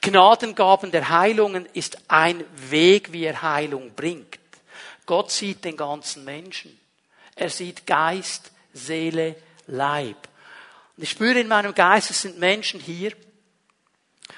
Gnadengaben 0.00 0.90
der 0.90 1.10
Heilungen 1.10 1.66
ist 1.74 1.98
ein 2.08 2.42
Weg, 2.70 3.12
wie 3.12 3.24
er 3.24 3.42
Heilung 3.42 3.92
bringt. 3.94 4.38
Gott 5.04 5.30
sieht 5.30 5.66
den 5.66 5.76
ganzen 5.76 6.24
Menschen. 6.24 6.80
Er 7.36 7.50
sieht 7.50 7.86
Geist, 7.86 8.52
Seele, 8.72 9.36
Leib. 9.66 10.16
Und 10.96 11.02
ich 11.02 11.10
spüre 11.10 11.38
in 11.38 11.46
meinem 11.46 11.74
Geist, 11.74 12.10
es 12.10 12.22
sind 12.22 12.38
Menschen 12.38 12.80
hier 12.80 13.12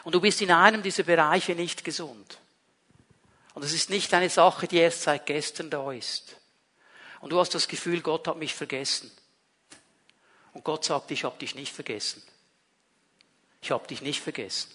und 0.03 0.17
du 0.17 0.21
bist 0.21 0.43
in 0.43 0.51
einem 0.51 0.83
dieser 0.83 1.05
Bereiche 1.05 1.55
nicht 1.55 1.85
gesund. 1.85 2.39
Und 3.55 3.65
es 3.65 3.73
ist 3.73 3.91
nicht 3.91 4.13
eine 4.13 4.29
Sache, 4.29 4.67
die 4.67 4.79
erst 4.79 5.03
seit 5.03 5.25
gestern 5.25 5.71
da 5.71 5.93
ist. 5.93 6.35
Und 7.21 7.31
du 7.31 7.39
hast 7.39 7.55
das 7.55 7.69
Gefühl, 7.69 8.01
Gott 8.01 8.27
hat 8.27 8.39
mich 8.39 8.57
vergessen. 8.57 9.09
Und 10.53 10.65
Gott 10.65 10.85
sagt, 10.85 11.13
ich 11.13 11.23
habe 11.23 11.39
dich 11.39 11.55
nicht 11.55 11.73
vergessen. 11.73 12.25
Ich 13.63 13.71
habe 13.71 13.87
dich 13.87 14.03
nicht 14.03 14.21
vergessen. 14.21 14.71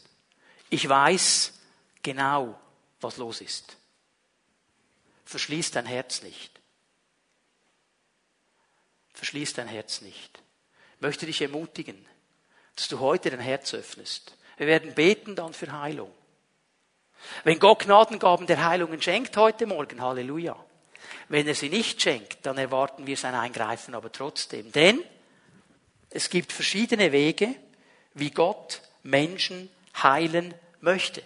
Ich 0.69 0.87
weiß 0.87 1.53
genau, 2.01 2.59
was 3.01 3.17
los 3.17 3.41
ist. 3.41 3.77
Verschließ 5.25 5.71
dein 5.71 5.85
Herz 5.85 6.21
nicht. 6.21 6.51
Verschließ 9.13 9.53
dein 9.53 9.67
Herz 9.67 10.01
nicht. 10.01 10.39
Ich 10.95 11.01
möchte 11.01 11.25
dich 11.25 11.41
ermutigen, 11.41 12.05
dass 12.75 12.87
du 12.87 12.99
heute 12.99 13.29
dein 13.29 13.39
Herz 13.39 13.73
öffnest. 13.73 14.35
Wir 14.57 14.67
werden 14.67 14.93
beten 14.93 15.35
dann 15.35 15.53
für 15.53 15.71
Heilung. 15.71 16.11
Wenn 17.43 17.59
Gott 17.59 17.79
Gnadengaben 17.79 18.45
der 18.45 18.63
Heilungen 18.65 19.01
schenkt 19.01 19.35
heute 19.37 19.65
Morgen, 19.65 20.01
Halleluja. 20.01 20.63
Wenn 21.27 21.47
er 21.47 21.55
sie 21.55 21.69
nicht 21.69 22.01
schenkt, 22.01 22.45
dann 22.45 22.57
erwarten 22.57 23.07
wir 23.07 23.17
sein 23.17 23.33
Eingreifen 23.33 23.95
aber 23.95 24.11
trotzdem. 24.11 24.71
Denn 24.71 25.01
es 26.09 26.29
gibt 26.29 26.51
verschiedene 26.51 27.11
Wege, 27.11 27.55
wie 28.15 28.31
Gott 28.31 28.81
Menschen 29.03 29.69
heilen 30.01 30.53
möchte. 30.81 31.21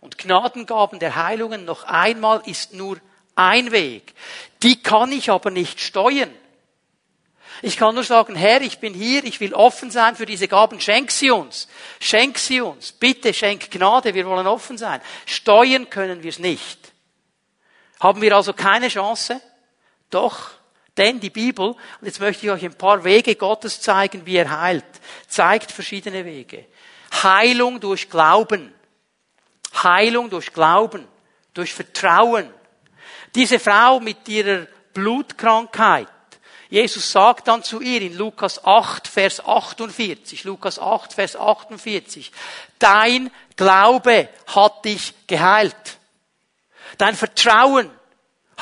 Und 0.00 0.18
Gnadengaben 0.18 0.98
der 0.98 1.16
Heilungen 1.16 1.64
noch 1.64 1.84
einmal 1.84 2.42
ist 2.46 2.74
nur 2.74 2.98
ein 3.34 3.72
Weg. 3.72 4.14
Die 4.62 4.82
kann 4.82 5.12
ich 5.12 5.30
aber 5.30 5.50
nicht 5.50 5.80
steuern. 5.80 6.30
Ich 7.62 7.76
kann 7.76 7.94
nur 7.94 8.04
sagen, 8.04 8.34
Herr, 8.34 8.62
ich 8.62 8.78
bin 8.78 8.94
hier, 8.94 9.24
ich 9.24 9.40
will 9.40 9.52
offen 9.52 9.90
sein 9.90 10.16
für 10.16 10.24
diese 10.24 10.48
Gaben, 10.48 10.80
schenk 10.80 11.10
sie 11.10 11.30
uns. 11.30 11.68
Schenk 11.98 12.38
sie 12.38 12.60
uns. 12.60 12.92
Bitte 12.92 13.34
schenk 13.34 13.70
Gnade, 13.70 14.14
wir 14.14 14.26
wollen 14.26 14.46
offen 14.46 14.78
sein. 14.78 15.00
Steuern 15.26 15.90
können 15.90 16.22
wir 16.22 16.30
es 16.30 16.38
nicht. 16.38 16.92
Haben 17.98 18.22
wir 18.22 18.34
also 18.34 18.54
keine 18.54 18.88
Chance? 18.88 19.40
Doch, 20.08 20.52
denn 20.96 21.20
die 21.20 21.30
Bibel, 21.30 21.68
und 21.68 21.78
jetzt 22.02 22.20
möchte 22.20 22.46
ich 22.46 22.52
euch 22.52 22.64
ein 22.64 22.74
paar 22.74 23.04
Wege 23.04 23.34
Gottes 23.36 23.80
zeigen, 23.80 24.26
wie 24.26 24.36
er 24.36 24.60
heilt, 24.60 24.84
zeigt 25.28 25.72
verschiedene 25.72 26.24
Wege. 26.24 26.66
Heilung 27.22 27.80
durch 27.80 28.08
Glauben. 28.10 28.72
Heilung 29.82 30.30
durch 30.30 30.52
Glauben, 30.52 31.06
durch 31.54 31.72
Vertrauen. 31.72 32.50
Diese 33.34 33.58
Frau 33.58 34.00
mit 34.00 34.28
ihrer 34.28 34.66
Blutkrankheit, 34.92 36.08
Jesus 36.68 37.10
sagt 37.10 37.48
dann 37.48 37.64
zu 37.64 37.80
ihr 37.80 38.00
in 38.00 38.16
Lukas 38.16 38.64
8, 38.64 39.08
Vers 39.08 39.44
48, 39.44 40.44
Lukas 40.44 40.78
8, 40.78 41.12
Vers 41.12 41.34
48, 41.34 42.30
dein 42.78 43.30
Glaube 43.56 44.28
hat 44.46 44.84
dich 44.84 45.14
geheilt. 45.26 45.98
Dein 46.96 47.16
Vertrauen 47.16 47.90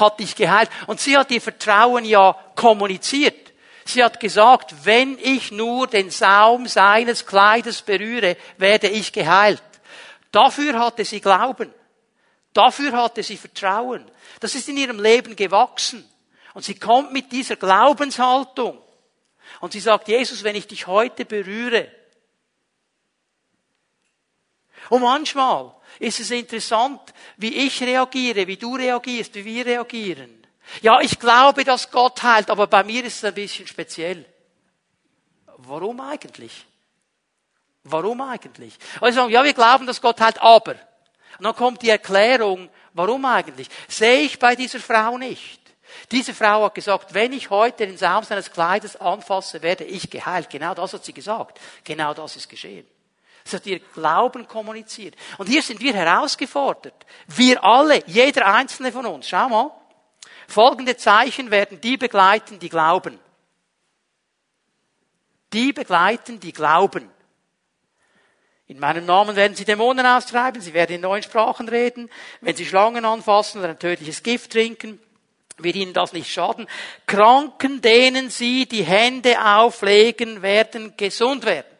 hat 0.00 0.20
dich 0.20 0.34
geheilt. 0.34 0.70
Und 0.86 1.00
sie 1.00 1.16
hat 1.16 1.30
ihr 1.30 1.40
Vertrauen 1.40 2.04
ja 2.04 2.36
kommuniziert. 2.54 3.52
Sie 3.84 4.04
hat 4.04 4.20
gesagt, 4.20 4.74
wenn 4.84 5.18
ich 5.18 5.50
nur 5.50 5.86
den 5.86 6.10
Saum 6.10 6.66
seines 6.66 7.24
Kleides 7.24 7.82
berühre, 7.82 8.36
werde 8.58 8.88
ich 8.88 9.12
geheilt. 9.12 9.62
Dafür 10.30 10.78
hatte 10.78 11.04
sie 11.04 11.20
Glauben. 11.20 11.72
Dafür 12.52 12.92
hatte 12.92 13.22
sie 13.22 13.36
Vertrauen. 13.36 14.04
Das 14.40 14.54
ist 14.54 14.68
in 14.68 14.76
ihrem 14.76 15.00
Leben 15.00 15.36
gewachsen. 15.36 16.08
Und 16.54 16.64
sie 16.64 16.74
kommt 16.74 17.12
mit 17.12 17.32
dieser 17.32 17.56
Glaubenshaltung. 17.56 18.78
Und 19.60 19.72
sie 19.72 19.80
sagt, 19.80 20.08
Jesus, 20.08 20.44
wenn 20.44 20.56
ich 20.56 20.66
dich 20.66 20.86
heute 20.86 21.24
berühre. 21.24 21.90
Und 24.90 25.02
manchmal 25.02 25.74
ist 25.98 26.20
es 26.20 26.30
interessant, 26.30 27.00
wie 27.36 27.66
ich 27.66 27.82
reagiere, 27.82 28.46
wie 28.46 28.56
du 28.56 28.76
reagierst, 28.76 29.34
wie 29.34 29.44
wir 29.44 29.66
reagieren. 29.66 30.46
Ja, 30.82 31.00
ich 31.00 31.18
glaube, 31.18 31.64
dass 31.64 31.90
Gott 31.90 32.22
heilt, 32.22 32.50
aber 32.50 32.66
bei 32.66 32.84
mir 32.84 33.04
ist 33.04 33.16
es 33.16 33.24
ein 33.24 33.34
bisschen 33.34 33.66
speziell. 33.66 34.24
Warum 35.58 36.00
eigentlich? 36.00 36.66
Warum 37.84 38.20
eigentlich? 38.20 38.78
Sagen, 39.00 39.30
ja, 39.30 39.42
wir 39.42 39.54
glauben, 39.54 39.86
dass 39.86 40.00
Gott 40.00 40.20
heilt, 40.20 40.40
aber. 40.40 40.72
Und 41.38 41.44
dann 41.44 41.56
kommt 41.56 41.82
die 41.82 41.90
Erklärung, 41.90 42.68
warum 42.92 43.24
eigentlich? 43.24 43.68
Sehe 43.88 44.20
ich 44.20 44.38
bei 44.38 44.56
dieser 44.56 44.80
Frau 44.80 45.16
nicht. 45.16 45.60
Diese 46.10 46.34
Frau 46.34 46.64
hat 46.64 46.74
gesagt, 46.74 47.14
wenn 47.14 47.32
ich 47.32 47.50
heute 47.50 47.86
den 47.86 47.96
Saum 47.96 48.24
seines 48.24 48.52
Kleides 48.52 48.96
anfasse, 48.96 49.62
werde 49.62 49.84
ich 49.84 50.10
geheilt. 50.10 50.50
Genau 50.50 50.74
das 50.74 50.92
hat 50.92 51.04
sie 51.04 51.14
gesagt. 51.14 51.58
Genau 51.84 52.12
das 52.12 52.36
ist 52.36 52.48
geschehen. 52.48 52.86
Sie 53.48 53.56
hat 53.56 53.66
ihr 53.66 53.78
Glauben 53.78 54.46
kommuniziert. 54.46 55.14
Und 55.38 55.48
hier 55.48 55.62
sind 55.62 55.80
wir 55.80 55.94
herausgefordert. 55.94 57.06
Wir 57.26 57.62
alle, 57.64 58.02
jeder 58.06 58.46
einzelne 58.46 58.92
von 58.92 59.06
uns. 59.06 59.28
Schau 59.28 59.48
mal. 59.48 59.70
Folgende 60.46 60.96
Zeichen 60.96 61.50
werden 61.50 61.80
die 61.80 61.96
begleiten, 61.96 62.58
die 62.58 62.68
glauben. 62.68 63.18
Die 65.52 65.72
begleiten, 65.72 66.40
die 66.40 66.52
glauben. 66.52 67.10
In 68.66 68.78
meinem 68.78 69.06
Namen 69.06 69.34
werden 69.34 69.56
sie 69.56 69.64
Dämonen 69.64 70.04
austreiben, 70.04 70.60
sie 70.60 70.74
werden 70.74 70.96
in 70.96 71.00
neuen 71.00 71.22
Sprachen 71.22 71.70
reden, 71.70 72.10
wenn 72.42 72.54
sie 72.54 72.66
Schlangen 72.66 73.06
anfassen 73.06 73.60
oder 73.60 73.70
ein 73.70 73.78
tödliches 73.78 74.22
Gift 74.22 74.52
trinken, 74.52 75.00
wird 75.56 75.74
ihnen 75.74 75.94
das 75.94 76.12
nicht 76.12 76.30
schaden. 76.30 76.68
Kranken, 77.06 77.80
denen 77.80 78.28
sie 78.28 78.66
die 78.66 78.84
Hände 78.84 79.42
auflegen, 79.42 80.42
werden 80.42 80.94
gesund 80.98 81.46
werden. 81.46 81.77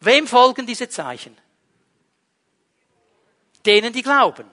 Wem 0.00 0.26
folgen 0.26 0.66
diese 0.66 0.88
Zeichen? 0.88 1.36
Denen, 3.66 3.92
die 3.92 4.02
glauben. 4.02 4.50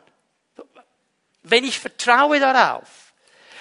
Wenn 1.43 1.63
ich 1.63 1.79
vertraue 1.79 2.39
darauf. 2.39 3.13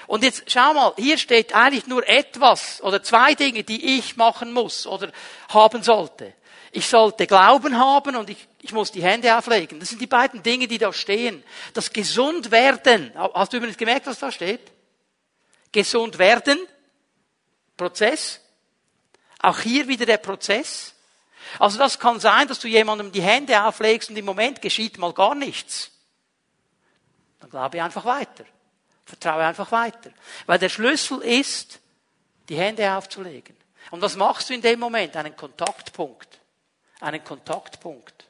Und 0.09 0.23
jetzt 0.23 0.45
schau 0.51 0.73
mal, 0.73 0.93
hier 0.97 1.19
steht 1.19 1.55
eigentlich 1.55 1.87
nur 1.87 2.07
etwas 2.09 2.81
oder 2.83 3.03
zwei 3.03 3.35
Dinge, 3.35 3.65
die 3.65 3.99
ich 3.99 4.17
machen 4.17 4.53
muss 4.53 4.87
oder 4.87 5.11
haben 5.49 5.83
sollte. 5.83 6.33
Ich 6.73 6.87
sollte 6.87 7.27
Glauben 7.27 7.79
haben 7.79 8.17
und 8.17 8.31
ich, 8.31 8.49
ich 8.61 8.73
muss 8.73 8.93
die 8.93 9.03
Hände 9.03 9.37
auflegen. 9.37 9.81
Das 9.81 9.89
sind 9.89 10.01
die 10.01 10.07
beiden 10.07 10.43
Dinge, 10.43 10.69
die 10.69 10.79
da 10.79 10.93
stehen. 10.93 11.43
Das 11.73 11.93
gesund 11.93 12.51
werden. 12.51 13.13
Hast 13.17 13.53
du 13.53 13.57
übrigens 13.57 13.79
gemerkt, 13.79 14.07
was 14.07 14.19
da 14.19 14.31
steht? 14.31 14.61
Gesund 15.73 16.19
werden. 16.19 16.59
Prozess. 17.77 18.41
Auch 19.41 19.61
hier 19.61 19.89
wieder 19.89 20.07
der 20.07 20.19
Prozess. 20.19 20.96
Also 21.59 21.79
das 21.79 21.99
kann 21.99 22.21
sein, 22.21 22.49
dass 22.49 22.59
du 22.61 22.69
jemandem 22.69 23.13
die 23.13 23.23
Hände 23.23 23.65
auflegst 23.65 24.11
und 24.11 24.17
im 24.17 24.25
Moment 24.25 24.61
geschieht 24.63 24.99
mal 24.99 25.13
gar 25.13 25.35
nichts. 25.35 25.91
Dann 27.41 27.51
glaube 27.51 27.83
einfach 27.83 28.05
weiter. 28.05 28.45
Vertraue 29.05 29.45
einfach 29.45 29.71
weiter. 29.71 30.11
Weil 30.47 30.59
der 30.59 30.69
Schlüssel 30.69 31.21
ist, 31.23 31.81
die 32.49 32.57
Hände 32.57 32.93
aufzulegen. 32.93 33.57
Und 33.91 34.03
was 34.03 34.17
machst 34.17 34.51
du 34.51 34.55
in 34.55 34.63
dem 34.63 34.81
Moment? 34.81 35.17
Einen 35.17 35.37
Kontaktpunkt 35.37 36.41
einen 37.01 37.23
Kontaktpunkt. 37.23 38.25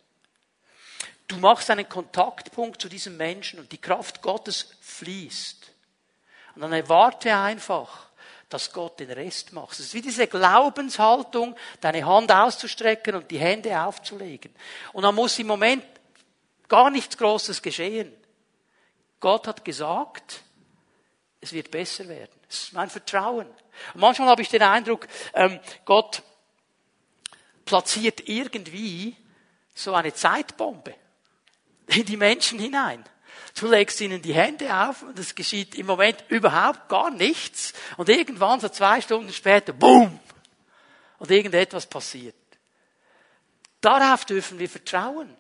Du 1.29 1.37
machst 1.39 1.71
einen 1.71 1.89
Kontaktpunkt 1.89 2.81
zu 2.81 2.89
diesem 2.89 3.17
Menschen 3.17 3.59
und 3.59 3.73
die 3.73 3.81
Kraft 3.81 4.23
Gottes 4.23 4.77
fließt. 4.81 5.73
Und 6.55 6.63
dann 6.63 6.73
erwarte 6.73 7.37
einfach, 7.37 8.07
dass 8.49 8.73
Gott 8.73 9.01
den 9.01 9.11
Rest 9.11 9.53
macht. 9.53 9.73
Es 9.73 9.81
ist 9.81 9.95
wie 9.95 10.03
diese 10.03 10.27
Glaubenshaltung, 10.27 11.57
deine 11.81 12.05
Hand 12.07 12.31
auszustrecken 12.31 13.17
und 13.17 13.31
die 13.31 13.39
Hände 13.39 13.81
aufzulegen. 13.81 14.55
Und 14.93 15.03
dann 15.03 15.15
muss 15.15 15.39
im 15.39 15.49
Moment 15.49 15.85
gar 16.69 16.91
nichts 16.91 17.17
Großes 17.17 17.61
geschehen. 17.61 18.13
Gott 19.19 19.49
hat 19.49 19.65
gesagt, 19.65 20.43
es 21.41 21.53
wird 21.53 21.71
besser 21.71 22.09
werden. 22.09 22.33
Das 22.47 22.65
ist 22.65 22.73
mein 22.73 22.91
Vertrauen. 22.91 23.47
Und 23.95 24.01
manchmal 24.01 24.29
habe 24.29 24.43
ich 24.43 24.49
den 24.49 24.63
Eindruck, 24.63 25.09
ähm, 25.35 25.59
Gott 25.85 26.23
platziert 27.65 28.29
irgendwie 28.29 29.17
so 29.75 29.95
eine 29.95 30.15
Zeitbombe 30.15 30.95
in 31.89 32.05
die 32.05 32.17
Menschen 32.17 32.59
hinein. 32.59 33.05
Du 33.59 33.67
legst 33.69 34.01
ihnen 34.01 34.21
die 34.21 34.35
Hände 34.35 34.75
auf 34.75 35.03
und 35.03 35.19
es 35.19 35.35
geschieht 35.35 35.75
im 35.75 35.87
Moment 35.87 36.25
überhaupt 36.29 36.89
gar 36.89 37.11
nichts 37.11 37.73
und 37.97 38.09
irgendwann 38.09 38.61
so 38.61 38.69
zwei 38.69 39.01
Stunden 39.01 39.33
später, 39.33 39.73
boom, 39.73 40.19
und 41.19 41.31
irgendetwas 41.31 41.87
passiert. 41.87 42.35
Darauf 43.81 44.25
dürfen 44.25 44.59
wir 44.59 44.69
vertrauen. 44.69 45.35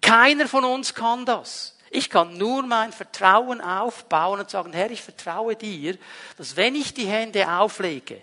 Keiner 0.00 0.48
von 0.48 0.64
uns 0.64 0.94
kann 0.94 1.26
das. 1.26 1.76
Ich 1.90 2.10
kann 2.10 2.36
nur 2.36 2.62
mein 2.64 2.92
Vertrauen 2.92 3.60
aufbauen 3.60 4.40
und 4.40 4.50
sagen, 4.50 4.72
Herr, 4.72 4.90
ich 4.90 5.02
vertraue 5.02 5.54
dir, 5.56 5.96
dass 6.36 6.56
wenn 6.56 6.74
ich 6.74 6.94
die 6.94 7.06
Hände 7.06 7.48
auflege, 7.50 8.22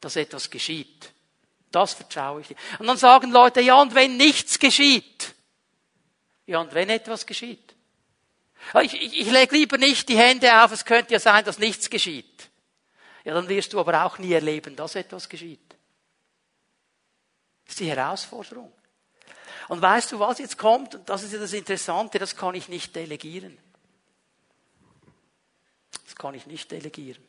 dass 0.00 0.16
etwas 0.16 0.50
geschieht. 0.50 1.12
Das 1.70 1.94
vertraue 1.94 2.40
ich 2.40 2.48
dir. 2.48 2.56
Und 2.78 2.86
dann 2.86 2.96
sagen 2.96 3.30
Leute, 3.30 3.60
ja, 3.60 3.80
und 3.80 3.94
wenn 3.94 4.16
nichts 4.16 4.58
geschieht? 4.58 5.34
Ja, 6.46 6.60
und 6.60 6.74
wenn 6.74 6.88
etwas 6.88 7.26
geschieht? 7.26 7.74
Ich, 8.82 8.94
ich, 8.94 9.20
ich 9.20 9.30
lege 9.30 9.56
lieber 9.56 9.78
nicht 9.78 10.08
die 10.08 10.16
Hände 10.16 10.62
auf, 10.62 10.72
es 10.72 10.84
könnte 10.84 11.12
ja 11.14 11.20
sein, 11.20 11.44
dass 11.44 11.58
nichts 11.58 11.88
geschieht. 11.88 12.50
Ja, 13.24 13.34
dann 13.34 13.48
wirst 13.48 13.72
du 13.72 13.80
aber 13.80 14.04
auch 14.04 14.18
nie 14.18 14.32
erleben, 14.32 14.76
dass 14.76 14.94
etwas 14.94 15.28
geschieht. 15.28 15.60
Das 17.64 17.74
ist 17.74 17.80
die 17.80 17.90
Herausforderung. 17.90 18.72
Und 19.68 19.82
weißt 19.82 20.12
du, 20.12 20.18
was 20.18 20.38
jetzt 20.38 20.56
kommt? 20.56 20.94
Und 20.94 21.08
das 21.08 21.22
ist 21.22 21.32
ja 21.32 21.38
das 21.38 21.52
Interessante, 21.52 22.18
das 22.18 22.36
kann 22.36 22.54
ich 22.54 22.68
nicht 22.68 22.96
delegieren. 22.96 23.58
Das 26.04 26.16
kann 26.16 26.34
ich 26.34 26.46
nicht 26.46 26.70
delegieren. 26.70 27.22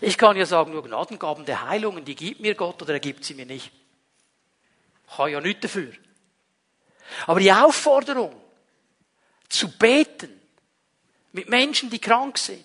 Ich 0.00 0.18
kann 0.18 0.36
ja 0.36 0.46
sagen, 0.46 0.72
nur 0.72 0.82
Gnadengaben 0.82 1.44
der 1.44 1.68
Heilungen, 1.68 2.04
die 2.04 2.14
gibt 2.14 2.40
mir 2.40 2.54
Gott 2.54 2.82
oder 2.82 2.94
er 2.94 3.00
gibt 3.00 3.24
sie 3.24 3.34
mir 3.34 3.46
nicht. 3.46 3.70
Ich 5.08 5.18
habe 5.18 5.30
ja 5.30 5.40
nichts 5.40 5.62
dafür. 5.62 5.92
Aber 7.26 7.40
die 7.40 7.52
Aufforderung, 7.52 8.39
zu 9.50 9.68
beten 9.68 10.40
mit 11.32 11.50
Menschen, 11.50 11.90
die 11.90 11.98
krank 11.98 12.38
sind, 12.38 12.64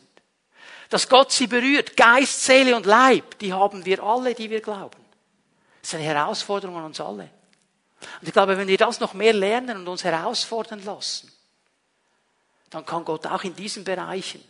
dass 0.90 1.10
Gott 1.10 1.32
sie 1.32 1.48
berührt, 1.48 1.98
Geist, 1.98 2.46
Seele 2.46 2.76
und 2.76 2.86
Leib, 2.86 3.38
die 3.40 3.52
haben 3.52 3.86
wir 3.86 4.02
alle, 4.02 4.34
die 4.34 4.50
wir 4.50 4.62
glauben. 4.62 5.04
Das 5.82 5.90
ist 5.90 5.96
eine 5.96 6.04
Herausforderung 6.04 6.78
an 6.78 6.86
uns 6.86 7.02
alle. 7.02 7.30
Und 8.22 8.28
ich 8.28 8.34
glaube, 8.34 8.58
wenn 8.58 8.68
wir 8.68 8.78
das 8.78 9.00
noch 9.00 9.14
mehr 9.14 9.34
lernen 9.34 9.78
und 9.78 9.88
uns 9.88 10.04
herausfordern 10.04 10.84
lassen, 10.84 11.32
dann 12.70 12.86
kann 12.86 13.06
Gott 13.06 13.28
auch 13.28 13.44
in 13.44 13.56
diesen 13.56 13.84
Bereichen 13.84 14.44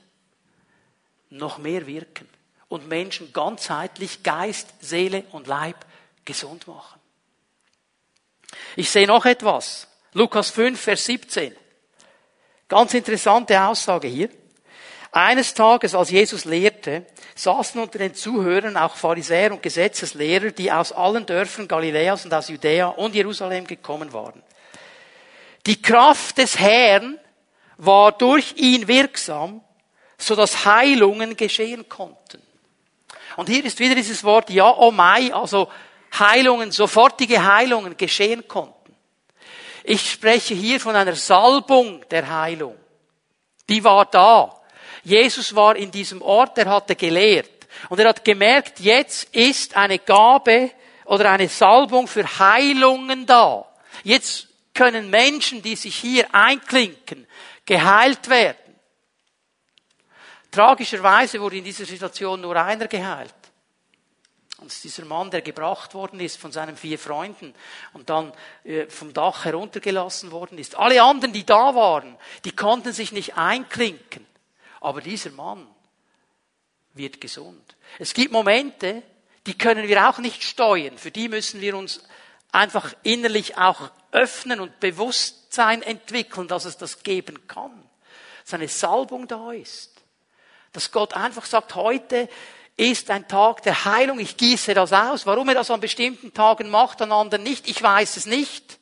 noch 1.29 1.57
mehr 1.57 1.87
wirken 1.87 2.27
und 2.67 2.87
Menschen 2.87 3.31
ganzheitlich 3.33 4.23
Geist, 4.23 4.73
Seele 4.81 5.23
und 5.31 5.47
Leib 5.47 5.85
gesund 6.25 6.67
machen. 6.67 6.99
Ich 8.75 8.89
sehe 8.89 9.07
noch 9.07 9.25
etwas. 9.25 9.87
Lukas 10.13 10.49
5, 10.49 10.79
Vers 10.79 11.05
17. 11.05 11.55
Ganz 12.67 12.93
interessante 12.93 13.61
Aussage 13.61 14.07
hier. 14.07 14.29
Eines 15.11 15.53
Tages, 15.53 15.95
als 15.95 16.09
Jesus 16.09 16.43
lehrte, 16.45 17.05
saßen 17.35 17.79
unter 17.81 17.99
den 17.99 18.13
Zuhörern 18.13 18.75
auch 18.75 18.95
Pharisäer 18.95 19.51
und 19.53 19.63
Gesetzeslehrer, 19.63 20.51
die 20.51 20.71
aus 20.71 20.91
allen 20.91 21.25
Dörfern 21.25 21.67
Galiläas 21.67 22.25
und 22.25 22.33
aus 22.33 22.49
Judäa 22.49 22.87
und 22.87 23.15
Jerusalem 23.15 23.65
gekommen 23.65 24.11
waren. 24.11 24.43
Die 25.65 25.81
Kraft 25.81 26.37
des 26.37 26.59
Herrn 26.59 27.17
war 27.77 28.11
durch 28.11 28.55
ihn 28.57 28.87
wirksam, 28.87 29.61
so 30.17 30.35
dass 30.35 30.65
Heilungen 30.65 31.37
geschehen 31.37 31.87
konnten. 31.87 32.41
Und 33.37 33.49
hier 33.49 33.63
ist 33.63 33.79
wieder 33.79 33.95
dieses 33.95 34.23
Wort 34.23 34.49
ja, 34.49 34.69
oh 34.77 34.91
mai, 34.91 35.33
also 35.33 35.69
Heilungen, 36.17 36.71
sofortige 36.71 37.45
Heilungen 37.45 37.97
geschehen 37.97 38.47
konnten. 38.47 38.74
Ich 39.87 40.11
spreche 40.11 40.55
hier 40.55 40.79
von 40.79 40.95
einer 40.95 41.15
Salbung 41.15 42.03
der 42.09 42.27
Heilung. 42.27 42.75
Die 43.69 43.83
war 43.83 44.05
da. 44.05 44.59
Jesus 45.03 45.55
war 45.55 45.75
in 45.75 45.91
diesem 45.91 46.21
Ort, 46.23 46.57
er 46.57 46.69
hatte 46.69 46.95
gelehrt. 46.95 47.49
Und 47.89 47.99
er 47.99 48.09
hat 48.09 48.25
gemerkt, 48.25 48.79
jetzt 48.79 49.35
ist 49.35 49.77
eine 49.77 49.99
Gabe 49.99 50.71
oder 51.05 51.29
eine 51.29 51.47
Salbung 51.47 52.07
für 52.07 52.25
Heilungen 52.39 53.27
da. 53.27 53.65
Jetzt 54.03 54.47
können 54.73 55.09
Menschen, 55.09 55.61
die 55.61 55.75
sich 55.75 55.95
hier 55.95 56.33
einklinken, 56.33 57.27
geheilt 57.65 58.27
werden. 58.27 58.57
Tragischerweise 60.51 61.39
wurde 61.39 61.57
in 61.57 61.63
dieser 61.63 61.85
Situation 61.85 62.41
nur 62.41 62.55
einer 62.55 62.87
geheilt. 62.87 63.33
Und 64.57 64.83
dieser 64.83 65.03
Mann, 65.03 65.31
der 65.31 65.41
gebracht 65.41 65.93
worden 65.93 66.19
ist 66.19 66.37
von 66.37 66.51
seinen 66.51 66.77
vier 66.77 66.97
Freunden 66.97 67.53
und 67.91 68.09
dann 68.09 68.31
äh, 68.63 68.87
vom 68.87 69.13
Dach 69.13 69.43
heruntergelassen 69.43 70.31
worden 70.31 70.57
ist. 70.57 70.75
Alle 70.75 71.03
anderen, 71.03 71.33
die 71.33 71.45
da 71.45 71.75
waren, 71.75 72.17
die 72.45 72.55
konnten 72.55 72.93
sich 72.93 73.11
nicht 73.11 73.37
einklinken. 73.37 74.25
Aber 74.79 75.01
dieser 75.01 75.31
Mann 75.31 75.67
wird 76.93 77.19
gesund. 77.19 77.75
Es 77.99 78.13
gibt 78.13 78.31
Momente, 78.31 79.03
die 79.45 79.57
können 79.57 79.87
wir 79.87 80.09
auch 80.09 80.19
nicht 80.19 80.43
steuern. 80.43 80.97
Für 80.97 81.11
die 81.11 81.27
müssen 81.27 81.59
wir 81.59 81.75
uns 81.75 82.01
einfach 82.51 82.93
innerlich 83.03 83.57
auch 83.57 83.91
öffnen 84.11 84.61
und 84.61 84.79
Bewusstsein 84.79 85.81
entwickeln, 85.81 86.47
dass 86.47 86.63
es 86.63 86.77
das 86.77 87.03
geben 87.03 87.47
kann. 87.47 87.71
Dass 88.43 88.53
eine 88.53 88.69
Salbung 88.69 89.27
da 89.27 89.51
ist. 89.51 89.91
Dass 90.71 90.91
Gott 90.91 91.13
einfach 91.13 91.45
sagt, 91.45 91.75
heute 91.75 92.29
ist 92.77 93.09
ein 93.09 93.27
Tag 93.27 93.63
der 93.63 93.85
Heilung, 93.85 94.19
ich 94.19 94.37
gieße 94.37 94.73
das 94.73 94.91
aus. 94.91 95.25
Warum 95.25 95.47
er 95.49 95.55
das 95.55 95.71
an 95.71 95.79
bestimmten 95.79 96.33
Tagen 96.33 96.69
macht, 96.69 97.01
an 97.01 97.11
anderen 97.11 97.43
nicht, 97.43 97.69
ich 97.69 97.81
weiß 97.81 98.17
es 98.17 98.25
nicht. 98.25 98.79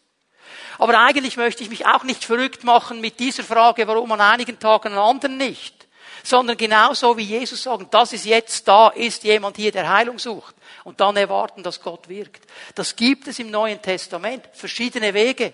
Aber 0.79 0.99
eigentlich 0.99 1.37
möchte 1.37 1.63
ich 1.63 1.69
mich 1.69 1.85
auch 1.85 2.03
nicht 2.03 2.23
verrückt 2.23 2.63
machen 2.63 3.01
mit 3.01 3.19
dieser 3.19 3.43
Frage, 3.43 3.87
warum 3.87 4.11
an 4.11 4.21
einigen 4.21 4.59
Tagen, 4.59 4.93
an 4.93 4.99
anderen 4.99 5.37
nicht 5.37 5.83
sondern 6.23 6.55
genauso 6.55 7.17
wie 7.17 7.23
Jesus 7.23 7.61
sagen, 7.61 7.87
das 7.91 8.13
ist 8.13 8.25
jetzt 8.25 8.65
da, 8.67 8.87
ist 8.89 9.23
jemand 9.25 9.57
hier, 9.57 9.73
der 9.73 9.89
Heilung 9.89 10.17
sucht 10.17 10.55
und 10.85 11.01
dann 11.01 11.17
erwarten, 11.17 11.61
dass 11.61 11.81
Gott 11.81 12.07
wirkt. 12.07 12.47
Das 12.75 12.95
gibt 12.95 13.27
es 13.27 13.39
im 13.39 13.51
Neuen 13.51 13.81
Testament, 13.81 14.47
verschiedene 14.53 15.13
Wege. 15.13 15.53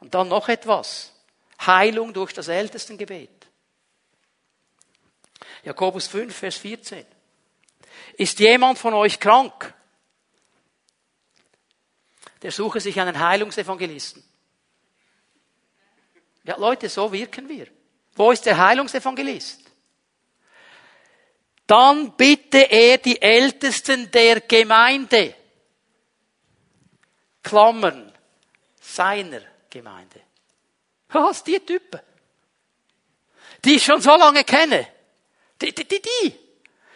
Und 0.00 0.14
dann 0.14 0.28
noch 0.28 0.50
etwas. 0.50 1.12
Heilung 1.64 2.12
durch 2.12 2.34
das 2.34 2.48
Ältestengebet. 2.48 3.43
Jakobus 5.64 6.06
5, 6.06 6.34
Vers 6.34 6.56
14. 6.56 7.06
Ist 8.16 8.38
jemand 8.38 8.78
von 8.78 8.94
euch 8.94 9.18
krank? 9.18 9.72
Der 12.42 12.52
suche 12.52 12.80
sich 12.80 13.00
einen 13.00 13.18
Heilungsevangelisten. 13.18 14.22
Ja, 16.44 16.56
Leute, 16.56 16.88
so 16.90 17.10
wirken 17.10 17.48
wir. 17.48 17.68
Wo 18.14 18.30
ist 18.30 18.44
der 18.44 18.58
Heilungsevangelist? 18.58 19.62
Dann 21.66 22.14
bitte 22.16 22.58
er 22.70 22.98
die 22.98 23.20
Ältesten 23.20 24.10
der 24.10 24.42
Gemeinde. 24.42 25.34
Klammern. 27.42 28.12
Seiner 28.80 29.40
Gemeinde. 29.70 30.20
Was, 31.08 31.42
die 31.42 31.58
Typen? 31.60 32.00
Die 33.64 33.76
ich 33.76 33.84
schon 33.84 34.02
so 34.02 34.14
lange 34.14 34.44
kenne. 34.44 34.93
Die, 35.64 35.74
die, 35.74 35.84
die, 35.84 36.02
die. 36.02 36.34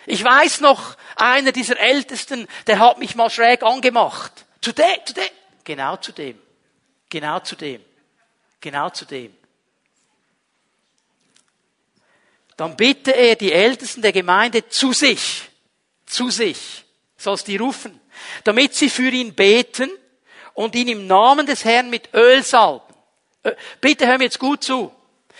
Ich 0.06 0.22
weiß 0.22 0.60
noch, 0.60 0.96
einer 1.16 1.52
dieser 1.52 1.78
Ältesten, 1.78 2.46
der 2.66 2.78
hat 2.78 2.98
mich 2.98 3.14
mal 3.14 3.30
schräg 3.30 3.62
angemacht. 3.62 4.32
Zu 4.60 4.72
dem, 4.72 4.84
zu 5.04 5.14
dem. 5.14 5.24
Genau 5.64 5.96
zu 5.96 6.12
dem. 6.12 6.38
Genau 7.10 7.40
zu 7.40 7.56
dem. 7.56 7.84
Genau 8.60 8.90
zu 8.90 9.04
dem. 9.04 9.38
dann 12.58 12.74
bitte 12.76 13.12
er 13.12 13.36
die 13.36 13.52
Ältesten 13.52 14.02
der 14.02 14.12
Gemeinde 14.12 14.68
zu 14.68 14.92
sich, 14.92 15.48
zu 16.06 16.28
sich, 16.28 16.84
sollst 17.16 17.46
die 17.46 17.56
rufen, 17.56 18.00
damit 18.42 18.74
sie 18.74 18.90
für 18.90 19.10
ihn 19.10 19.32
beten 19.32 19.88
und 20.54 20.74
ihn 20.74 20.88
im 20.88 21.06
Namen 21.06 21.46
des 21.46 21.64
Herrn 21.64 21.88
mit 21.88 22.12
Öl 22.14 22.42
salben. 22.42 22.82
Bitte 23.80 24.08
hör 24.08 24.18
mir 24.18 24.24
jetzt 24.24 24.40
gut 24.40 24.64
zu. 24.64 24.92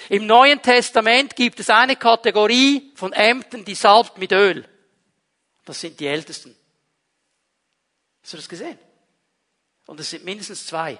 Im 0.09 0.26
Neuen 0.26 0.62
Testament 0.62 1.36
gibt 1.36 1.61
es 1.61 1.70
eine 1.70 1.96
Kategorie 1.96 2.92
von 2.94 3.12
Ämtern, 3.12 3.64
die 3.64 3.74
salbt 3.74 4.18
mit 4.18 4.32
Öl. 4.32 4.66
Das 5.64 5.80
sind 5.80 5.99
die 6.01 6.07
Ältesten. 6.07 6.57
Hast 8.22 8.32
du 8.32 8.36
das 8.38 8.49
gesehen? 8.49 8.78
Und 9.86 10.01
es 10.01 10.11
sind 10.11 10.24
mindestens 10.24 10.66
zwei. 10.66 10.99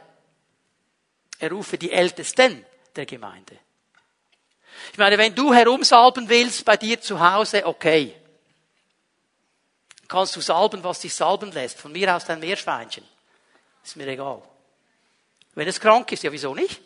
Er 1.39 1.51
rufe 1.51 1.79
die 1.79 1.93
Ältesten 1.93 2.65
der 2.97 3.07
Gemeinde. 3.07 3.59
Ich 4.93 4.99
meine, 4.99 5.19
wenn 5.19 5.35
du 5.35 5.53
herumsalben 5.53 6.29
willst 6.29 6.65
bei 6.65 6.77
dir 6.77 7.01
zu 7.01 7.21
Hause, 7.21 7.67
okay. 7.67 8.15
Kannst 10.07 10.37
du 10.37 10.41
salben, 10.41 10.83
was 10.85 11.01
dich 11.01 11.15
salben 11.15 11.53
lässt. 11.53 11.79
Von 11.79 11.93
mir 11.93 12.15
aus 12.15 12.25
dein 12.25 12.41
Meerschweinchen. 12.41 13.05
Ist 13.85 13.97
mir 13.97 14.07
egal. 14.07 14.43
Wenn 15.55 15.69
es 15.69 15.81
krank 15.81 16.11
ist, 16.13 16.23
ja 16.23 16.33
wieso 16.33 16.55
nicht? 16.55 16.81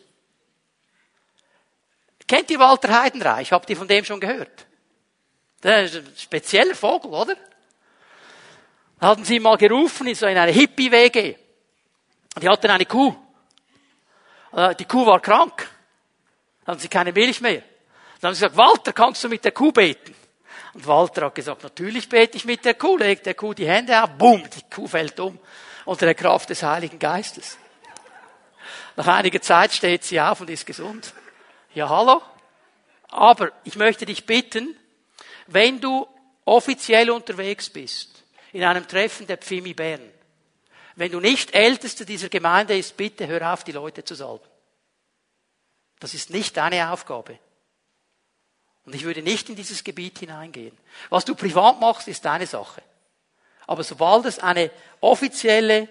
Kennt 2.27 2.49
ihr 2.51 2.59
Walter 2.59 3.01
Heidenreich? 3.01 3.51
Habt 3.51 3.69
ihr 3.69 3.77
von 3.77 3.87
dem 3.87 4.05
schon 4.05 4.19
gehört? 4.19 4.65
Der 5.61 5.83
ist 5.83 5.95
ein 5.95 6.13
spezieller 6.17 6.75
Vogel, 6.75 7.11
oder? 7.11 7.35
Hatten 8.99 9.25
sie 9.25 9.39
mal 9.39 9.57
gerufen 9.57 10.07
in 10.07 10.15
so 10.15 10.25
in 10.27 10.37
eine 10.37 10.51
Hippie-WG. 10.51 11.35
Die 12.41 12.49
hatten 12.49 12.69
eine 12.69 12.85
Kuh. 12.85 13.15
Äh, 14.53 14.75
die 14.75 14.85
Kuh 14.85 15.05
war 15.05 15.19
krank. 15.19 15.69
Hatten 16.65 16.79
sie 16.79 16.87
keine 16.87 17.11
Milch 17.11 17.41
mehr. 17.41 17.61
Dann 18.21 18.29
haben 18.29 18.35
sie 18.35 18.45
gesagt, 18.45 18.57
Walter, 18.57 18.93
kannst 18.93 19.23
du 19.23 19.29
mit 19.29 19.43
der 19.43 19.51
Kuh 19.51 19.71
beten? 19.71 20.15
Und 20.73 20.87
Walter 20.87 21.25
hat 21.25 21.35
gesagt, 21.35 21.63
natürlich 21.63 22.07
bete 22.09 22.37
ich 22.37 22.45
mit 22.45 22.65
der 22.65 22.73
Kuh, 22.73 22.97
legt 22.97 23.25
der 23.25 23.35
Kuh 23.35 23.53
die 23.53 23.67
Hände 23.67 24.01
auf, 24.01 24.09
bumm, 24.11 24.43
die 24.49 24.63
Kuh 24.73 24.87
fällt 24.87 25.19
um 25.19 25.37
unter 25.85 26.05
der 26.05 26.15
Kraft 26.15 26.49
des 26.49 26.63
Heiligen 26.63 26.97
Geistes. 26.97 27.57
Nach 28.95 29.07
einiger 29.07 29.41
Zeit 29.41 29.73
steht 29.73 30.03
sie 30.03 30.19
auf 30.19 30.41
und 30.41 30.49
ist 30.49 30.65
gesund. 30.65 31.13
Ja, 31.75 31.89
hallo? 31.89 32.21
Aber 33.07 33.51
ich 33.63 33.75
möchte 33.75 34.05
dich 34.05 34.25
bitten, 34.25 34.77
wenn 35.47 35.81
du 35.81 36.07
offiziell 36.45 37.09
unterwegs 37.09 37.69
bist, 37.69 38.23
in 38.51 38.63
einem 38.63 38.87
Treffen 38.87 39.25
der 39.25 39.37
Pfimi 39.37 39.73
Bern, 39.73 40.11
wenn 40.95 41.11
du 41.11 41.19
nicht 41.19 41.55
Ältester 41.55 42.05
dieser 42.05 42.29
Gemeinde 42.29 42.77
ist, 42.77 42.95
bitte 42.95 43.25
hör 43.25 43.53
auf, 43.53 43.63
die 43.63 43.71
Leute 43.71 44.03
zu 44.03 44.13
salben. 44.13 44.45
Das 45.99 46.13
ist 46.13 46.29
nicht 46.29 46.55
deine 46.57 46.91
Aufgabe. 46.91 47.39
Und 48.85 48.93
ich 48.93 49.03
würde 49.03 49.23
nicht 49.23 49.49
in 49.49 49.55
dieses 49.55 49.83
Gebiet 49.83 50.19
hineingehen. 50.19 50.77
Was 51.09 51.25
du 51.25 51.33
privat 51.33 51.79
machst, 51.79 52.07
ist 52.07 52.25
deine 52.25 52.45
Sache. 52.45 52.83
Aber 53.65 53.83
sobald 53.83 54.25
es 54.25 54.39
eine 54.39 54.69
offizielle 54.99 55.87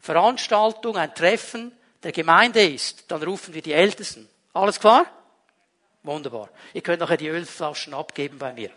Veranstaltung, 0.00 0.96
ein 0.96 1.14
Treffen 1.14 1.76
der 2.02 2.12
Gemeinde 2.12 2.62
ist, 2.66 3.10
dann 3.10 3.22
rufen 3.22 3.52
wir 3.52 3.62
die 3.62 3.72
Ältesten. 3.72 4.28
Alles 4.54 4.80
klar? 4.80 5.06
Wunderbar. 6.06 6.50
Ihr 6.72 6.82
könnt 6.82 7.00
nachher 7.00 7.16
die 7.16 7.26
Ölflaschen 7.26 7.92
abgeben 7.92 8.38
bei 8.38 8.52
mir. 8.52 8.70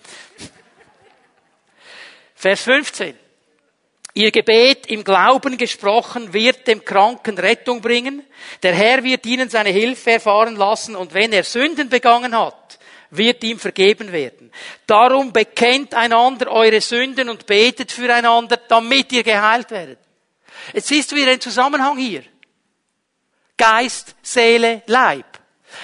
Vers 2.34 2.64
15. 2.64 3.16
Ihr 4.16 4.32
Gebet 4.32 4.88
im 4.88 5.04
Glauben 5.04 5.56
gesprochen 5.56 6.34
wird 6.34 6.66
dem 6.66 6.84
Kranken 6.84 7.38
Rettung 7.38 7.82
bringen. 7.82 8.26
Der 8.64 8.74
Herr 8.74 9.04
wird 9.04 9.28
ihnen 9.28 9.48
seine 9.48 9.70
Hilfe 9.70 10.14
erfahren 10.14 10.56
lassen 10.56 10.96
und 10.96 11.14
wenn 11.14 11.32
er 11.32 11.44
Sünden 11.44 11.88
begangen 11.88 12.36
hat, 12.36 12.80
wird 13.12 13.44
ihm 13.44 13.60
vergeben 13.60 14.12
werden. 14.12 14.52
Darum 14.88 15.32
bekennt 15.32 15.94
einander 15.94 16.52
eure 16.52 16.82
Sünden 16.82 17.30
und 17.30 17.46
betet 17.46 17.92
füreinander, 17.92 18.58
damit 18.58 19.12
ihr 19.12 19.24
geheilt 19.24 19.70
werdet. 19.70 20.00
Jetzt 20.74 20.88
siehst 20.88 21.12
du 21.12 21.16
wieder 21.16 21.28
den 21.28 21.42
Zusammenhang 21.42 22.00
hier. 22.00 22.24
Geist, 23.56 24.16
Seele, 24.24 24.82
Leib. 24.88 25.39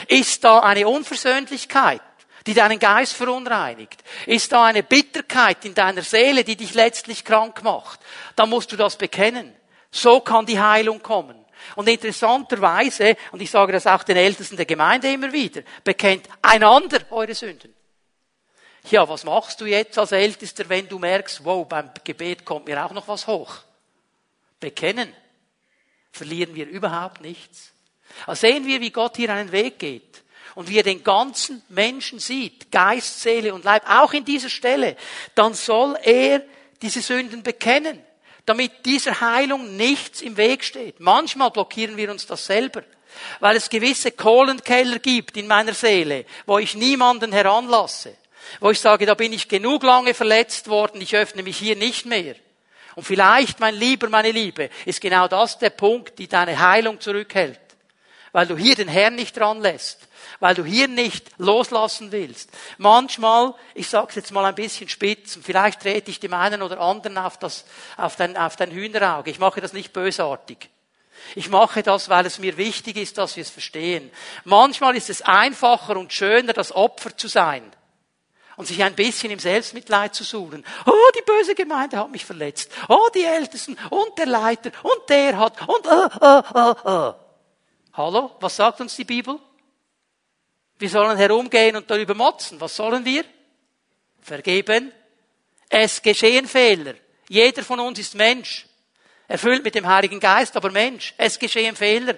Ist 0.08 0.44
da 0.44 0.60
eine 0.60 0.88
Unversöhnlichkeit, 0.88 2.02
die 2.48 2.54
deinen 2.54 2.80
Geist 2.80 3.14
verunreinigt? 3.14 4.04
Ist 4.26 4.52
da 4.52 4.66
eine 4.66 4.84
Bitterkeit 4.84 5.66
in 5.66 5.76
deiner 5.76 6.02
Seele, 6.02 6.44
die 6.44 6.56
dich 6.56 6.74
letztlich 6.74 7.24
krank 7.24 7.64
macht? 7.64 8.00
Dann 8.36 8.50
musst 8.50 8.72
du 8.72 8.76
das 8.76 8.96
bekennen. 8.96 9.56
So 9.92 10.20
kann 10.20 10.46
die 10.46 10.60
Heilung 10.60 11.02
kommen. 11.02 11.46
Und 11.76 11.90
interessanterweise, 11.90 13.16
und 13.32 13.42
ich 13.42 13.50
sage 13.50 13.72
das 13.72 13.88
auch 13.88 14.04
den 14.04 14.18
Ältesten 14.18 14.58
der 14.58 14.66
Gemeinde 14.66 15.12
immer 15.12 15.32
wieder, 15.32 15.62
bekennt 15.84 16.28
einander 16.42 17.00
eure 17.10 17.34
Sünden. 17.34 17.74
Ja, 18.92 19.08
was 19.10 19.24
machst 19.24 19.62
du 19.62 19.66
jetzt 19.66 19.98
als 19.98 20.12
Ältester, 20.12 20.70
wenn 20.70 20.88
du 20.88 21.00
merkst, 21.00 21.44
wow, 21.44 21.68
beim 21.68 21.90
Gebet 22.04 22.46
kommt 22.46 22.68
mir 22.68 22.86
auch 22.86 22.92
noch 22.92 23.08
was 23.08 23.26
hoch? 23.26 23.58
Bekennen. 24.60 25.12
Verlieren 26.12 26.54
wir 26.54 26.68
überhaupt 26.68 27.22
nichts. 27.22 27.74
Also 28.26 28.48
sehen 28.48 28.66
wir, 28.66 28.82
wie 28.82 28.92
Gott 28.92 29.18
hier 29.18 29.34
einen 29.34 29.52
Weg 29.52 29.80
geht 29.80 30.24
und 30.56 30.70
wie 30.70 30.78
er 30.78 30.84
den 30.84 31.04
ganzen 31.04 31.62
Menschen 31.70 32.20
sieht, 32.20 32.72
Geist, 32.72 33.22
Seele 33.22 33.54
und 33.54 33.66
Leib, 33.66 33.84
auch 33.88 34.14
in 34.14 34.26
dieser 34.26 34.50
Stelle, 34.50 34.96
dann 35.36 35.54
soll 35.54 35.98
er 36.02 36.42
diese 36.82 37.02
Sünden 37.02 37.44
bekennen, 37.44 38.02
damit 38.46 38.86
dieser 38.86 39.20
Heilung 39.22 39.76
nichts 39.76 40.22
im 40.22 40.38
Weg 40.38 40.64
steht. 40.64 41.00
Manchmal 41.00 41.52
blockieren 41.52 41.98
wir 41.98 42.10
uns 42.10 42.26
das 42.26 42.46
selber, 42.46 42.84
weil 43.40 43.58
es 43.58 43.70
gewisse 43.70 44.12
Kohlenkeller 44.12 45.00
gibt 45.00 45.36
in 45.38 45.48
meiner 45.48 45.74
Seele, 45.74 46.26
wo 46.46 46.58
ich 46.58 46.76
niemanden 46.76 47.34
heranlasse, 47.34 48.16
wo 48.60 48.72
ich 48.72 48.80
sage, 48.80 49.06
da 49.06 49.14
bin 49.14 49.34
ich 49.34 49.50
genug 49.50 49.84
lange 49.84 50.14
verletzt 50.14 50.70
worden, 50.70 51.02
ich 51.02 51.16
öffne 51.16 51.44
mich 51.44 51.58
hier 51.58 51.76
nicht 51.76 52.06
mehr. 52.06 52.36
Und 52.96 53.04
vielleicht, 53.04 53.60
mein 53.60 53.76
Lieber, 53.76 54.08
meine 54.10 54.32
Liebe, 54.32 54.70
ist 54.86 55.02
genau 55.02 55.28
das 55.28 55.60
der 55.60 55.72
Punkt, 55.72 56.18
die 56.18 56.30
deine 56.30 56.58
Heilung 56.58 57.02
zurückhält 57.02 57.60
weil 58.36 58.48
du 58.48 58.58
hier 58.58 58.76
den 58.76 58.90
Herrn 58.90 59.16
nicht 59.16 59.38
dran 59.38 59.62
lässt, 59.62 60.10
weil 60.42 60.56
du 60.56 60.66
hier 60.66 60.90
nicht 60.90 61.32
loslassen 61.38 62.12
willst. 62.12 62.50
Manchmal, 62.78 63.54
ich 63.76 63.88
sage 63.88 64.08
es 64.10 64.16
jetzt 64.16 64.34
mal 64.34 64.44
ein 64.44 64.56
bisschen 64.56 64.90
spitz, 64.90 65.40
vielleicht 65.42 65.80
trete 65.80 66.12
ich 66.12 66.20
dem 66.20 66.34
einen 66.34 66.62
oder 66.62 66.82
anderen 66.82 67.18
auf, 67.18 67.40
das, 67.40 67.64
auf, 67.96 68.18
dein, 68.18 68.36
auf 68.36 68.58
dein 68.58 68.72
Hühnerauge. 68.72 69.32
Ich 69.32 69.40
mache 69.40 69.62
das 69.62 69.72
nicht 69.72 69.94
bösartig. 69.94 70.70
Ich 71.36 71.48
mache 71.48 71.82
das, 71.82 72.10
weil 72.10 72.26
es 72.26 72.38
mir 72.38 72.58
wichtig 72.58 72.98
ist, 72.98 73.18
dass 73.18 73.38
wir 73.38 73.42
es 73.42 73.50
verstehen. 73.50 74.12
Manchmal 74.44 74.98
ist 74.98 75.10
es 75.10 75.22
einfacher 75.22 75.96
und 75.96 76.12
schöner, 76.12 76.52
das 76.52 76.74
Opfer 76.74 77.16
zu 77.16 77.30
sein 77.30 77.64
und 78.58 78.68
sich 78.68 78.84
ein 78.84 78.96
bisschen 78.96 79.32
im 79.32 79.40
Selbstmitleid 79.40 80.14
zu 80.14 80.26
suchen. 80.26 80.66
Oh, 80.86 80.92
die 81.18 81.24
böse 81.26 81.56
Gemeinde 81.56 81.98
hat 81.98 82.12
mich 82.12 82.26
verletzt. 82.26 82.70
Oh, 82.90 83.08
die 83.16 83.24
Ältesten 83.24 83.78
und 83.92 84.18
der 84.18 84.26
Leiter 84.26 84.72
und 84.84 85.08
der 85.08 85.38
hat 85.38 85.66
und 85.70 85.86
äh, 85.86 86.10
äh, 86.20 86.90
äh, 86.94 87.12
äh. 87.12 87.25
Hallo? 87.98 88.36
Was 88.42 88.58
sagt 88.58 88.82
uns 88.82 88.96
die 88.98 89.06
Bibel? 89.06 89.40
Wir 90.78 90.90
sollen 90.90 91.18
herumgehen 91.18 91.78
und 91.78 91.90
darüber 91.90 92.14
motzen. 92.14 92.60
Was 92.60 92.76
sollen 92.76 93.06
wir? 93.06 93.24
Vergeben. 94.22 94.92
Es 95.70 96.02
geschehen 96.02 96.46
Fehler. 96.46 96.96
Jeder 97.30 97.64
von 97.64 97.80
uns 97.80 97.98
ist 98.00 98.16
Mensch. 98.16 98.68
Erfüllt 99.28 99.64
mit 99.64 99.76
dem 99.76 99.88
Heiligen 99.88 100.20
Geist, 100.20 100.58
aber 100.58 100.72
Mensch. 100.72 101.14
Es 101.18 101.40
geschehen 101.40 101.76
Fehler. 101.76 102.16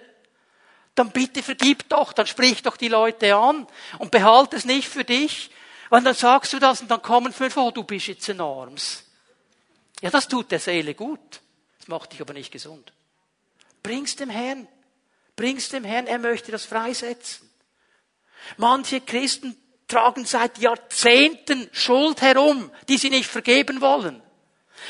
Dann 0.96 1.12
bitte 1.12 1.44
vergib 1.44 1.88
doch, 1.90 2.12
dann 2.12 2.26
sprich 2.26 2.64
doch 2.64 2.76
die 2.76 2.88
Leute 2.88 3.36
an 3.36 3.68
und 4.00 4.10
behalte 4.10 4.56
es 4.56 4.66
nicht 4.66 4.88
für 4.88 5.04
dich. 5.04 5.52
Weil 5.90 6.02
dann 6.02 6.16
sagst 6.16 6.54
du 6.54 6.60
das 6.60 6.82
und 6.82 6.90
dann 6.90 7.04
kommen 7.04 7.32
fünf, 7.32 7.56
oh, 7.56 7.70
du 7.70 7.84
bist 7.84 8.08
jetzt 8.08 8.28
ein 8.32 8.42
Arms. 8.42 9.04
Ja, 10.02 10.10
das 10.10 10.28
tut 10.28 10.52
der 10.52 10.60
Seele 10.60 10.96
gut. 10.96 11.40
Das 11.78 11.88
macht 11.88 12.14
dich 12.14 12.22
aber 12.22 12.34
nicht 12.34 12.52
gesund. 12.52 12.92
Bring's 13.84 14.16
dem 14.16 14.32
Herrn. 14.32 14.68
Bring's 15.38 15.70
dem 15.70 15.86
Herrn, 15.86 16.08
er 16.08 16.18
möchte 16.18 16.52
das 16.52 16.66
freisetzen. 16.66 17.50
Manche 18.58 19.00
Christen 19.00 19.56
tragen 19.88 20.26
seit 20.26 20.58
Jahrzehnten 20.58 21.70
Schuld 21.72 22.22
herum, 22.22 22.72
die 22.90 22.98
sie 22.98 23.12
nicht 23.12 23.30
vergeben 23.30 23.80
wollen. 23.80 24.22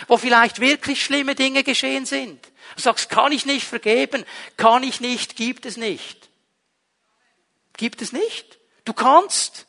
Wo 0.08 0.18
vielleicht 0.18 0.60
wirklich 0.60 1.04
schlimme 1.04 1.36
Dinge 1.36 1.64
geschehen 1.64 2.06
sind. 2.06 2.44
Du 2.76 2.82
sagst, 2.82 3.10
kann 3.10 3.32
ich 3.32 3.46
nicht 3.46 3.68
vergeben? 3.68 4.26
Kann 4.56 4.84
ich 4.84 5.02
nicht? 5.02 5.36
Gibt 5.36 5.66
es 5.66 5.76
nicht. 5.76 6.30
Gibt 7.76 8.02
es 8.02 8.14
nicht? 8.14 8.58
Du 8.86 8.94
kannst. 8.94 9.68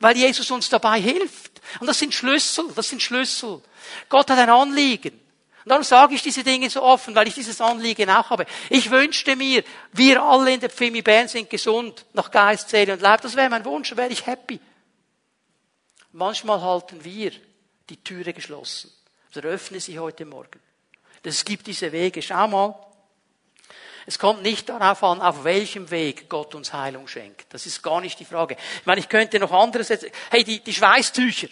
Weil 0.00 0.16
Jesus 0.16 0.50
uns 0.50 0.68
dabei 0.68 1.00
hilft. 1.00 1.60
Und 1.78 1.86
das 1.86 1.98
sind 2.00 2.14
Schlüssel, 2.14 2.72
das 2.74 2.88
sind 2.88 3.00
Schlüssel. 3.02 3.62
Gott 4.08 4.28
hat 4.30 4.38
ein 4.38 4.50
Anliegen. 4.50 5.19
Und 5.64 5.68
darum 5.70 5.84
sage 5.84 6.14
ich 6.14 6.22
diese 6.22 6.42
Dinge 6.42 6.70
so 6.70 6.82
offen, 6.82 7.14
weil 7.14 7.28
ich 7.28 7.34
dieses 7.34 7.60
Anliegen 7.60 8.08
auch 8.08 8.30
habe. 8.30 8.46
Ich 8.70 8.90
wünschte 8.90 9.36
mir, 9.36 9.62
wir 9.92 10.22
alle 10.22 10.54
in 10.54 10.60
der 10.60 10.70
Pfimi 10.70 11.02
Bern 11.02 11.28
sind 11.28 11.50
gesund, 11.50 12.06
nach 12.14 12.30
Geist, 12.30 12.70
Seele 12.70 12.94
und 12.94 13.02
Leib. 13.02 13.20
Das 13.20 13.36
wäre 13.36 13.50
mein 13.50 13.64
Wunsch, 13.64 13.94
wäre 13.94 14.08
ich 14.08 14.26
happy. 14.26 14.58
Manchmal 16.12 16.62
halten 16.62 17.04
wir 17.04 17.32
die 17.90 18.02
Türe 18.02 18.32
geschlossen. 18.32 18.90
Also 19.28 19.46
öffne 19.46 19.80
sie 19.80 19.98
heute 19.98 20.24
Morgen. 20.24 20.60
Es 21.22 21.44
gibt 21.44 21.66
diese 21.66 21.92
Wege. 21.92 22.22
Schau 22.22 22.48
mal. 22.48 22.74
Es 24.06 24.18
kommt 24.18 24.42
nicht 24.42 24.68
darauf 24.68 25.04
an, 25.04 25.20
auf 25.20 25.44
welchem 25.44 25.90
Weg 25.90 26.28
Gott 26.28 26.54
uns 26.54 26.72
Heilung 26.72 27.06
schenkt. 27.06 27.52
Das 27.52 27.66
ist 27.66 27.82
gar 27.82 28.00
nicht 28.00 28.18
die 28.18 28.24
Frage. 28.24 28.56
Ich 28.80 28.86
meine, 28.86 29.00
ich 29.00 29.08
könnte 29.08 29.38
noch 29.38 29.52
anderes, 29.52 29.90
hey, 30.30 30.42
die, 30.42 30.60
die 30.60 30.72
Schweißtücher 30.72 31.48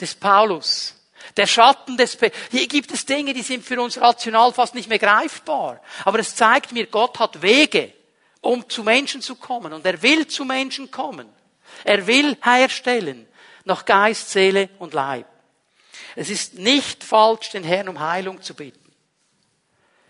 des 0.00 0.14
Paulus. 0.14 0.94
Der 1.36 1.46
Schatten 1.46 1.96
des, 1.96 2.16
Pe 2.16 2.30
hier 2.50 2.68
gibt 2.68 2.92
es 2.92 3.06
Dinge, 3.06 3.32
die 3.32 3.42
sind 3.42 3.64
für 3.64 3.80
uns 3.80 4.00
rational 4.00 4.52
fast 4.52 4.74
nicht 4.74 4.88
mehr 4.88 4.98
greifbar. 4.98 5.80
Aber 6.04 6.18
es 6.18 6.36
zeigt 6.36 6.72
mir, 6.72 6.86
Gott 6.86 7.18
hat 7.18 7.42
Wege, 7.42 7.92
um 8.40 8.68
zu 8.68 8.82
Menschen 8.82 9.22
zu 9.22 9.36
kommen. 9.36 9.72
Und 9.72 9.84
er 9.86 10.00
will 10.02 10.26
zu 10.26 10.44
Menschen 10.44 10.90
kommen. 10.90 11.28
Er 11.82 12.06
will 12.06 12.36
herstellen 12.42 13.26
nach 13.64 13.84
Geist, 13.84 14.30
Seele 14.30 14.68
und 14.78 14.94
Leib. 14.94 15.26
Es 16.16 16.30
ist 16.30 16.54
nicht 16.54 17.02
falsch, 17.02 17.50
den 17.50 17.64
Herrn 17.64 17.88
um 17.88 17.98
Heilung 17.98 18.40
zu 18.42 18.54
bitten. 18.54 18.80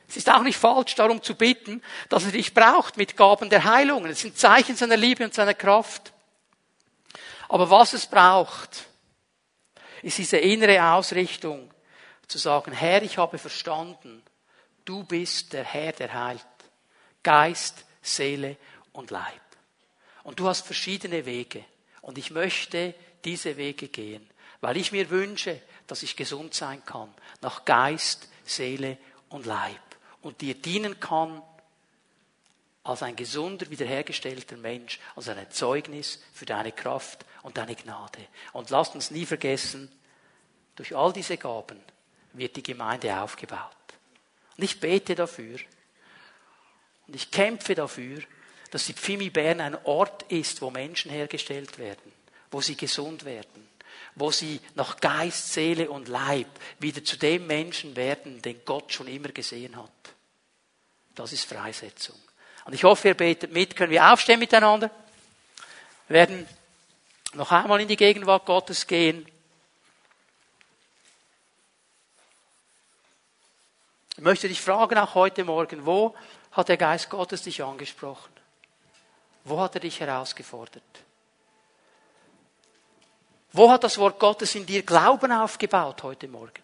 Es 0.09 0.19
ist 0.19 0.31
auch 0.31 0.43
nicht 0.43 0.59
falsch, 0.59 0.95
darum 0.95 1.23
zu 1.23 1.35
bitten, 1.35 1.83
dass 2.09 2.25
er 2.25 2.33
dich 2.33 2.53
braucht 2.53 2.97
mit 2.97 3.17
Gaben 3.17 3.49
der 3.51 3.65
Heilungen. 3.65 4.11
Es 4.11 4.21
sind 4.21 4.39
Zeichen 4.39 4.77
seiner 4.77 4.97
Liebe 4.97 5.25
und 5.25 5.35
seiner 5.35 5.55
Kraft. 5.55 6.13
Aber 7.49 7.71
was 7.71 7.95
es 7.95 8.07
braucht, 8.07 8.85
ist 10.05 10.19
diese 10.19 10.37
innere 10.37 10.93
Ausrichtung 10.93 11.73
zu 12.27 12.37
sagen, 12.37 12.73
Herr, 12.73 13.03
ich 13.03 13.17
habe 13.17 13.39
verstanden, 13.39 14.23
du 14.85 15.03
bist 15.03 15.55
der 15.55 15.65
Herr, 15.65 15.93
der 15.93 16.13
heilt. 16.13 16.45
Geist, 17.23 17.87
Seele 18.03 18.59
und 18.93 19.11
Leib. 19.11 19.41
Und 20.23 20.39
du 20.39 20.47
hast 20.47 20.67
verschiedene 20.67 21.25
Wege. 21.25 21.65
Und 22.03 22.19
ich 22.19 22.31
möchte 22.31 22.95
diese 23.25 23.57
Wege 23.57 23.89
gehen, 23.89 24.29
weil 24.61 24.77
ich 24.77 24.93
mir 24.93 25.09
wünsche, 25.09 25.59
dass 25.87 26.03
ich 26.03 26.17
gesund 26.17 26.53
sein 26.53 26.85
kann, 26.85 27.13
nach 27.41 27.65
Geist, 27.65 28.29
Seele 28.45 28.99
und 29.31 29.47
Leib. 29.47 29.81
Und 30.21 30.43
dir 30.43 30.55
dienen 30.55 31.01
kann 31.01 31.43
als 32.83 33.03
ein 33.03 33.17
gesunder, 33.17 33.71
wiederhergestellter 33.71 34.59
Mensch, 34.59 35.01
als 35.17 35.31
ein 35.31 35.51
Zeugnis 35.51 36.23
für 36.35 36.45
deine 36.45 36.73
Kraft 36.73 37.25
und 37.45 37.59
deine 37.59 37.77
Gnade. 37.77 38.27
Und 38.53 38.71
lasst 38.71 38.97
uns 38.97 39.13
nie 39.13 39.27
vergessen, 39.27 39.93
durch 40.75 40.97
all 40.97 41.13
diese 41.13 41.37
Gaben 41.37 41.79
wird 42.33 42.57
die 42.57 42.63
Gemeinde 42.63 43.17
aufgebaut. 43.21 43.71
Und 44.57 44.65
ich 44.65 44.81
bete 44.81 45.15
dafür. 45.15 45.59
Und 47.07 47.15
ich 47.15 47.31
kämpfe 47.31 47.75
dafür, 47.75 48.23
dass 48.71 48.87
die 48.87 48.95
Pfimi 48.95 49.31
Bern 49.31 49.61
ein 49.61 49.77
Ort 49.85 50.25
ist, 50.33 50.63
wo 50.63 50.71
Menschen 50.71 51.11
hergestellt 51.11 51.79
werden, 51.79 52.13
wo 52.51 52.61
sie 52.61 52.77
gesund 52.77 53.25
werden, 53.25 53.69
wo 54.15 54.31
sie 54.31 54.59
nach 54.75 54.97
Geist, 54.97 55.53
Seele 55.53 55.91
und 55.91 56.09
Leib 56.09 56.49
wieder 56.81 57.05
zu 57.05 57.17
dem 57.17 57.47
Menschen 57.47 57.95
werden, 57.95 58.41
den 58.43 58.65
Gott 58.65 58.93
schon 58.93 59.07
immer 59.07 59.29
gesehen 59.29 59.77
hat. 59.77 59.91
Das 61.15 61.33
ist 61.33 61.45
Freisetzung. 61.45 62.19
Und 62.65 62.73
ich 62.73 62.85
hoffe, 62.85 63.09
ihr 63.09 63.15
betet 63.15 63.53
mit. 63.53 63.77
Können 63.77 63.93
wir 63.93 64.11
aufstehen 64.13 64.41
miteinander? 64.41 64.91
Wir 66.09 66.15
werden 66.15 66.49
noch 67.35 67.51
einmal 67.51 67.81
in 67.81 67.89
die 67.89 67.97
Gegenwart 67.97 68.47
Gottes 68.47 68.87
gehen. 68.87 69.27
Ich 74.17 74.23
möchte 74.23 74.49
dich 74.49 74.61
fragen, 74.61 74.97
auch 74.99 75.15
heute 75.15 75.45
Morgen, 75.45 75.85
wo 75.85 76.15
hat 76.53 76.69
der 76.69 76.77
Geist 76.77 77.11
Gottes 77.11 77.43
dich 77.43 77.63
angesprochen? 77.63 78.33
Wo 79.45 79.61
hat 79.61 79.75
er 79.75 79.81
dich 79.81 79.99
herausgefordert? 80.01 80.83
Wo 83.53 83.71
hat 83.71 83.85
das 83.85 83.99
Wort 83.99 84.19
Gottes 84.19 84.55
in 84.55 84.67
dir 84.67 84.83
Glauben 84.83 85.33
aufgebaut 85.33 86.03
heute 86.03 86.29
Morgen? 86.29 86.63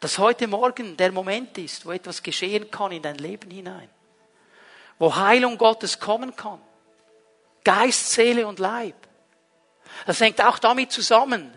Dass 0.00 0.18
heute 0.18 0.46
Morgen 0.46 0.96
der 0.96 1.12
Moment 1.12 1.56
ist, 1.58 1.86
wo 1.86 1.92
etwas 1.92 2.22
geschehen 2.22 2.70
kann 2.70 2.92
in 2.92 3.02
dein 3.02 3.16
Leben 3.16 3.50
hinein. 3.50 3.88
Wo 4.98 5.14
Heilung 5.14 5.58
Gottes 5.58 5.98
kommen 5.98 6.36
kann. 6.36 6.60
Geist, 7.64 8.10
Seele 8.10 8.46
und 8.46 8.58
Leib. 8.58 8.94
Das 10.06 10.20
hängt 10.20 10.42
auch 10.42 10.58
damit 10.58 10.92
zusammen, 10.92 11.52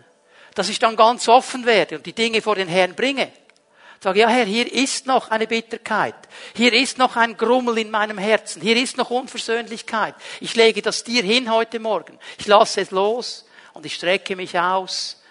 dass 0.54 0.68
ich 0.68 0.78
dann 0.78 0.96
ganz 0.96 1.28
offen 1.28 1.66
werde 1.66 1.96
und 1.96 2.06
die 2.06 2.12
Dinge 2.12 2.42
vor 2.42 2.54
den 2.54 2.68
Herrn 2.68 2.94
bringe. 2.94 3.30
Sage, 4.00 4.20
ja 4.20 4.28
Herr, 4.28 4.44
hier 4.44 4.70
ist 4.70 5.06
noch 5.06 5.30
eine 5.30 5.46
Bitterkeit. 5.46 6.14
Hier 6.54 6.72
ist 6.72 6.98
noch 6.98 7.16
ein 7.16 7.36
Grummel 7.36 7.78
in 7.78 7.90
meinem 7.90 8.18
Herzen. 8.18 8.60
Hier 8.60 8.76
ist 8.76 8.96
noch 8.96 9.10
Unversöhnlichkeit. 9.10 10.14
Ich 10.40 10.54
lege 10.54 10.82
das 10.82 11.02
dir 11.02 11.22
hin 11.22 11.50
heute 11.50 11.80
Morgen. 11.80 12.18
Ich 12.38 12.46
lasse 12.46 12.82
es 12.82 12.90
los 12.90 13.46
und 13.72 13.86
ich 13.86 13.94
strecke 13.94 14.36
mich 14.36 14.58
aus 14.58 15.22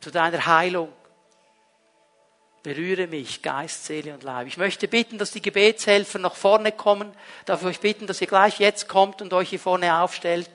zu 0.00 0.10
deiner 0.10 0.44
Heilung. 0.44 0.92
Berühre 2.62 3.06
mich, 3.06 3.40
Geist, 3.40 3.86
Seele 3.86 4.12
und 4.12 4.22
Leib. 4.22 4.46
Ich 4.46 4.58
möchte 4.58 4.86
bitten, 4.86 5.16
dass 5.16 5.30
die 5.30 5.40
Gebetshelfer 5.40 6.18
nach 6.18 6.34
vorne 6.34 6.72
kommen. 6.72 7.10
Darf 7.46 7.62
ich 7.62 7.68
euch 7.68 7.80
bitten, 7.80 8.06
dass 8.06 8.20
ihr 8.20 8.26
gleich 8.26 8.58
jetzt 8.58 8.86
kommt 8.86 9.22
und 9.22 9.32
euch 9.32 9.48
hier 9.48 9.60
vorne 9.60 9.98
aufstellt. 9.98 10.50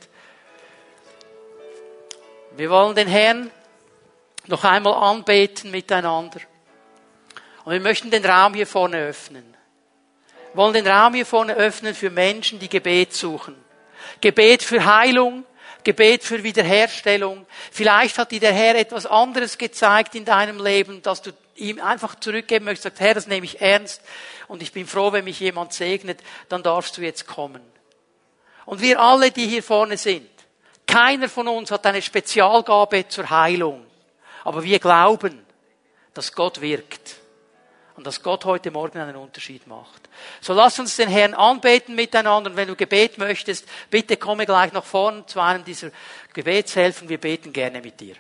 Wir 2.57 2.69
wollen 2.69 2.95
den 2.95 3.07
Herrn 3.07 3.51
noch 4.47 4.63
einmal 4.63 4.93
anbeten 4.93 5.71
miteinander. 5.71 6.39
Und 7.65 7.73
wir 7.73 7.81
möchten 7.81 8.11
den 8.11 8.25
Raum 8.25 8.53
hier 8.53 8.67
vorne 8.67 8.97
öffnen. 8.97 9.55
Wir 10.53 10.57
wollen 10.57 10.73
den 10.73 10.87
Raum 10.87 11.15
hier 11.15 11.25
vorne 11.25 11.55
öffnen 11.55 11.93
für 11.93 12.09
Menschen, 12.09 12.59
die 12.59 12.69
Gebet 12.69 13.13
suchen. 13.13 13.55
Gebet 14.21 14.63
für 14.63 14.85
Heilung, 14.85 15.43
Gebet 15.83 16.23
für 16.23 16.43
Wiederherstellung. 16.43 17.45
Vielleicht 17.71 18.17
hat 18.17 18.31
dir 18.31 18.39
der 18.39 18.53
Herr 18.53 18.75
etwas 18.75 19.05
anderes 19.05 19.57
gezeigt 19.57 20.15
in 20.15 20.23
deinem 20.23 20.63
Leben, 20.63 21.01
dass 21.01 21.21
du 21.21 21.31
ihm 21.55 21.79
einfach 21.81 22.15
zurückgeben 22.19 22.65
möchtest, 22.65 22.83
sagst, 22.83 22.99
Herr, 23.01 23.13
das 23.15 23.27
nehme 23.27 23.45
ich 23.45 23.61
ernst 23.61 24.01
und 24.47 24.61
ich 24.61 24.71
bin 24.71 24.87
froh, 24.87 25.11
wenn 25.11 25.25
mich 25.25 25.39
jemand 25.39 25.73
segnet, 25.73 26.19
dann 26.49 26.63
darfst 26.63 26.97
du 26.97 27.01
jetzt 27.01 27.27
kommen. 27.27 27.61
Und 28.65 28.81
wir 28.81 28.99
alle, 28.99 29.31
die 29.31 29.47
hier 29.47 29.63
vorne 29.63 29.97
sind, 29.97 30.29
keiner 30.95 31.27
von 31.27 31.49
uns 31.49 31.71
hat 31.71 31.85
eine 31.85 32.01
Spezialgabe 32.01 33.05
zur 33.09 33.29
Heilung. 33.29 33.85
Aber 34.45 34.63
wir 34.63 34.79
glauben, 34.79 35.45
dass 36.13 36.31
Gott 36.31 36.61
wirkt. 36.61 37.17
Und 37.97 38.07
dass 38.07 38.23
Gott 38.23 38.45
heute 38.45 38.71
Morgen 38.71 38.99
einen 38.99 39.17
Unterschied 39.17 39.67
macht. 39.67 40.07
So 40.39 40.53
lass 40.53 40.79
uns 40.79 40.95
den 40.95 41.09
Herrn 41.09 41.33
anbeten 41.33 41.95
miteinander. 41.95 42.49
Und 42.49 42.55
wenn 42.55 42.69
du 42.69 42.77
Gebet 42.77 43.17
möchtest, 43.17 43.67
bitte 43.89 44.15
komme 44.15 44.45
gleich 44.45 44.71
nach 44.71 44.85
vorne 44.85 45.25
zu 45.25 45.41
einem 45.41 45.65
dieser 45.65 45.91
Gebetshelfen. 46.33 47.09
Wir 47.09 47.19
beten 47.19 47.51
gerne 47.51 47.81
mit 47.81 47.99
dir. 47.99 48.15